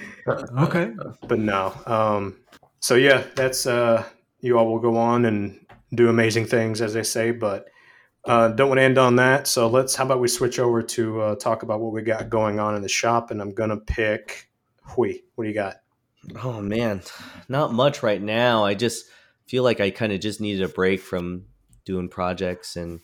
Okay. 0.58 0.92
but 1.28 1.38
no. 1.38 1.72
Um, 1.86 2.36
so 2.80 2.94
yeah, 2.94 3.22
that's 3.34 3.66
uh, 3.66 4.04
you 4.40 4.58
all 4.58 4.66
will 4.66 4.78
go 4.80 4.96
on 4.96 5.24
and 5.24 5.58
do 5.94 6.08
amazing 6.08 6.46
things, 6.46 6.80
as 6.80 6.94
they 6.94 7.02
say. 7.02 7.30
But 7.30 7.68
uh, 8.24 8.48
don't 8.48 8.68
want 8.68 8.78
to 8.78 8.82
end 8.82 8.98
on 8.98 9.16
that. 9.16 9.46
So 9.46 9.68
let's. 9.68 9.94
How 9.94 10.04
about 10.04 10.20
we 10.20 10.28
switch 10.28 10.58
over 10.58 10.82
to 10.82 11.20
uh, 11.20 11.34
talk 11.36 11.62
about 11.62 11.80
what 11.80 11.92
we 11.92 12.02
got 12.02 12.30
going 12.30 12.60
on 12.60 12.76
in 12.76 12.82
the 12.82 12.88
shop? 12.88 13.30
And 13.30 13.40
I'm 13.40 13.52
gonna 13.52 13.78
pick 13.78 14.50
Huy. 14.82 15.22
What 15.34 15.44
do 15.44 15.48
you 15.48 15.54
got? 15.54 15.76
Oh 16.42 16.60
man, 16.60 17.02
not 17.48 17.72
much 17.72 18.02
right 18.02 18.22
now. 18.22 18.64
I 18.64 18.74
just 18.74 19.06
feel 19.46 19.64
like 19.64 19.80
I 19.80 19.90
kind 19.90 20.12
of 20.12 20.20
just 20.20 20.40
needed 20.40 20.62
a 20.62 20.68
break 20.68 21.00
from 21.00 21.46
doing 21.84 22.08
projects, 22.08 22.76
and 22.76 23.00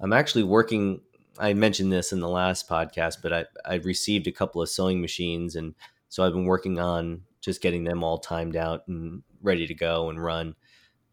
I'm 0.00 0.12
actually 0.12 0.44
working. 0.44 1.00
I 1.38 1.54
mentioned 1.54 1.92
this 1.92 2.12
in 2.12 2.20
the 2.20 2.28
last 2.28 2.68
podcast, 2.68 3.18
but 3.22 3.32
I 3.32 3.44
I 3.64 3.74
received 3.76 4.26
a 4.26 4.32
couple 4.32 4.60
of 4.60 4.68
sewing 4.68 5.00
machines, 5.00 5.56
and 5.56 5.74
so 6.10 6.24
I've 6.24 6.34
been 6.34 6.44
working 6.44 6.78
on 6.78 7.22
just 7.40 7.62
getting 7.62 7.84
them 7.84 8.04
all 8.04 8.18
timed 8.18 8.56
out 8.56 8.82
and 8.86 9.22
ready 9.40 9.66
to 9.66 9.74
go 9.74 10.10
and 10.10 10.22
run. 10.22 10.54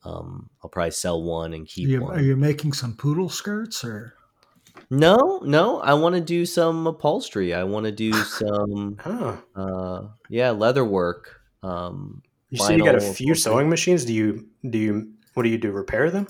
Um, 0.06 0.50
I'll 0.64 0.70
probably 0.70 0.92
sell 0.92 1.22
one 1.24 1.54
and 1.54 1.68
keep 1.68 1.90
you, 1.90 2.02
one. 2.02 2.18
are 2.18 2.22
you 2.22 2.36
making 2.38 2.74
some 2.74 2.96
poodle 2.96 3.28
skirts 3.30 3.84
or? 3.84 4.14
No, 4.92 5.40
no, 5.44 5.80
I 5.80 5.96
want 5.96 6.16
to 6.16 6.22
do 6.22 6.46
some 6.46 6.86
upholstery. 6.86 7.54
I 7.54 7.64
want 7.64 7.86
to 7.86 7.92
do 7.92 8.12
some, 8.24 8.98
Huh. 9.00 9.38
uh, 9.56 10.08
yeah, 10.30 10.52
leather 10.52 10.86
work. 10.86 11.42
Um, 11.64 12.22
You 12.52 12.60
said 12.60 12.78
you 12.78 12.86
got 12.86 12.96
a 12.96 13.00
Vinyl 13.00 13.16
few 13.16 13.36
sewing 13.36 13.70
machines. 13.70 14.06
Do 14.06 14.14
you 14.14 14.48
do 14.70 14.78
you 14.78 15.12
what 15.34 15.44
do 15.44 15.50
you 15.50 15.58
do? 15.58 15.72
Repair 15.72 16.12
them? 16.12 16.28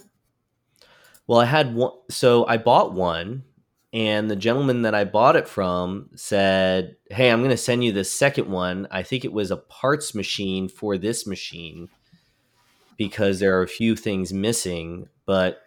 Well, 1.28 1.39
I 1.39 1.45
had 1.45 1.76
one. 1.76 1.91
So 2.09 2.45
I 2.47 2.57
bought 2.57 2.93
one, 2.93 3.43
and 3.91 4.30
the 4.32 4.36
gentleman 4.36 4.84
that 4.84 4.95
I 4.95 5.03
bought 5.03 5.36
it 5.36 5.47
from 5.47 6.09
said, 6.15 6.95
Hey, 7.09 7.30
I'm 7.30 7.39
going 7.39 7.49
to 7.51 7.57
send 7.57 7.84
you 7.84 7.91
the 7.91 8.03
second 8.03 8.47
one. 8.49 8.88
I 8.91 9.03
think 9.03 9.26
it 9.26 9.34
was 9.34 9.51
a 9.51 9.57
parts 9.57 10.15
machine 10.15 10.69
for 10.69 10.97
this 10.97 11.28
machine 11.28 11.89
because 12.97 13.39
there 13.39 13.57
are 13.59 13.63
a 13.63 13.67
few 13.67 13.95
things 13.95 14.33
missing, 14.33 15.07
but 15.25 15.61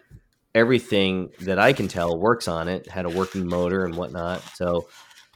everything 0.55 1.29
that 1.41 1.59
I 1.59 1.73
can 1.73 1.87
tell 1.87 2.19
works 2.19 2.47
on 2.47 2.67
it, 2.67 2.89
had 2.89 3.05
a 3.05 3.09
working 3.09 3.47
motor 3.47 3.85
and 3.85 3.95
whatnot. 3.95 4.41
So 4.55 4.87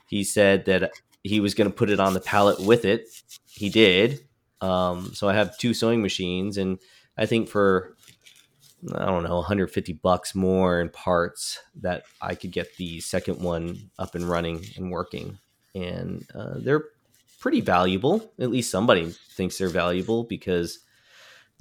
he 0.07 0.23
said 0.23 0.65
that 0.65 0.91
he 1.23 1.39
was 1.39 1.53
going 1.53 1.69
to 1.69 1.75
put 1.75 1.89
it 1.89 1.99
on 1.99 2.13
the 2.13 2.19
pallet 2.19 2.59
with 2.59 2.85
it. 2.85 3.07
He 3.45 3.69
did. 3.69 4.25
Um, 4.61 5.11
so 5.13 5.27
I 5.27 5.33
have 5.33 5.57
two 5.57 5.73
sewing 5.73 6.01
machines, 6.01 6.57
and 6.57 6.79
I 7.17 7.25
think 7.25 7.49
for 7.49 7.95
I 8.95 9.05
don't 9.05 9.23
know, 9.23 9.35
150 9.35 9.93
bucks 9.93 10.35
more 10.35 10.81
in 10.81 10.89
parts 10.89 11.59
that 11.81 12.03
I 12.21 12.35
could 12.35 12.51
get 12.51 12.75
the 12.77 12.99
second 12.99 13.39
one 13.39 13.89
up 13.97 14.15
and 14.15 14.27
running 14.27 14.65
and 14.75 14.91
working. 14.91 15.39
And 15.73 16.25
uh, 16.35 16.55
they're 16.57 16.85
pretty 17.39 17.61
valuable. 17.61 18.31
At 18.39 18.51
least 18.51 18.71
somebody 18.71 19.13
thinks 19.31 19.57
they're 19.57 19.69
valuable 19.69 20.23
because 20.23 20.79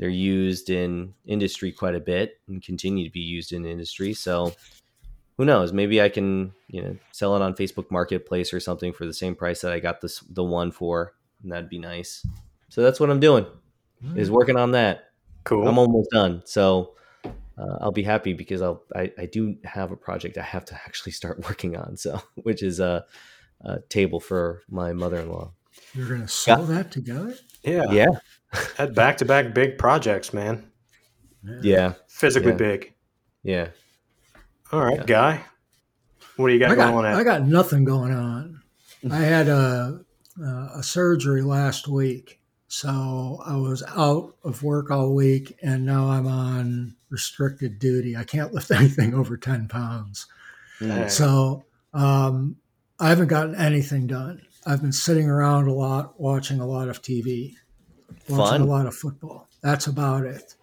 they're 0.03 0.11
used 0.11 0.68
in 0.68 1.14
industry 1.26 1.70
quite 1.70 1.94
a 1.94 2.00
bit 2.00 2.40
and 2.48 2.61
continue 2.61 3.05
to 3.05 3.12
be 3.12 3.20
used 3.20 3.53
in 3.53 3.64
industry. 3.64 4.14
So 4.14 4.53
who 5.38 5.44
knows? 5.44 5.72
Maybe 5.72 6.03
I 6.03 6.09
can, 6.09 6.55
you 6.66 6.82
know, 6.82 6.96
sell 7.12 7.36
it 7.36 7.40
on 7.40 7.55
Facebook 7.55 7.88
Marketplace 7.88 8.53
or 8.53 8.59
something 8.59 8.92
for 8.92 9.07
the 9.07 9.14
same 9.14 9.36
price 9.36 9.61
that 9.61 9.72
I 9.72 9.78
got 9.78 10.00
this 10.00 10.18
the 10.28 10.42
one 10.42 10.72
for, 10.72 11.14
and 11.40 11.53
that'd 11.53 11.70
be 11.70 11.78
nice. 11.78 12.26
So 12.68 12.82
that's 12.82 12.98
what 12.98 13.11
I'm 13.11 13.20
doing. 13.20 13.46
Is 14.16 14.28
working 14.28 14.57
on 14.57 14.72
that. 14.72 15.12
Cool. 15.44 15.68
I'm 15.68 15.78
almost 15.78 16.11
done. 16.11 16.42
So 16.46 16.94
uh, 17.24 17.78
I'll 17.80 17.92
be 17.92 18.03
happy 18.03 18.32
because 18.32 18.61
I'll 18.61 18.82
I, 18.96 19.12
I 19.16 19.26
do 19.26 19.55
have 19.62 19.92
a 19.92 19.96
project 19.96 20.36
I 20.36 20.42
have 20.42 20.64
to 20.64 20.74
actually 20.74 21.12
start 21.12 21.44
working 21.48 21.76
on. 21.76 21.96
So 21.96 22.20
which 22.42 22.64
is 22.64 22.80
a, 22.80 23.05
a 23.61 23.78
table 23.88 24.18
for 24.18 24.62
my 24.68 24.92
mother-in-law. 24.94 25.53
You're 25.94 26.09
going 26.09 26.22
to 26.22 26.28
sew 26.28 26.64
that 26.66 26.90
together? 26.90 27.36
yeah. 27.62 27.84
Yeah, 27.92 28.09
Had 28.76 28.94
back 28.94 29.18
to 29.18 29.24
back 29.24 29.55
big 29.55 29.78
projects, 29.78 30.32
man. 30.32 30.70
yeah, 31.62 31.94
Physically 32.09 32.50
Yeah. 32.53 32.57
big. 32.57 32.94
yeah. 33.42 33.68
All 34.72 34.84
right, 34.84 34.98
Yeah. 34.98 35.05
guy. 35.05 35.44
What 36.36 36.48
do 36.48 36.55
you 36.55 36.61
got, 36.61 36.70
I 36.70 36.74
got, 36.76 36.92
going 36.92 37.07
on? 37.07 37.14
I 37.14 37.24
got 37.24 37.46
nothing 37.46 37.84
going 37.84 38.12
on. 38.12 38.62
I 39.11 39.18
had 39.18 39.48
a, 39.48 40.00
a 40.74 40.82
surgery 40.82 41.42
last 41.42 41.88
week. 41.88 42.40
So 42.68 43.38
I 43.44 43.57
was 43.57 43.82
out 43.96 44.34
of 44.44 44.62
work 44.62 44.90
all 44.90 45.14
week 45.14 45.59
and 45.62 45.84
now 45.84 46.07
I'm 46.09 46.26
on 46.26 46.94
restricted 47.11 47.78
duty. 47.78 48.16
I 48.16 48.24
can't 48.24 48.55
lift 48.55 48.70
anything 48.70 49.12
over 49.14 49.36
10 49.36 49.68
pounds. 49.68 50.26
So 51.09 51.64
um, 51.92 52.57
I 52.98 53.09
haven't 53.11 53.28
gotten 53.28 53.55
anything 53.55 54.07
done. 54.07 54.42
I've 54.64 54.80
been 54.80 54.92
sitting 54.92 55.28
around 55.28 55.68
a 55.68 55.72
lot, 55.74 56.18
watching 56.18 56.61
a 56.61 56.66
lot 56.66 56.88
of 56.88 57.03
TV, 57.03 57.53
watching 57.53 57.61
Fun. 58.28 58.60
a 58.60 58.64
lot 58.64 58.86
of 58.86 58.94
football. 58.94 59.48
That's 59.62 59.86
about 59.86 60.24
it. 60.24 60.54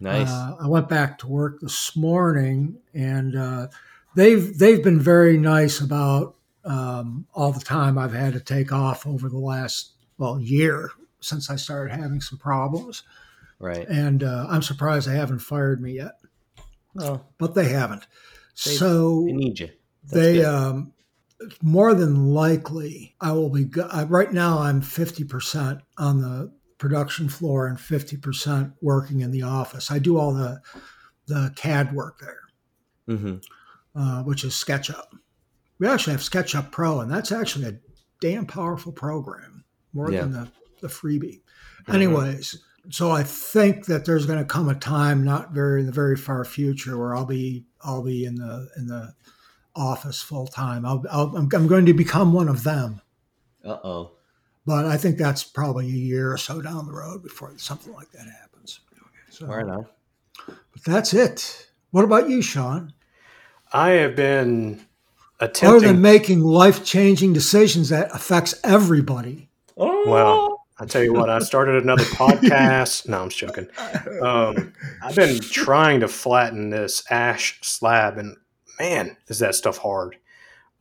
Nice. 0.00 0.28
Uh, 0.28 0.56
I 0.60 0.68
went 0.68 0.88
back 0.88 1.18
to 1.18 1.26
work 1.26 1.60
this 1.60 1.96
morning, 1.96 2.76
and 2.92 3.36
uh, 3.36 3.68
they've 4.14 4.56
they've 4.58 4.82
been 4.82 5.00
very 5.00 5.38
nice 5.38 5.80
about 5.80 6.36
um, 6.64 7.26
all 7.34 7.52
the 7.52 7.60
time 7.64 7.96
I've 7.98 8.12
had 8.12 8.32
to 8.34 8.40
take 8.40 8.72
off 8.72 9.06
over 9.06 9.28
the 9.28 9.38
last 9.38 9.92
well 10.18 10.40
year 10.40 10.90
since 11.20 11.48
I 11.48 11.56
started 11.56 11.94
having 11.94 12.20
some 12.20 12.38
problems, 12.38 13.02
right. 13.58 13.86
and 13.88 14.22
uh, 14.22 14.46
I'm 14.48 14.62
surprised 14.62 15.08
they 15.08 15.16
haven't 15.16 15.38
fired 15.38 15.80
me 15.80 15.92
yet, 15.92 16.18
Well, 16.94 17.26
but 17.38 17.54
they 17.54 17.68
haven't. 17.68 18.06
They- 18.64 18.72
so 18.72 19.26
I 19.28 19.32
need 19.32 19.60
you. 19.60 19.70
That's 20.02 20.12
they 20.12 20.44
um, 20.44 20.92
more 21.62 21.94
than 21.94 22.26
likely 22.34 23.14
I 23.20 23.32
will 23.32 23.48
be 23.48 23.64
go- 23.64 23.88
I, 23.90 24.04
right 24.04 24.32
now. 24.32 24.58
I'm 24.58 24.82
fifty 24.82 25.24
percent 25.24 25.80
on 25.96 26.20
the 26.20 26.52
production 26.84 27.30
floor 27.30 27.66
and 27.66 27.80
fifty 27.80 28.16
percent 28.18 28.72
working 28.82 29.20
in 29.20 29.30
the 29.30 29.40
office. 29.42 29.90
I 29.90 29.98
do 29.98 30.18
all 30.18 30.34
the 30.34 30.60
the 31.26 31.50
CAD 31.56 31.94
work 31.94 32.20
there, 32.20 32.42
Mhm. 33.16 33.42
uh, 33.94 34.22
which 34.24 34.44
is 34.44 34.52
SketchUp. 34.52 35.06
We 35.78 35.88
actually 35.88 36.12
have 36.12 36.20
SketchUp 36.20 36.70
Pro, 36.70 37.00
and 37.00 37.10
that's 37.10 37.32
actually 37.32 37.64
a 37.64 37.78
damn 38.20 38.44
powerful 38.46 38.92
program, 38.92 39.64
more 39.94 40.12
Yeah. 40.12 40.20
than 40.22 40.32
the 40.32 40.48
the 40.82 40.88
freebie. 40.88 41.40
Mhm. 41.86 41.94
Anyways, 41.94 42.58
so 42.90 43.10
I 43.10 43.22
think 43.22 43.86
that 43.86 44.04
there's 44.04 44.26
going 44.26 44.38
to 44.38 44.44
come 44.44 44.68
a 44.68 44.74
time, 44.74 45.24
not 45.24 45.54
very 45.54 45.80
in 45.80 45.86
the 45.86 45.92
very 45.92 46.16
far 46.16 46.44
future, 46.44 46.98
where 46.98 47.14
I'll 47.16 47.24
be 47.24 47.64
I'll 47.80 48.02
be 48.02 48.26
in 48.26 48.34
the 48.34 48.68
in 48.76 48.86
the 48.88 49.14
office 49.74 50.20
full 50.20 50.46
time. 50.46 50.84
I'll, 50.84 51.02
I'll 51.10 51.34
I'm, 51.34 51.48
I'm 51.54 51.66
going 51.66 51.86
to 51.86 51.94
become 51.94 52.34
one 52.34 52.48
of 52.48 52.62
them, 52.62 53.00
Uh-oh. 53.64 54.12
But 54.66 54.86
I 54.86 54.96
think 54.96 55.18
that's 55.18 55.42
probably 55.44 55.86
a 55.86 55.90
year 55.90 56.32
or 56.32 56.38
so 56.38 56.60
down 56.60 56.86
the 56.86 56.92
road 56.92 57.22
before 57.22 57.52
something 57.56 57.92
like 57.92 58.10
that 58.12 58.26
happens. 58.26 58.80
So, 59.30 59.46
All 59.46 59.56
right 59.56 59.66
now. 59.66 59.86
but 60.46 60.84
that's 60.86 61.12
it. 61.12 61.68
What 61.90 62.04
about 62.04 62.28
you, 62.30 62.40
Sean? 62.42 62.92
I 63.72 63.90
have 63.90 64.14
been 64.14 64.80
Other 65.40 65.80
than 65.80 66.00
making 66.00 66.40
life 66.40 66.84
changing 66.84 67.32
decisions 67.32 67.88
that 67.88 68.14
affects 68.14 68.54
everybody. 68.64 69.48
well, 69.76 70.64
I 70.78 70.86
tell 70.86 71.02
you 71.02 71.12
what, 71.12 71.28
I 71.30 71.38
started 71.40 71.82
another 71.82 72.04
podcast. 72.14 73.08
No, 73.08 73.22
I'm 73.22 73.28
just 73.28 73.40
joking. 73.40 73.66
Um, 74.22 74.72
I've 75.02 75.16
been 75.16 75.40
trying 75.40 76.00
to 76.00 76.08
flatten 76.08 76.70
this 76.70 77.02
ash 77.10 77.58
slab, 77.62 78.18
and 78.18 78.36
man, 78.78 79.16
is 79.28 79.40
that 79.40 79.54
stuff 79.56 79.78
hard. 79.78 80.16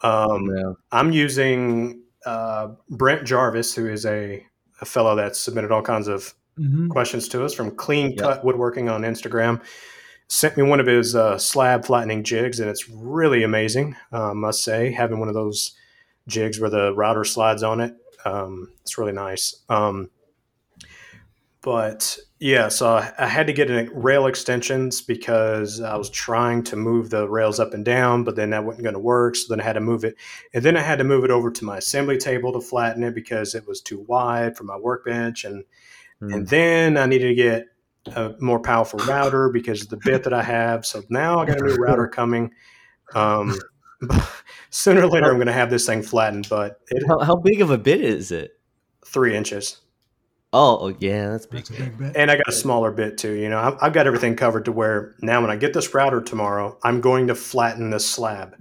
Um, 0.01 0.45
No. 0.45 0.77
I'm 0.91 1.11
using 1.11 2.02
uh, 2.25 2.69
Brent 2.89 3.25
Jarvis, 3.25 3.75
who 3.75 3.87
is 3.87 4.05
a, 4.05 4.45
a 4.81 4.85
fellow 4.85 5.15
that's 5.15 5.39
submitted 5.39 5.71
all 5.71 5.81
kinds 5.81 6.07
of 6.07 6.33
Mhm. 6.59 6.89
questions 6.89 7.27
to 7.29 7.43
us 7.43 7.51
from 7.53 7.71
Clean 7.75 8.11
Yep. 8.11 8.19
Cut 8.19 8.45
Woodworking 8.45 8.87
on 8.87 9.01
Instagram. 9.01 9.59
Sent 10.27 10.55
me 10.55 10.61
one 10.63 10.79
of 10.79 10.85
his 10.85 11.15
uh, 11.15 11.37
slab 11.39 11.83
flattening 11.83 12.23
jigs, 12.23 12.59
and 12.59 12.69
it's 12.69 12.87
really 12.89 13.41
amazing. 13.43 13.95
Uh, 14.11 14.33
must 14.35 14.63
say, 14.63 14.91
having 14.91 15.19
one 15.19 15.27
of 15.29 15.33
those 15.33 15.71
jigs 16.27 16.59
where 16.59 16.69
the 16.69 16.93
router 16.93 17.23
slides 17.23 17.63
on 17.63 17.81
it, 17.81 17.95
um, 18.23 18.71
it's 18.81 18.97
really 18.99 19.11
nice. 19.13 19.63
Um, 19.67 20.11
but 21.61 22.19
Yeah, 22.43 22.67
so 22.67 22.97
I, 23.17 23.27
had 23.27 23.47
to 23.47 23.53
get 23.53 23.71
an, 23.71 23.89
rail 23.93 24.27
extensions 24.27 25.01
because 25.01 25.79
I 25.79 25.95
was 25.95 26.09
trying 26.09 26.63
to 26.65 26.75
move 26.75 27.09
the 27.09 27.27
rails 27.27 27.59
up 27.59 27.73
and 27.73 27.85
down, 27.85 28.25
but 28.25 28.35
then 28.35 28.49
that 28.49 28.65
wasn't 28.65 28.83
going 28.83 28.95
to 28.95 28.99
work. 28.99 29.37
So 29.37 29.45
then 29.49 29.61
I 29.61 29.63
had 29.63 29.73
to 29.73 29.79
move 29.79 30.03
it, 30.03 30.15
and 30.53 30.63
then 30.63 30.75
I 30.75 30.81
had 30.81 30.97
to 30.97 31.05
move 31.05 31.23
it 31.23 31.31
over 31.31 31.49
to 31.51 31.65
my 31.65 31.77
assembly 31.77 32.17
table 32.17 32.51
to 32.53 32.59
flatten 32.61 33.03
it 33.03 33.15
because 33.15 33.55
it 33.55 33.65
was 33.67 33.79
too 33.81 34.03
wide 34.07 34.57
for 34.57 34.65
my 34.65 34.77
workbench, 34.77 35.45
and 35.45 35.63
Hmm. 36.23 36.33
and 36.33 36.47
then 36.47 36.97
I 36.97 37.05
needed 37.05 37.27
to 37.29 37.35
get 37.35 37.65
a 38.15 38.35
more 38.39 38.59
powerful 38.59 38.99
router 39.07 39.49
because 39.49 39.81
of 39.81 39.89
the 39.89 39.97
bit 39.97 40.23
that 40.23 40.33
I 40.33 40.43
have. 40.43 40.85
So 40.85 41.03
now 41.09 41.39
I 41.39 41.45
got 41.45 41.61
a 41.61 41.65
new 41.65 41.75
router 41.79 42.07
coming. 42.07 42.51
Um, 43.13 43.57
sooner 44.69 45.03
or 45.03 45.07
later, 45.07 45.29
I'm 45.29 45.35
going 45.35 45.47
to 45.47 45.53
have 45.53 45.69
this 45.69 45.85
thing 45.85 46.01
flattened, 46.01 46.47
but 46.49 46.79
it, 46.89 47.03
How, 47.07 47.19
how 47.19 47.35
big 47.35 47.61
of 47.61 47.71
a 47.71 47.77
bit 47.77 48.01
is 48.01 48.31
it? 48.31 48.59
three 49.05 49.35
inches. 49.35 49.79
Oh, 50.55 50.77
oh, 50.81 50.95
yeah, 50.99 51.29
that's 51.29 51.47
big. 51.47 51.65
That's 51.65 51.69
a 51.71 51.83
big 51.83 51.97
bit. 51.97 52.15
And 52.15 52.29
I 52.29 52.35
got 52.37 52.47
a 52.47 52.51
smaller 52.51 52.91
bit 52.91 53.17
too. 53.17 53.33
You 53.33 53.49
know, 53.49 53.57
I've, 53.57 53.75
I've 53.81 53.93
got 53.93 54.05
everything 54.07 54.35
covered 54.35 54.65
to 54.65 54.71
where 54.71 55.15
now 55.21 55.41
when 55.41 55.49
I 55.49 55.55
get 55.55 55.73
this 55.73 55.93
router 55.93 56.21
tomorrow, 56.21 56.77
I'm 56.83 57.01
going 57.01 57.27
to 57.27 57.35
flatten 57.35 57.89
this 57.89 58.07
slab. 58.09 58.55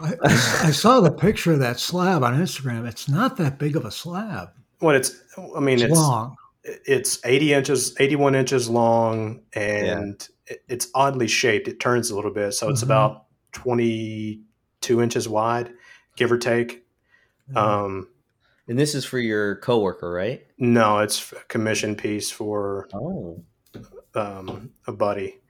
I, 0.00 0.14
I 0.24 0.70
saw 0.72 1.00
the 1.00 1.10
picture 1.12 1.52
of 1.52 1.60
that 1.60 1.78
slab 1.78 2.22
on 2.24 2.34
Instagram. 2.34 2.86
It's 2.86 3.08
not 3.08 3.36
that 3.38 3.58
big 3.58 3.76
of 3.76 3.84
a 3.84 3.90
slab. 3.90 4.48
When 4.80 4.94
it's, 4.96 5.16
I 5.56 5.60
mean, 5.60 5.74
It's, 5.76 5.84
it's 5.84 5.92
long. 5.94 6.36
it's 6.64 7.24
80 7.24 7.54
inches, 7.54 7.94
81 8.00 8.34
inches 8.34 8.68
long, 8.68 9.40
and 9.54 10.28
it 10.46 10.62
it's 10.68 10.88
oddly 10.94 11.28
shaped. 11.28 11.66
It 11.68 11.80
turns 11.80 12.10
a 12.10 12.16
little 12.16 12.30
bit, 12.32 12.52
so 12.52 12.68
it's 12.68 12.80
Mhm. 12.80 12.86
about 12.86 13.24
22 13.52 15.00
inches 15.02 15.28
wide, 15.28 15.72
give 16.16 16.30
or 16.30 16.38
take. 16.38 16.84
Um, 17.54 18.08
And 18.68 18.78
this 18.78 18.94
is 18.94 19.04
for 19.04 19.18
your 19.18 19.56
coworker, 19.56 20.10
right? 20.10 20.44
no, 20.58 20.98
it's 20.98 21.32
a 21.32 21.36
commission 21.48 21.94
piece 21.94 22.30
for 22.30 22.88
Oh, 22.94 23.42
um, 24.14 24.70
a 24.86 24.92
buddy. 24.92 25.40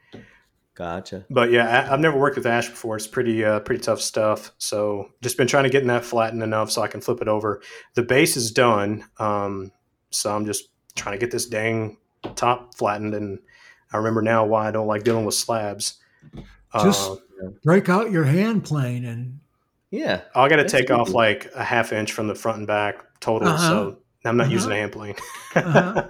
gotcha. 0.75 1.25
but 1.31 1.51
yeah, 1.51 1.87
I, 1.89 1.93
I've 1.95 2.01
never 2.01 2.19
worked 2.19 2.37
with 2.37 2.47
ash 2.47 2.69
before. 2.69 2.97
It's 2.97 3.07
pretty 3.07 3.45
uh, 3.45 3.61
pretty 3.61 3.83
tough 3.83 4.01
stuff. 4.01 4.53
So 4.59 5.11
just 5.23 5.37
been 5.39 5.47
trying 5.47 5.65
to 5.65 5.71
get 5.71 5.87
that 5.87 6.05
flattened 6.05 6.43
enough 6.43 6.71
so 6.71 6.83
I 6.83 6.89
can 6.89 7.01
flip 7.01 7.23
it 7.23 7.29
over. 7.29 7.63
The 7.95 8.03
base 8.03 8.37
is 8.37 8.51
done, 8.51 9.05
um, 9.19 9.73
so 10.11 10.35
I'm 10.35 10.45
just 10.45 10.65
trying 10.95 11.15
to 11.15 11.19
get 11.25 11.31
this 11.31 11.47
dang 11.47 11.97
top 12.35 12.75
flattened. 12.75 13.15
And 13.15 13.39
I 13.93 13.97
remember 13.99 14.21
now 14.23 14.45
why 14.45 14.69
I 14.69 14.71
don't 14.73 14.87
like 14.89 15.05
dealing 15.05 15.25
with 15.25 15.35
slabs. 15.35 15.99
Just- 16.75 17.11
Uh, 17.11 17.17
Break 17.65 17.89
out 17.91 18.11
your 18.11 18.25
hand 18.25 18.65
plane 18.65 19.05
and 19.05 19.41
Yeah. 19.91 20.23
I 20.35 20.49
got 20.49 20.57
to 20.57 20.63
That's 20.63 20.73
take 20.73 20.91
off 20.91 21.11
like 21.11 21.51
a 21.55 21.63
half 21.63 21.93
inch 21.93 22.11
from 22.13 22.29
the 22.29 22.35
front 22.35 22.59
and 22.59 22.67
back 22.67 23.05
total. 23.21 23.49
Uh-huh. 23.49 23.69
So 23.69 23.99
I'm 24.25 24.37
not 24.37 24.45
Uh-huh. 24.45 24.53
using 24.53 24.73
a 24.73 24.77
hand 24.77 24.93
plane. 24.93 25.15
Uh-huh. 25.55 26.03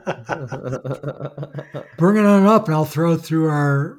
bring 1.98 2.16
it 2.16 2.26
on 2.26 2.46
up, 2.46 2.66
and 2.66 2.74
I'll 2.74 2.84
throw 2.84 3.12
it 3.12 3.18
through 3.18 3.48
our 3.48 3.96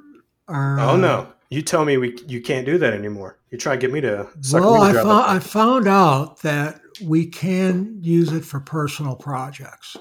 our. 0.48 0.80
oh 0.80 0.90
uh, 0.90 0.98
no! 0.98 1.28
You 1.50 1.62
tell 1.62 1.86
me 1.86 1.98
we 1.98 2.18
you 2.28 2.42
can't 2.42 2.66
do 2.66 2.78
that 2.78 2.94
anymore. 2.94 3.40
You 3.52 3.58
try 3.58 3.76
to 3.76 3.82
get 3.82 3.92
me 3.92 4.02
to 4.02 4.28
Well, 4.54 4.74
me 4.86 4.94
to 4.94 5.00
I 5.00 5.04
found 5.04 5.26
I 5.26 5.40
found 5.40 5.88
out 5.88 6.42
that 6.42 6.82
we 7.04 7.26
can 7.28 8.00
use 8.02 8.32
it 8.32 8.44
for 8.44 8.60
personal 8.60 9.16
projects. 9.16 9.96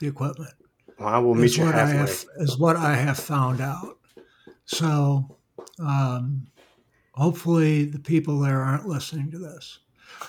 The 0.00 0.08
equipment. 0.08 0.52
Well, 0.98 1.08
I 1.08 1.18
will 1.18 1.34
meet 1.34 1.56
you 1.56 1.64
halfway. 1.64 1.96
have 1.96 2.24
is 2.38 2.58
what 2.58 2.76
I 2.76 2.94
have 2.94 3.18
found 3.18 3.60
out. 3.60 3.98
So, 4.66 5.38
um, 5.80 6.46
hopefully, 7.14 7.84
the 7.84 7.98
people 7.98 8.38
there 8.40 8.60
aren't 8.60 8.86
listening 8.86 9.30
to 9.32 9.38
this. 9.38 9.78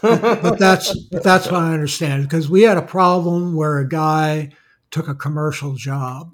But 0.02 0.60
that's 0.60 0.98
but 1.12 1.24
that's 1.24 1.46
what 1.46 1.62
I 1.62 1.74
understand 1.74 2.24
because 2.24 2.50
we 2.50 2.64
had 2.64 2.78
a 2.78 2.82
problem 2.82 3.56
where 3.56 3.80
a 3.80 3.88
guy 3.88 4.52
took 4.92 5.08
a 5.08 5.16
commercial 5.16 5.76
job 5.76 6.32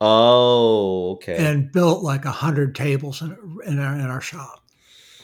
oh, 0.00 1.12
okay. 1.12 1.36
and 1.36 1.72
built 1.72 2.02
like 2.02 2.24
a 2.24 2.30
hundred 2.30 2.74
tables 2.74 3.22
in, 3.22 3.36
in 3.64 3.78
our 3.78 3.94
in 3.94 4.02
our 4.02 4.20
shop 4.20 4.66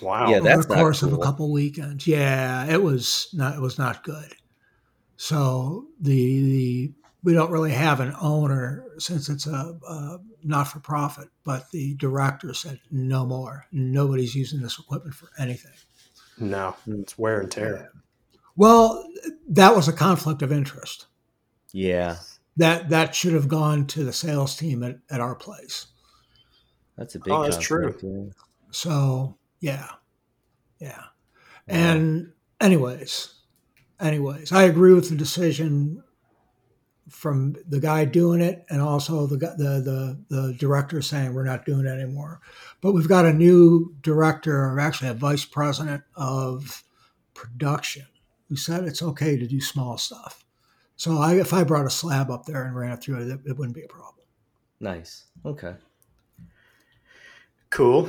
Wow. 0.02 0.28
Yeah, 0.28 0.36
over 0.38 0.48
that's 0.48 0.66
the 0.66 0.74
not 0.74 0.80
course 0.80 1.02
of 1.02 1.12
a 1.12 1.18
couple 1.18 1.50
weekends. 1.50 2.06
Yeah, 2.06 2.66
it 2.66 2.82
was 2.82 3.28
not 3.32 3.54
it 3.54 3.60
was 3.60 3.78
not 3.78 4.02
good. 4.02 4.34
So 5.16 5.86
the 6.00 6.42
the 6.42 6.92
we 7.22 7.34
don't 7.34 7.52
really 7.52 7.70
have 7.70 8.00
an 8.00 8.14
owner 8.20 8.84
since 8.98 9.28
it's 9.28 9.46
a, 9.46 9.78
a 9.88 10.18
not 10.42 10.64
for 10.64 10.80
profit, 10.80 11.28
but 11.44 11.70
the 11.70 11.94
director 11.94 12.52
said 12.52 12.80
no 12.90 13.24
more. 13.24 13.66
Nobody's 13.70 14.34
using 14.34 14.60
this 14.60 14.78
equipment 14.78 15.14
for 15.14 15.28
anything. 15.38 15.72
No, 16.42 16.74
it's 16.88 17.16
wear 17.16 17.40
and 17.40 17.50
tear. 17.50 17.90
Well, 18.56 19.08
that 19.48 19.74
was 19.74 19.88
a 19.88 19.92
conflict 19.92 20.42
of 20.42 20.52
interest. 20.52 21.06
yeah, 21.72 22.16
That 22.56 22.90
that 22.90 23.14
should 23.14 23.32
have 23.32 23.48
gone 23.48 23.86
to 23.88 24.04
the 24.04 24.12
sales 24.12 24.56
team 24.56 24.82
at, 24.82 24.98
at 25.10 25.20
our 25.20 25.34
place. 25.34 25.86
that's 26.98 27.14
a 27.14 27.18
big. 27.20 27.32
Oh, 27.32 27.44
that's 27.44 27.56
true. 27.58 27.92
conflict, 27.92 28.04
yeah. 28.28 28.32
So 28.72 29.38
yeah, 29.60 29.88
yeah. 30.80 31.04
And 31.68 32.32
anyways, 32.60 33.32
anyways, 34.00 34.50
I 34.52 34.64
agree 34.64 34.92
with 34.92 35.08
the 35.08 35.14
decision 35.16 36.02
from 37.12 37.54
the 37.68 37.78
guy 37.78 38.04
doing 38.04 38.40
it, 38.40 38.64
and 38.70 38.80
also 38.80 39.26
the 39.26 39.36
the 39.36 39.80
the 39.80 40.24
the 40.28 40.54
director 40.54 41.02
saying 41.02 41.34
we're 41.34 41.44
not 41.44 41.64
doing 41.64 41.86
it 41.86 41.90
anymore. 41.90 42.40
But 42.80 42.92
we've 42.92 43.08
got 43.08 43.26
a 43.26 43.32
new 43.32 43.94
director, 44.02 44.56
or 44.56 44.80
actually 44.80 45.10
a 45.10 45.14
vice 45.14 45.44
president 45.44 46.02
of 46.16 46.82
production, 47.34 48.06
who 48.48 48.56
said 48.56 48.84
it's 48.84 49.02
okay 49.02 49.36
to 49.36 49.46
do 49.46 49.60
small 49.60 49.98
stuff. 49.98 50.44
So 50.96 51.18
I, 51.18 51.34
if 51.34 51.52
I 51.52 51.64
brought 51.64 51.86
a 51.86 51.90
slab 51.90 52.30
up 52.30 52.46
there 52.46 52.64
and 52.64 52.76
ran 52.76 52.92
it 52.92 53.02
through 53.02 53.28
it, 53.28 53.40
it 53.44 53.56
wouldn't 53.56 53.74
be 53.74 53.84
a 53.84 53.88
problem. 53.88 54.24
Nice. 54.80 55.24
Okay. 55.44 55.74
Cool. 57.70 58.08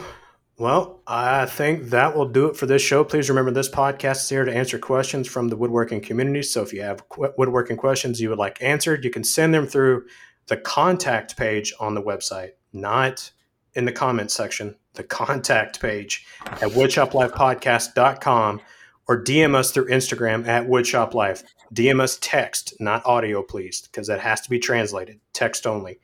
Well, 0.58 1.01
I 1.08 1.47
think 1.47 1.89
that 1.89 2.16
will 2.16 2.28
do 2.28 2.45
it 2.45 2.56
for 2.56 2.68
this 2.68 2.82
show. 2.82 3.04
Please 3.04 3.28
remember 3.28 3.49
this 3.49 3.70
podcast 3.70 4.18
is 4.18 4.30
here 4.30 4.45
to 4.45 4.54
answer 4.54 4.78
questions 4.78 5.28
from 5.28 5.49
the 5.49 5.58
woodworking 5.58 5.99
community. 5.99 6.43
So 6.43 6.62
if 6.62 6.72
you 6.72 6.84
have 6.84 7.04
woodworking 7.18 7.76
questions 7.76 8.22
you 8.22 8.30
would 8.30 8.38
like 8.38 8.62
answered, 8.62 9.04
you 9.04 9.10
can 9.10 9.24
send 9.24 9.54
them 9.54 9.66
through 9.66 10.06
the 10.47 10.58
contact 10.58 11.38
page 11.38 11.74
on 11.80 11.95
the 11.95 12.04
website, 12.04 12.51
not 12.72 13.32
in 13.74 13.86
the 13.86 13.91
comment 13.91 14.30
section, 14.30 14.76
the 14.93 15.04
contact 15.04 15.80
page 15.80 16.24
at 16.45 16.70
woodshoplifepodcast.com 16.70 18.62
or 19.08 19.24
DM 19.24 19.56
us 19.56 19.72
through 19.72 19.88
Instagram 19.88 20.47
at 20.47 20.68
woodshoplife. 20.68 21.43
DM 21.74 21.99
us 21.99 22.20
text, 22.22 22.76
not 22.80 23.04
audio, 23.08 23.41
please, 23.41 23.82
because 23.82 24.06
that 24.08 24.20
has 24.20 24.41
to 24.41 24.49
be 24.51 24.60
translated, 24.60 25.20
text 25.34 25.66
only. 25.66 25.99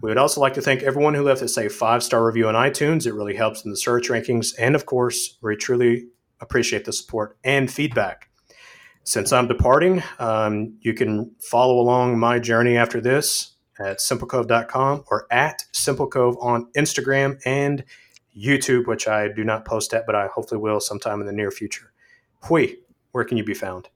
We 0.00 0.08
would 0.08 0.18
also 0.18 0.40
like 0.40 0.54
to 0.54 0.62
thank 0.62 0.82
everyone 0.82 1.14
who 1.14 1.22
left 1.22 1.42
us 1.42 1.58
a 1.58 1.68
five 1.68 2.02
star 2.02 2.24
review 2.24 2.48
on 2.48 2.54
iTunes. 2.54 3.06
It 3.06 3.14
really 3.14 3.34
helps 3.34 3.64
in 3.64 3.70
the 3.70 3.76
search 3.76 4.08
rankings. 4.08 4.54
And 4.58 4.74
of 4.74 4.86
course, 4.86 5.36
we 5.42 5.56
truly 5.56 6.06
appreciate 6.40 6.84
the 6.84 6.92
support 6.92 7.36
and 7.42 7.70
feedback. 7.70 8.28
Since 9.02 9.32
I'm 9.32 9.48
departing, 9.48 10.02
um, 10.18 10.76
you 10.82 10.94
can 10.94 11.34
follow 11.40 11.80
along 11.80 12.18
my 12.18 12.38
journey 12.38 12.76
after 12.76 13.00
this 13.00 13.54
at 13.80 13.98
simplecove.com 13.98 15.04
or 15.10 15.26
at 15.30 15.64
simplecove 15.72 16.36
on 16.42 16.70
Instagram 16.76 17.40
and 17.44 17.84
YouTube, 18.36 18.86
which 18.86 19.08
I 19.08 19.28
do 19.28 19.44
not 19.44 19.64
post 19.64 19.94
at, 19.94 20.06
but 20.06 20.14
I 20.14 20.26
hopefully 20.26 20.60
will 20.60 20.80
sometime 20.80 21.20
in 21.20 21.26
the 21.26 21.32
near 21.32 21.50
future. 21.50 21.92
Huy, 22.44 22.76
where 23.12 23.24
can 23.24 23.36
you 23.36 23.44
be 23.44 23.54
found? 23.54 23.88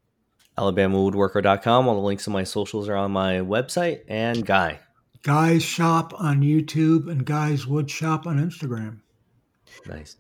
AlabamaWoodworker.com. 0.59 1.89
All 1.89 1.95
the 1.95 2.01
links 2.01 2.25
to 2.25 2.31
my 2.31 2.45
socials 2.45 2.89
are 2.89 2.97
on 2.97 3.13
my 3.13 3.35
website. 3.35 4.01
And 4.09 4.45
Guy. 4.45 4.81
Guys 5.23 5.63
Shop 5.63 6.13
on 6.19 6.41
YouTube 6.41 7.11
and 7.11 7.25
Guys 7.25 7.67
Wood 7.67 7.91
Shop 7.91 8.27
on 8.27 8.39
Instagram. 8.39 9.01
Nice. 9.87 10.17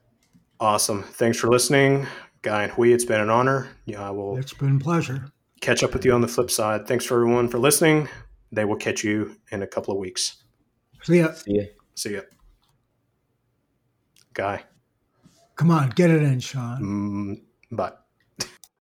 Awesome. 0.61 1.03
Thanks 1.03 1.39
for 1.39 1.49
listening. 1.49 2.07
Guy 2.43 2.65
and 2.65 2.73
Huy, 2.73 2.93
it's 2.93 3.05
been 3.05 3.21
an 3.21 3.31
honor. 3.31 3.69
Yeah, 3.85 4.07
I 4.07 4.11
will 4.11 4.37
It's 4.39 4.53
been 4.53 4.77
a 4.77 4.79
pleasure. 4.81 5.27
catch 5.61 5.83
up 5.83 5.93
with 5.93 6.05
you 6.05 6.13
on 6.13 6.21
the 6.21 6.29
flip 6.29 6.51
side. 6.51 6.87
Thanks 6.87 7.05
for 7.05 7.21
everyone 7.21 7.49
for 7.49 7.59
listening. 7.59 8.09
They 8.53 8.65
will 8.65 8.77
catch 8.77 9.03
you 9.05 9.37
in 9.51 9.63
a 9.63 9.67
couple 9.67 9.93
of 9.93 9.99
weeks. 9.99 10.43
See 11.03 11.19
ya. 11.19 11.33
See 11.33 11.57
ya. 11.57 11.65
See 11.95 12.15
ya. 12.15 12.21
Guy. 14.35 14.63
Come 15.57 15.71
on, 15.71 15.91
get 15.91 16.11
it 16.11 16.23
in, 16.23 16.41
Sean. 16.41 16.81
Mm, 17.71 17.77
bye. 17.77 17.93